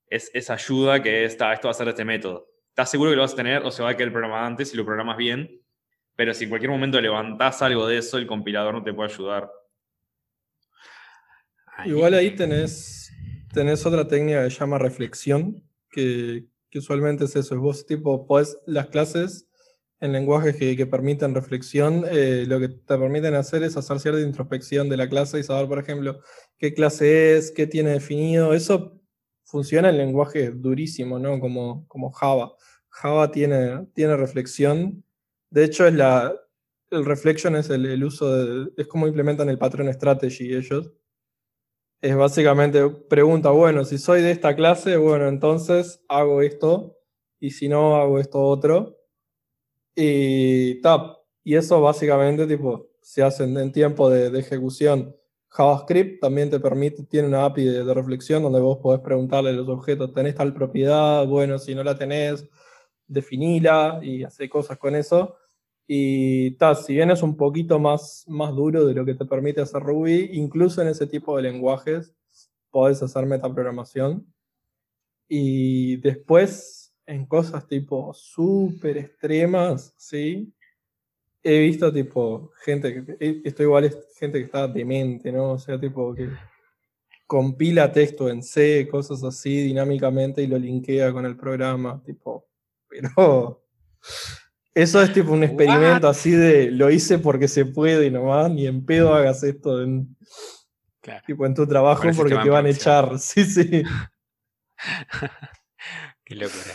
es, 0.09 0.31
esa 0.33 0.55
ayuda 0.55 1.03
que 1.03 1.25
está, 1.25 1.53
esto 1.53 1.69
va 1.69 1.73
a 1.73 1.75
ser 1.75 1.89
este 1.89 2.05
método. 2.05 2.49
¿Estás 2.71 2.91
seguro 2.91 3.11
que 3.11 3.17
lo 3.17 3.23
vas 3.23 3.35
a 3.35 3.37
tener 3.37 3.62
o 3.65 3.71
se 3.71 3.83
va 3.83 3.91
a 3.91 3.95
quedar 3.95 4.09
el 4.09 4.12
programa 4.12 4.47
antes 4.47 4.71
si 4.71 4.77
lo 4.77 4.85
programas 4.85 5.17
bien? 5.19 5.62
Pero 6.15 6.33
si 6.33 6.45
en 6.45 6.51
cualquier 6.51 6.71
momento 6.71 7.01
levantás 7.01 7.61
algo 7.61 7.87
de 7.87 7.99
eso, 7.99 8.17
el 8.17 8.27
compilador 8.27 8.73
no 8.73 8.83
te 8.83 8.95
puede 8.95 9.12
ayudar. 9.12 9.51
Igual 11.85 12.15
ahí 12.15 12.35
tenés, 12.35 13.12
tenés 13.53 13.85
otra 13.85 14.09
técnica 14.09 14.45
que 14.45 14.51
se 14.51 14.59
llama 14.59 14.79
reflexión, 14.79 15.62
que, 15.91 16.47
que 16.71 16.79
usualmente 16.79 17.25
es 17.25 17.37
eso. 17.37 17.55
Es 17.55 17.61
vos, 17.61 17.85
tipo, 17.85 18.27
podés 18.27 18.59
las 18.65 18.87
clases 18.87 19.46
en 20.01 20.13
lenguajes 20.13 20.57
que, 20.57 20.77
que 20.77 20.87
permiten 20.87 21.35
reflexión, 21.35 22.05
eh, 22.11 22.45
lo 22.47 22.61
que 22.61 22.69
te 22.69 22.99
permiten 22.99 23.35
hacer 23.35 23.63
es 23.63 23.77
hacer 23.77 23.99
cierta 24.01 24.21
introspección 24.21 24.89
de 24.89 24.97
la 24.97 25.09
clase 25.09 25.39
y 25.39 25.43
saber, 25.43 25.69
por 25.69 25.79
ejemplo, 25.79 26.21
qué 26.59 26.75
clase 26.75 27.37
es, 27.37 27.51
qué 27.51 27.67
tiene 27.67 27.91
definido. 27.91 28.53
Eso 28.53 29.01
funciona 29.45 29.89
en 29.89 29.99
lenguajes 29.99 30.61
durísimos, 30.61 31.21
¿no? 31.21 31.41
Como, 31.41 31.87
como 31.89 32.11
Java. 32.11 32.53
Java 32.91 33.31
tiene, 33.31 33.87
tiene 33.95 34.17
reflexión. 34.17 35.05
De 35.51 35.65
hecho, 35.65 35.91
la, 35.91 36.35
el 36.91 37.05
reflection 37.05 37.57
es 37.57 37.71
el, 37.71 37.87
el 37.87 38.05
uso 38.05 38.33
de. 38.33 38.73
es 38.77 38.87
como 38.87 39.07
implementan 39.07 39.49
el 39.49 39.59
patrón 39.59 39.93
strategy 39.93 40.55
ellos. 40.55 40.93
Es 42.03 42.15
básicamente 42.15 42.89
pregunta, 43.09 43.51
bueno, 43.51 43.85
si 43.85 43.99
soy 43.99 44.21
de 44.21 44.31
esta 44.31 44.55
clase, 44.55 44.97
bueno, 44.99 45.29
entonces 45.29 46.05
hago 46.09 46.43
esto, 46.43 46.99
y 47.41 47.51
si 47.51 47.69
no, 47.69 47.97
hago 47.97 48.19
esto 48.19 48.41
otro. 48.43 48.99
Y 49.97 50.81
tap. 50.83 51.17
Y 51.43 51.57
eso 51.57 51.81
básicamente 51.81 52.47
tipo, 52.47 52.91
se 53.01 53.23
hace 53.23 53.45
en, 53.45 53.73
tiempo 53.73 54.09
de, 54.09 54.31
de 54.31 54.39
ejecución. 54.39 55.17
JavaScript 55.57 56.21
también 56.21 56.51
te 56.51 56.61
permite, 56.61 57.03
tiene 57.05 57.29
una 57.29 57.47
API 57.47 57.65
de, 57.65 57.95
reflexión 57.95 58.43
donde 58.43 58.61
vos 58.61 58.79
podés 58.79 59.01
preguntarle 59.01 59.51
a 59.51 59.53
los 59.55 59.69
objetos, 59.69 60.13
¿tenés 60.13 60.35
tal 60.35 60.53
propiedad? 60.53 61.27
Bueno, 61.27 61.59
si 61.59 61.75
no 61.75 61.83
la 61.83 61.97
tenés, 61.97 62.47
definila 63.07 63.99
y 64.03 64.23
hacer 64.23 64.51
cosas 64.51 64.77
con 64.77 64.95
eso. 64.95 65.37
Y 65.87 66.53
ta, 66.53 66.75
si 66.75 66.95
bien 66.95 67.11
es 67.11 67.23
un 67.23 67.37
poquito 67.37 67.79
más, 67.79 68.25
más 68.29 68.55
duro 68.55 68.85
de 68.85 68.95
lo 68.95 69.05
que 69.07 69.15
te 69.15 69.25
permite 69.25 69.63
hacer 69.63 69.83
Ruby, 69.83 70.31
incluso 70.33 70.83
en 70.83 70.89
ese 70.89 71.07
tipo 71.07 71.37
de 71.37 71.45
lenguajes 71.45 72.13
podés 72.71 73.03
hacer 73.03 73.25
metaprogramación. 73.25 74.27
Y 75.29 75.97
después, 75.97 76.86
en 77.07 77.27
cosas 77.27 77.66
tipo 77.66 78.12
súper 78.12 78.99
extremas, 78.99 79.95
¿sí? 79.97 80.53
He 81.42 81.61
visto 81.61 81.92
tipo 81.92 82.51
gente 82.64 83.05
que, 83.05 83.42
esto 83.45 83.62
igual 83.62 83.85
es 83.85 83.97
gente 84.19 84.38
que 84.38 84.45
está 84.45 84.66
demente, 84.66 85.31
¿no? 85.31 85.53
O 85.53 85.59
sea, 85.59 85.79
tipo 85.79 86.14
que 86.14 86.29
compila 87.27 87.92
texto 87.92 88.29
en 88.29 88.42
C, 88.42 88.88
cosas 88.90 89.23
así 89.23 89.62
dinámicamente 89.62 90.42
y 90.42 90.47
lo 90.47 90.59
linkea 90.59 91.12
con 91.12 91.27
el 91.27 91.37
programa, 91.37 92.03
tipo, 92.05 92.49
pero 92.88 93.64
eso 94.75 95.03
es 95.03 95.12
tipo 95.12 95.33
un 95.33 95.45
experimento 95.45 96.09
así 96.09 96.33
de 96.33 96.71
lo 96.71 96.90
hice 96.90 97.19
porque 97.19 97.49
se 97.49 97.64
puede 97.64 98.07
y 98.07 98.11
nomás, 98.11 98.51
ni 98.51 98.66
en 98.66 98.85
pedo 98.85 99.14
hagas 99.14 99.42
esto 99.42 99.83
en, 99.83 100.16
Claro. 101.07 101.23
tipo, 101.25 101.47
en 101.47 101.55
tu 101.55 101.64
trabajo 101.69 102.03
porque 102.16 102.37
te 102.37 102.51
van 102.51 102.66
a 102.66 102.71
echar. 102.71 103.16
Sí, 103.21 103.45
sí. 103.45 103.85
Qué 106.25 106.35
locura. 106.35 106.75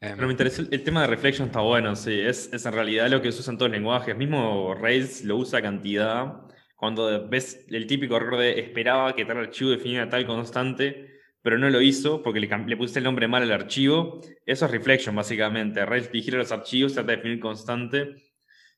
Em, 0.00 0.14
Pero 0.14 0.28
me 0.28 0.32
interesó 0.32 0.62
el, 0.62 0.82
tema 0.84 1.02
de 1.02 1.08
reflection 1.08 1.48
está 1.48 1.60
bueno, 1.60 1.96
sí. 1.96 2.18
Es, 2.20 2.52
es 2.52 2.64
en 2.66 2.72
realidad 2.72 3.08
lo 3.08 3.20
que 3.20 3.32
se 3.32 3.40
usa 3.40 3.52
en 3.52 3.58
todos 3.58 3.70
los 3.70 3.78
lenguajes. 3.78 4.16
Mismo 4.16 4.74
Rails 4.74 5.24
lo 5.24 5.36
usa 5.36 5.60
cantidad. 5.60 6.34
Cuando 6.76 7.28
ves 7.28 7.66
el 7.68 7.86
típico 7.86 8.16
error 8.16 8.38
de 8.38 8.60
esperaba 8.60 9.14
que 9.14 9.24
tal 9.24 9.38
archivo 9.38 9.70
definiera 9.70 10.08
tal 10.08 10.24
constante, 10.26 11.20
pero 11.42 11.58
no 11.58 11.68
lo 11.70 11.80
hizo 11.80 12.22
porque 12.22 12.38
le, 12.40 12.48
le 12.66 12.76
pusiste 12.76 13.00
el 13.00 13.04
nombre 13.04 13.26
mal 13.26 13.42
al 13.42 13.52
archivo. 13.52 14.20
Eso 14.46 14.66
es 14.66 14.70
reflection, 14.70 15.14
básicamente. 15.16 15.84
Rails 15.84 16.12
digiere 16.12 16.38
los 16.38 16.52
archivos, 16.52 16.94
trata 16.94 17.10
de 17.10 17.16
definir 17.16 17.40
constante 17.40 18.14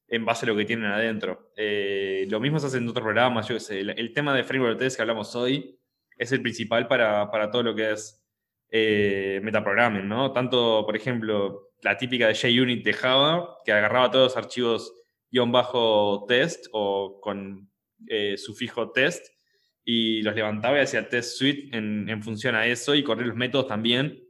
en 0.09 0.25
base 0.25 0.47
a 0.47 0.49
lo 0.49 0.57
que 0.57 0.65
tienen 0.65 0.87
adentro. 0.87 1.53
Eh, 1.57 2.27
lo 2.31 2.41
mismo 2.41 2.59
se 2.59 2.67
hace 2.67 2.79
en 2.79 2.89
otros 2.89 3.05
programas, 3.05 3.47
yo 3.49 3.61
sé. 3.61 3.81
El, 3.81 3.91
el 3.91 4.13
tema 4.15 4.35
de 4.35 4.45
framework 4.45 4.79
test 4.79 4.97
que 4.97 5.03
hablamos 5.03 5.37
hoy 5.37 5.79
es 6.17 6.33
el 6.33 6.43
principal 6.43 6.89
para, 6.89 7.31
para 7.31 7.51
todo 7.51 7.63
lo 7.63 7.75
que 7.75 7.93
es 7.93 8.20
eh, 8.71 9.41
metaprogramming, 9.43 10.09
¿no? 10.09 10.33
Tanto, 10.33 10.85
por 10.87 10.97
ejemplo, 10.97 11.71
la 11.83 11.97
típica 11.97 12.29
de 12.29 12.35
JUnit 12.35 12.85
de 12.85 12.93
Java, 12.93 13.57
que 13.65 13.73
agarraba 13.73 14.11
todos 14.11 14.35
los 14.35 14.37
archivos 14.37 14.95
guion 15.31 15.53
bajo 15.53 16.25
test 16.29 16.67
o 16.73 17.21
con 17.21 17.71
eh, 18.09 18.37
sufijo 18.37 18.91
test 18.91 19.27
y 19.85 20.23
los 20.23 20.35
levantaba 20.35 20.79
y 20.79 20.83
hacía 20.83 21.09
test 21.09 21.37
suite 21.37 21.77
en, 21.77 22.23
función 22.23 22.55
a 22.55 22.67
eso 22.67 22.95
y 22.95 23.03
correr 23.03 23.27
los 23.27 23.37
métodos 23.37 23.67
también, 23.67 24.23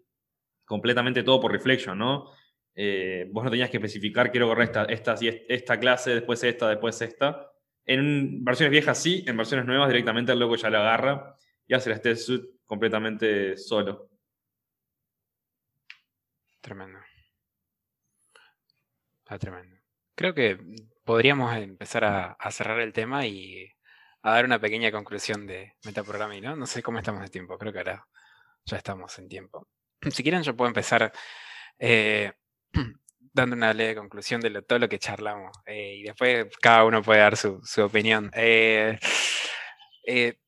completamente 0.64 1.22
todo 1.22 1.40
por 1.40 1.52
reflection, 1.52 1.98
¿no? 1.98 2.30
Eh, 2.74 3.28
vos 3.32 3.44
no 3.44 3.50
tenías 3.50 3.68
que 3.68 3.76
especificar, 3.76 4.30
quiero 4.30 4.48
correr 4.48 4.70
esta, 4.88 5.16
esta 5.48 5.78
clase, 5.78 6.14
después 6.14 6.42
esta, 6.44 6.68
después 6.68 7.00
esta. 7.02 7.50
En 7.84 8.44
versiones 8.44 8.70
viejas 8.70 9.02
sí, 9.02 9.24
en 9.26 9.36
versiones 9.36 9.66
nuevas 9.66 9.88
directamente 9.88 10.32
el 10.32 10.38
loco 10.38 10.56
ya 10.56 10.70
la 10.70 10.80
agarra 10.80 11.34
y 11.66 11.74
hace 11.74 11.90
las 11.90 12.00
test 12.00 12.22
suite 12.22 12.46
completamente 12.64 13.56
solo. 13.56 14.09
Tremendo. 16.60 16.98
Está 19.24 19.38
tremendo. 19.38 19.76
Creo 20.14 20.34
que 20.34 20.58
podríamos 21.04 21.56
empezar 21.56 22.04
a, 22.04 22.50
cerrar 22.50 22.80
el 22.80 22.92
tema 22.92 23.26
y 23.26 23.72
a 24.22 24.32
dar 24.32 24.44
una 24.44 24.58
pequeña 24.58 24.92
conclusión 24.92 25.46
de 25.46 25.74
metaprogramming, 25.84 26.44
¿no? 26.44 26.56
No 26.56 26.66
sé 26.66 26.82
cómo 26.82 26.98
estamos 26.98 27.22
de 27.22 27.28
tiempo, 27.28 27.56
creo 27.56 27.72
que 27.72 27.78
ahora 27.78 28.06
ya 28.64 28.76
estamos 28.76 29.18
en 29.18 29.28
tiempo. 29.28 29.68
Si 30.10 30.22
quieren, 30.22 30.42
yo 30.42 30.56
puedo 30.56 30.68
empezar 30.68 31.12
eh, 31.78 32.32
dando 33.32 33.56
una 33.56 33.72
leve 33.72 33.94
conclusión 33.94 34.40
de 34.40 34.62
todo 34.62 34.78
lo 34.78 34.88
que 34.88 34.98
charlamos 34.98 35.56
eh, 35.66 35.96
y 35.98 36.02
después 36.02 36.46
cada 36.60 36.84
uno 36.84 37.02
puede 37.02 37.20
dar 37.20 37.36
su, 37.36 37.60
su 37.64 37.82
opinión. 37.82 38.30
Eh, 38.34 38.98
eh, 40.06 40.38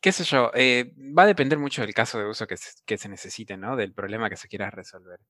qué 0.00 0.12
sé 0.12 0.24
yo, 0.24 0.50
eh, 0.54 0.92
va 1.16 1.24
a 1.24 1.26
depender 1.26 1.58
mucho 1.58 1.82
del 1.82 1.94
caso 1.94 2.18
de 2.18 2.26
uso 2.26 2.46
que 2.46 2.56
se, 2.56 3.08
necesite, 3.08 3.56
¿no? 3.56 3.76
Del 3.76 3.92
problema 3.92 4.30
que 4.30 4.36
se 4.36 4.48
quiera 4.48 4.70
resolver. 4.70 5.20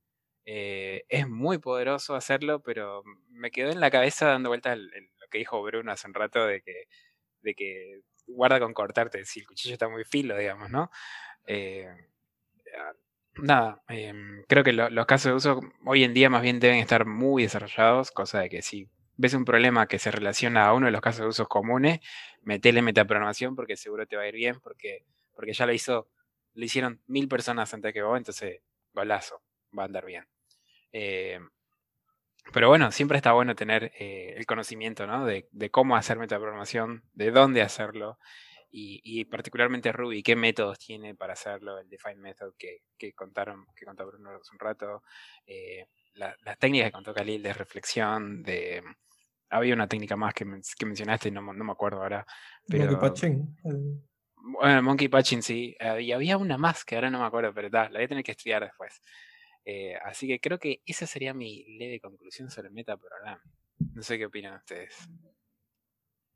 Eh, 0.45 1.05
es 1.09 1.29
muy 1.29 1.59
poderoso 1.59 2.15
hacerlo, 2.15 2.63
pero 2.63 3.03
me 3.31 3.51
quedó 3.51 3.71
en 3.71 3.81
la 3.81 3.91
cabeza 3.91 4.27
dando 4.27 4.49
vueltas 4.51 4.79
lo 4.79 5.29
que 5.31 5.39
dijo 5.39 5.63
Bruno 5.63 5.93
hace 5.93 6.09
un 6.09 6.15
rato 6.15 6.47
de 6.47 6.63
que, 6.63 6.85
de 7.43 7.55
que 7.55 8.01
guarda 8.27 8.61
con 8.61 8.75
cortarte 8.75 9.25
si 9.25 9.41
el 9.41 9.47
cuchillo 9.47 9.75
está 9.75 9.89
muy 9.89 10.05
filo, 10.05 10.37
digamos, 10.37 10.71
¿no? 10.71 10.91
Eh, 11.47 11.89
ah, 12.79 12.93
nada, 13.37 13.83
em, 13.89 14.45
creo 14.49 14.65
que 14.65 14.73
los 14.73 15.07
casos 15.07 15.31
de 15.33 15.37
uso 15.37 15.61
hoy 15.85 16.05
en 16.05 16.15
día 16.15 16.31
más 16.31 16.43
bien 16.43 16.61
deben 16.61 16.79
estar 16.79 17.07
muy 17.07 17.43
desarrollados, 17.45 18.11
cosa 18.13 18.41
de 18.41 18.49
que 18.51 18.63
si 18.63 18.89
ves 19.21 19.35
un 19.35 19.45
problema 19.45 19.87
que 19.87 19.99
se 19.99 20.11
relaciona 20.11 20.67
a 20.67 20.73
uno 20.73 20.87
de 20.87 20.93
los 20.93 21.03
casos 21.03 21.21
de 21.21 21.29
usos 21.29 21.47
comunes, 21.47 22.01
metele 22.43 22.81
metaprogramación 22.81 23.55
porque 23.55 23.77
seguro 23.77 24.07
te 24.07 24.17
va 24.17 24.23
a 24.23 24.29
ir 24.29 24.35
bien, 24.35 24.59
porque, 24.61 25.05
porque 25.35 25.53
ya 25.53 25.67
lo 25.67 25.75
hizo, 25.75 26.09
lo 26.55 26.65
hicieron 26.65 27.03
mil 27.07 27.29
personas 27.29 27.73
antes 27.75 27.93
que 27.93 28.03
vos, 28.03 28.17
entonces 28.17 28.63
golazo, 28.95 29.43
va 29.79 29.83
a 29.83 29.87
andar 29.87 30.07
bien. 30.07 30.27
Em, 30.93 31.51
pero 32.55 32.69
bueno, 32.69 32.91
siempre 32.93 33.19
está 33.19 33.33
bueno 33.33 33.55
tener 33.55 33.93
eh, 33.99 34.35
el 34.39 34.47
conocimiento 34.47 35.07
¿no? 35.07 35.27
de, 35.27 35.47
de, 35.53 35.71
cómo 35.71 35.97
hacer 35.97 36.19
metaprogramación, 36.19 37.05
de 37.13 37.31
dónde 37.31 37.61
hacerlo, 37.61 38.19
y, 38.73 39.25
particularmente 39.25 39.93
Ruby, 39.93 40.23
qué 40.23 40.37
métodos 40.37 40.79
tiene 40.79 41.15
para 41.15 41.33
hacerlo, 41.33 41.79
el 41.79 41.89
Define 41.89 42.17
Method 42.17 42.55
que, 42.57 42.83
que 42.97 43.13
contaron, 43.13 43.67
que 43.75 43.85
contó 43.85 44.07
Bruno 44.07 44.31
hace 44.31 44.53
un 44.53 44.59
rato, 44.59 45.03
eh, 45.47 45.87
las 46.15 46.59
técnicas 46.59 46.89
que 46.89 46.93
contó 46.93 47.15
Khalil 47.15 47.43
de 47.43 47.53
reflexión, 47.53 48.43
de 48.43 48.83
había 49.51 49.75
una 49.75 49.89
técnica 49.89 50.17
más 50.17 50.33
que, 50.33 50.47
que 50.79 50.87
mencionaste 50.87 51.29
y 51.29 51.33
no, 51.33 51.41
no, 51.41 51.65
me 51.65 51.73
acuerdo 51.73 52.03
ahora. 52.03 52.25
Monkey 52.69 52.97
Patching. 52.97 53.57
Bueno, 54.37 54.83
Monkey 54.83 55.09
Patching 55.09 55.43
sí, 55.43 55.77
eh, 55.79 56.03
y 56.03 56.13
había 56.13 56.39
una 56.39 56.57
más 56.57 56.85
que 56.85 56.95
ahora 56.95 57.11
no 57.11 57.21
me 57.21 57.27
acuerdo, 57.27 57.53
pero 57.53 57.69
la 57.69 57.89
voy 57.89 58.05
a 58.05 58.09
tener 58.09 58.25
que 58.25 58.33
estudiar 58.33 58.63
después. 58.63 59.03
Eh, 59.65 59.95
así 60.05 60.27
que 60.27 60.41
creo 60.41 60.59
que 60.59 60.81
esa 60.87 61.07
sería 61.07 61.35
mi 61.35 61.65
leve 61.79 62.01
conclusión 62.01 62.51
sobre 62.51 62.71
metaprogramming. 62.71 63.43
No 63.95 64.03
sé 64.03 64.19
qué 64.19 64.27
opinan 64.27 64.55
ustedes. 64.55 64.97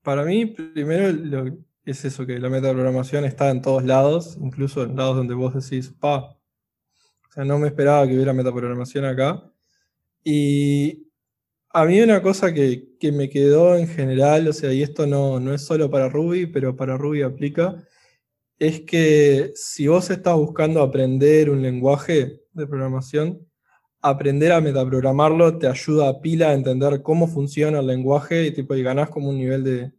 Para 0.03 0.24
mí, 0.24 0.47
primero 0.47 1.11
lo, 1.12 1.45
es 1.85 2.05
eso, 2.05 2.26
que 2.26 2.39
la 2.39 2.49
metaprogramación 2.49 3.24
está 3.24 3.51
en 3.51 3.62
todos 3.62 3.85
lados, 3.85 4.37
incluso 4.41 4.85
en 4.85 4.97
lados 4.97 5.16
donde 5.16 5.35
vos 5.35 5.55
decís, 5.55 5.93
pa, 5.99 6.18
o 6.18 7.32
sea, 7.32 7.45
no 7.45 7.59
me 7.59 7.68
esperaba 7.68 8.07
que 8.07 8.14
hubiera 8.14 8.32
metaprogramación 8.32 9.05
acá. 9.05 9.43
Y 10.24 11.09
a 11.70 11.85
mí 11.85 12.01
una 12.01 12.22
cosa 12.22 12.55
que, 12.55 12.95
me 13.12 13.28
quedó 13.28 13.76
en 13.76 13.87
general, 13.89 14.49
o 14.49 14.53
sea, 14.53 14.72
y 14.72 14.82
esto 14.82 15.07
no, 15.07 15.41
no 15.41 15.53
es 15.53 15.62
solo 15.62 15.91
para 15.91 16.09
Ruby, 16.09 16.47
pero 16.47 16.74
para 16.76 16.97
Ruby 16.97 17.22
aplica, 17.22 17.85
es 18.59 18.80
que 18.82 19.53
si 19.55 19.89
vos 19.89 20.11
estás 20.11 20.37
buscando 20.37 20.82
aprender 20.82 21.51
un 21.51 21.62
lenguaje 21.62 22.41
de 22.53 22.66
programación, 22.66 23.47
aprender 24.01 24.53
a 24.53 24.61
metaprogramarlo 24.61 25.59
te 25.59 25.66
ayuda 25.66 26.09
a 26.09 26.20
pila 26.20 26.51
a 26.51 26.55
entender 26.55 27.03
cómo 27.03 27.26
funciona 27.26 27.80
el 27.80 27.87
lenguaje 27.89 28.47
y, 28.47 28.53
tipo, 28.53 28.74
y 28.74 28.82
ganás 28.82 29.11
como 29.11 29.30
un 29.30 29.39
nivel 29.39 29.64
de, 29.64 29.93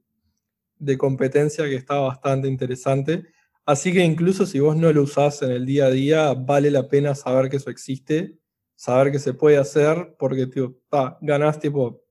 de 0.77 0.97
competencia 0.97 1.65
que 1.65 1.75
está 1.75 1.95
bastante 1.99 2.47
interesante. 2.47 3.25
Así 3.65 3.91
que 3.93 4.03
incluso 4.03 4.45
si 4.45 4.59
vos 4.59 4.75
no 4.77 4.91
lo 4.93 5.03
usás 5.03 5.41
en 5.41 5.51
el 5.51 5.65
día 5.65 5.85
a 5.85 5.91
día, 5.91 6.33
vale 6.33 6.69
la 6.71 6.87
pena 6.87 7.15
saber 7.15 7.49
que 7.49 7.57
eso 7.57 7.69
existe, 7.69 8.37
saber 8.75 9.11
que 9.11 9.19
se 9.19 9.33
puede 9.33 9.57
hacer, 9.57 10.15
porque 10.19 10.47
tío, 10.47 10.77
ganás 11.21 11.59
tipo 11.59 12.03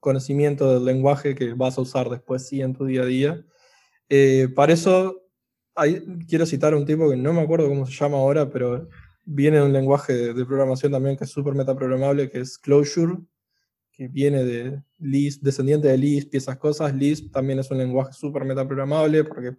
conocimiento 0.00 0.74
del 0.74 0.84
lenguaje 0.84 1.34
que 1.34 1.54
vas 1.54 1.78
a 1.78 1.82
usar 1.82 2.08
después 2.10 2.46
sí 2.46 2.60
en 2.60 2.74
tu 2.74 2.86
día 2.86 3.02
a 3.02 3.06
día. 3.06 3.44
Eh, 4.08 4.48
para 4.54 4.72
eso 4.72 5.22
quiero 6.28 6.46
citar 6.46 6.74
un 6.74 6.86
tipo 6.86 7.10
que 7.10 7.16
no 7.16 7.32
me 7.32 7.42
acuerdo 7.42 7.68
cómo 7.68 7.86
se 7.86 7.92
llama 7.92 8.18
ahora, 8.18 8.50
pero 8.50 8.88
viene 9.24 9.58
de 9.58 9.64
un 9.64 9.72
lenguaje 9.72 10.12
de, 10.12 10.34
de 10.34 10.46
programación 10.46 10.92
también 10.92 11.16
que 11.16 11.24
es 11.24 11.30
súper 11.30 11.54
metaprogramable, 11.54 12.30
que 12.30 12.40
es 12.40 12.58
Clojure, 12.58 13.18
que 13.96 14.08
viene 14.08 14.44
de 14.44 14.82
Lisp, 14.98 15.42
descendiente 15.42 15.88
de 15.88 15.96
Lisp 15.96 16.34
y 16.34 16.36
esas 16.36 16.58
cosas. 16.58 16.94
Lisp 16.94 17.32
también 17.32 17.58
es 17.58 17.70
un 17.70 17.78
lenguaje 17.78 18.12
súper 18.12 18.44
metaprogramable 18.44 19.24
porque 19.24 19.56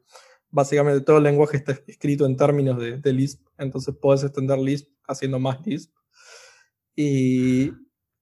básicamente 0.50 1.02
todo 1.02 1.18
el 1.18 1.24
lenguaje 1.24 1.58
está 1.58 1.78
escrito 1.88 2.26
en 2.26 2.38
términos 2.38 2.80
de, 2.80 3.14
Lisp, 3.14 3.46
entonces 3.58 3.96
puedes 4.00 4.24
extender 4.24 4.60
Lisp 4.60 4.90
haciendo 5.08 5.40
más 5.40 5.66
Lisp. 5.66 5.92
Y 6.96 7.72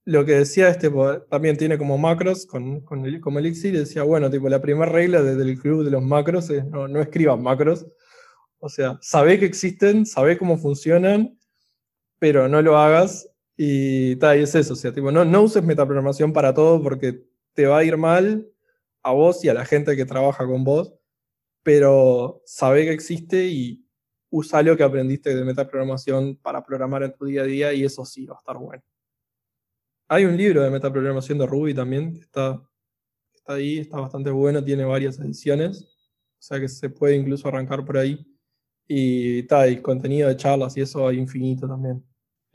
lo 0.06 0.26
que 0.26 0.34
decía 0.34 0.70
este 0.70 0.90
también 1.30 1.58
tiene 1.58 1.78
como 1.78 1.98
macros 1.98 2.46
con, 2.46 2.82
con 2.82 3.06
el, 3.06 3.20
como 3.20 3.40
Elixir, 3.40 3.78
decía, 3.78 4.04
bueno, 4.04 4.30
tipo, 4.30 4.48
la 4.48 4.62
primera 4.62 4.92
regla 4.92 5.22
del 5.22 5.60
club 5.60 5.84
de 5.84 5.92
los 5.92 6.04
macros 6.04 6.50
es 6.50 6.66
no, 6.66 6.88
no 6.88 7.02
escribas 7.02 7.40
macros. 7.40 7.86
O 8.60 8.70
sea, 8.70 8.98
sabe 9.02 9.38
que 9.38 9.46
existen, 9.46 10.06
sabe 10.06 10.38
cómo 10.38 10.58
funcionan, 10.58 11.38
pero 12.20 12.48
no 12.48 12.62
lo 12.62 12.78
hagas 12.78 13.30
y, 13.58 14.16
tal, 14.18 14.38
es 14.38 14.54
eso, 14.56 14.74
o 14.74 14.76
sea, 14.76 14.94
tipo, 14.94 15.12
no, 15.12 15.24
no 15.24 15.44
uses 15.44 15.64
metaprogramación 15.64 16.34
para 16.34 16.54
todo 16.54 16.82
porque 16.82 17.26
te 17.54 17.66
va 17.66 17.80
a 17.80 17.84
ir 17.84 17.98
mal 17.98 18.50
a 19.02 19.12
vos 19.12 19.44
y 19.46 19.50
a 19.50 19.54
la 19.54 19.66
gente 19.66 19.96
que 19.96 20.06
trabaja 20.06 20.46
con 20.46 20.64
vos, 20.64 20.94
pero 21.64 22.42
sabe 22.46 22.86
que 22.86 22.92
existe 22.92 23.46
y 23.46 23.86
usa 24.30 24.62
lo 24.62 24.76
que 24.76 24.84
aprendiste 24.84 25.34
de 25.34 25.46
metaprogramación 25.46 26.36
para 26.38 26.64
programar 26.64 27.04
en 27.04 27.14
tu 27.14 27.26
día 27.26 27.44
a 27.44 27.46
día 27.46 27.74
y 27.74 27.86
eso 27.86 28.04
sí 28.06 28.26
va 28.26 28.36
a 28.36 28.40
estar 28.40 28.58
bueno. 28.58 28.84
Hay 30.08 30.26
un 30.26 30.36
libro 30.38 30.62
de 30.62 30.70
metaprogramación 30.70 31.38
de 31.38 31.46
Ruby 31.48 31.74
también 31.74 32.14
que 32.14 32.20
está, 32.20 32.62
está 33.34 33.54
ahí, 33.54 33.80
está 33.80 34.00
bastante 34.00 34.30
bueno, 34.32 34.64
tiene 34.64 34.84
varias 34.84 35.20
ediciones, 35.20 35.84
o 35.84 36.42
sea 36.42 36.60
que 36.60 36.68
se 36.68 36.90
puede 36.90 37.16
incluso 37.16 37.48
arrancar 37.48 37.86
por 37.86 37.98
ahí. 37.98 38.26
Y 38.88 39.44
tal, 39.44 39.72
y 39.72 39.82
contenido 39.82 40.28
de 40.30 40.38
charlas 40.38 40.78
y 40.78 40.82
eso 40.82 41.08
hay 41.08 41.18
infinito 41.18 41.68
también. 41.68 42.04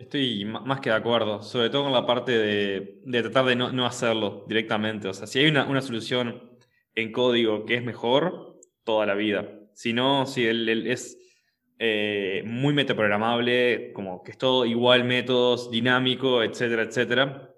Estoy 0.00 0.46
más 0.46 0.80
que 0.80 0.88
de 0.88 0.96
acuerdo, 0.96 1.42
sobre 1.42 1.68
todo 1.68 1.84
con 1.84 1.92
la 1.92 2.06
parte 2.06 2.32
de, 2.32 3.22
tratar 3.22 3.44
de 3.44 3.54
no, 3.54 3.84
hacerlo 3.84 4.46
directamente. 4.48 5.08
O 5.08 5.12
sea, 5.12 5.26
si 5.26 5.40
hay 5.40 5.48
una, 5.48 5.82
solución 5.82 6.58
en 6.94 7.12
código 7.12 7.66
que 7.66 7.74
es 7.74 7.84
mejor, 7.84 8.58
toda 8.82 9.04
la 9.04 9.14
vida. 9.14 9.46
Si 9.74 9.92
no, 9.92 10.24
si 10.24 10.46
él, 10.46 10.86
es 10.86 11.18
eh, 11.78 12.42
muy 12.46 12.72
metaprogramable, 12.72 13.92
como 13.92 14.22
que 14.22 14.30
es 14.32 14.38
todo 14.38 14.64
igual, 14.64 15.04
métodos, 15.04 15.70
dinámico, 15.70 16.42
etcétera, 16.42 16.84
etcétera. 16.84 17.54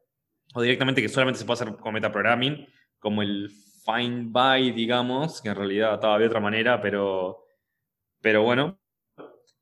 O 0.54 0.62
directamente 0.62 1.00
que 1.00 1.08
solamente 1.08 1.38
se 1.38 1.46
puede 1.46 1.62
hacer 1.62 1.76
con 1.76 1.94
metaprogramming, 1.94 2.66
como 2.98 3.22
el 3.22 3.50
find 3.84 4.32
by, 4.32 4.72
digamos, 4.72 5.40
que 5.40 5.48
en 5.48 5.54
realidad 5.54 5.94
estaba 5.94 6.18
de 6.18 6.26
otra 6.26 6.40
manera, 6.40 6.80
pero, 6.80 7.44
pero 8.20 8.42
bueno, 8.42 8.81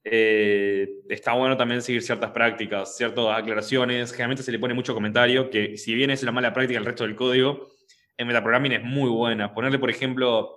eh, 0.04 0.88
está 1.08 1.34
bueno 1.34 1.56
también 1.56 1.82
seguir 1.82 2.02
ciertas 2.02 2.30
prácticas, 2.30 2.96
ciertas 2.96 3.26
aclaraciones. 3.28 4.12
Generalmente 4.12 4.42
se 4.42 4.52
le 4.52 4.58
pone 4.58 4.74
mucho 4.74 4.94
comentario, 4.94 5.50
que 5.50 5.76
si 5.76 5.94
bien 5.94 6.10
es 6.10 6.22
una 6.22 6.32
mala 6.32 6.52
práctica 6.52 6.78
el 6.78 6.86
resto 6.86 7.04
del 7.04 7.16
código, 7.16 7.68
en 8.16 8.26
metaprogramming 8.26 8.72
es 8.72 8.82
muy 8.82 9.10
buena. 9.10 9.52
Ponerle, 9.54 9.78
por 9.78 9.90
ejemplo, 9.90 10.56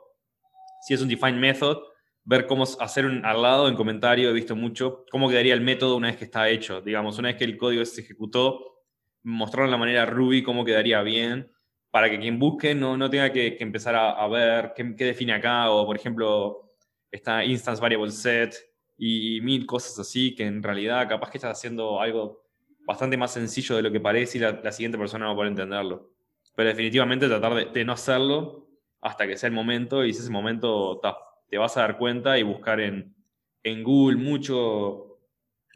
si 0.86 0.94
es 0.94 1.02
un 1.02 1.10
define 1.10 1.34
method, 1.40 1.78
ver 2.26 2.46
cómo 2.48 2.64
hacer 2.80 3.06
un, 3.06 3.26
al 3.26 3.42
lado 3.42 3.68
en 3.68 3.76
comentario, 3.76 4.30
he 4.30 4.34
visto 4.34 4.56
mucho, 4.56 5.06
cómo 5.12 5.30
quedaría 5.30 5.54
el 5.54 5.62
método 5.62 5.98
una 5.98 6.08
vez 6.08 6.18
que 6.18 6.26
está 6.26 6.50
hecho. 6.50 6.82
Digamos, 6.82 7.18
una 7.20 7.30
vez 7.30 7.38
que 7.38 7.46
el 7.46 7.58
código 7.58 7.84
se 7.86 8.02
ejecutó, 8.02 8.82
mostraron 9.24 9.72
la 9.72 9.78
manera 9.78 10.06
Ruby 10.06 10.44
cómo 10.44 10.64
quedaría 10.64 11.02
bien, 11.02 11.52
para 11.92 12.10
que 12.10 12.20
quien 12.20 12.40
busque 12.40 12.74
no, 12.74 12.98
no 12.98 13.10
tenga 13.10 13.32
que, 13.32 13.58
empezar 13.60 13.96
a, 13.96 14.28
ver 14.28 14.74
qué, 14.76 14.96
qué 14.96 15.06
define 15.06 15.34
acá, 15.34 15.70
o 15.70 15.86
por 15.86 15.96
ejemplo, 15.96 16.74
está 17.12 17.44
instance 17.44 17.82
variable 17.82 18.12
set, 18.12 18.56
y 18.98 19.42
mil 19.42 19.66
cosas 19.66 19.98
así 20.00 20.36
que 20.36 20.46
en 20.46 20.62
realidad 20.62 21.08
capaz 21.10 21.32
que 21.32 21.38
estás 21.38 21.58
haciendo 21.58 22.00
algo 22.00 22.44
bastante 22.86 23.18
más 23.18 23.32
sencillo 23.34 23.76
de 23.76 23.82
lo 23.82 23.92
que 23.92 24.00
parece 24.00 24.38
y 24.38 24.42
la, 24.42 24.72
siguiente 24.72 24.98
persona 24.98 25.26
no 25.26 25.36
poder 25.36 25.52
entenderlo. 25.52 26.12
Pero 26.56 26.70
definitivamente 26.70 27.28
tratar 27.28 27.72
de, 27.72 27.86
no 27.86 27.94
hacerlo 27.94 28.68
hasta 29.02 29.28
que 29.28 29.38
sea 29.38 29.48
el 29.48 29.56
momento 29.56 30.06
y 30.06 30.14
si 30.14 30.22
ese 30.22 30.32
momento 30.32 31.02
te 31.50 31.58
vas 31.58 31.78
a 31.78 31.82
dar 31.82 31.98
cuenta 31.98 32.38
y 32.38 32.44
buscar 32.44 32.80
en, 32.80 33.16
en 33.64 33.84
Google 33.84 34.18
mucho, 34.18 35.20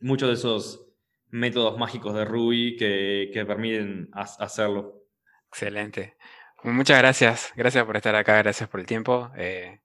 muchos 0.01 0.29
de 0.29 0.35
esos 0.35 0.87
métodos 1.29 1.77
mágicos 1.77 2.13
de 2.13 2.25
Ruby 2.25 2.77
que, 2.77 3.31
que 3.33 3.45
permiten 3.45 4.09
hacerlo. 4.13 5.03
Excelente. 5.49 6.17
Muchas 6.63 6.97
gracias. 6.99 7.53
Gracias 7.55 7.85
por 7.85 7.95
estar 7.95 8.15
acá, 8.15 8.37
gracias 8.37 8.69
por 8.69 8.79
el 8.79 8.85
tiempo. 8.85 9.31
Eh, 9.37 9.79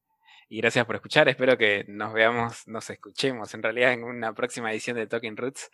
y 0.53 0.59
gracias 0.59 0.85
por 0.85 0.97
escuchar. 0.97 1.31
Espero 1.31 1.57
que 1.57 1.87
nos 1.89 2.13
veamos, 2.13 2.69
nos 2.69 2.91
escuchemos 2.91 3.55
en 3.55 3.63
realidad 3.63 3.95
en 3.95 4.05
una 4.05 4.35
próxima 4.35 4.71
edición 4.71 4.99
de 4.99 5.07
Talking 5.07 5.35
Roots. 5.35 5.71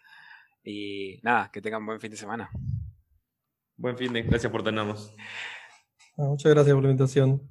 Y 0.63 1.19
nada, 1.25 1.51
que 1.53 1.61
tengan 1.61 1.85
buen 1.85 1.99
fin 1.99 2.13
de 2.13 2.17
semana. 2.17 2.49
Buen 3.77 3.99
fin 3.99 4.13
de, 4.13 4.23
gracias 4.23 4.53
por 4.53 4.63
tenernos. 4.63 5.13
Muchas 6.17 6.55
gracias 6.55 6.73
por 6.73 6.85
la 6.85 6.91
invitación. 6.91 7.43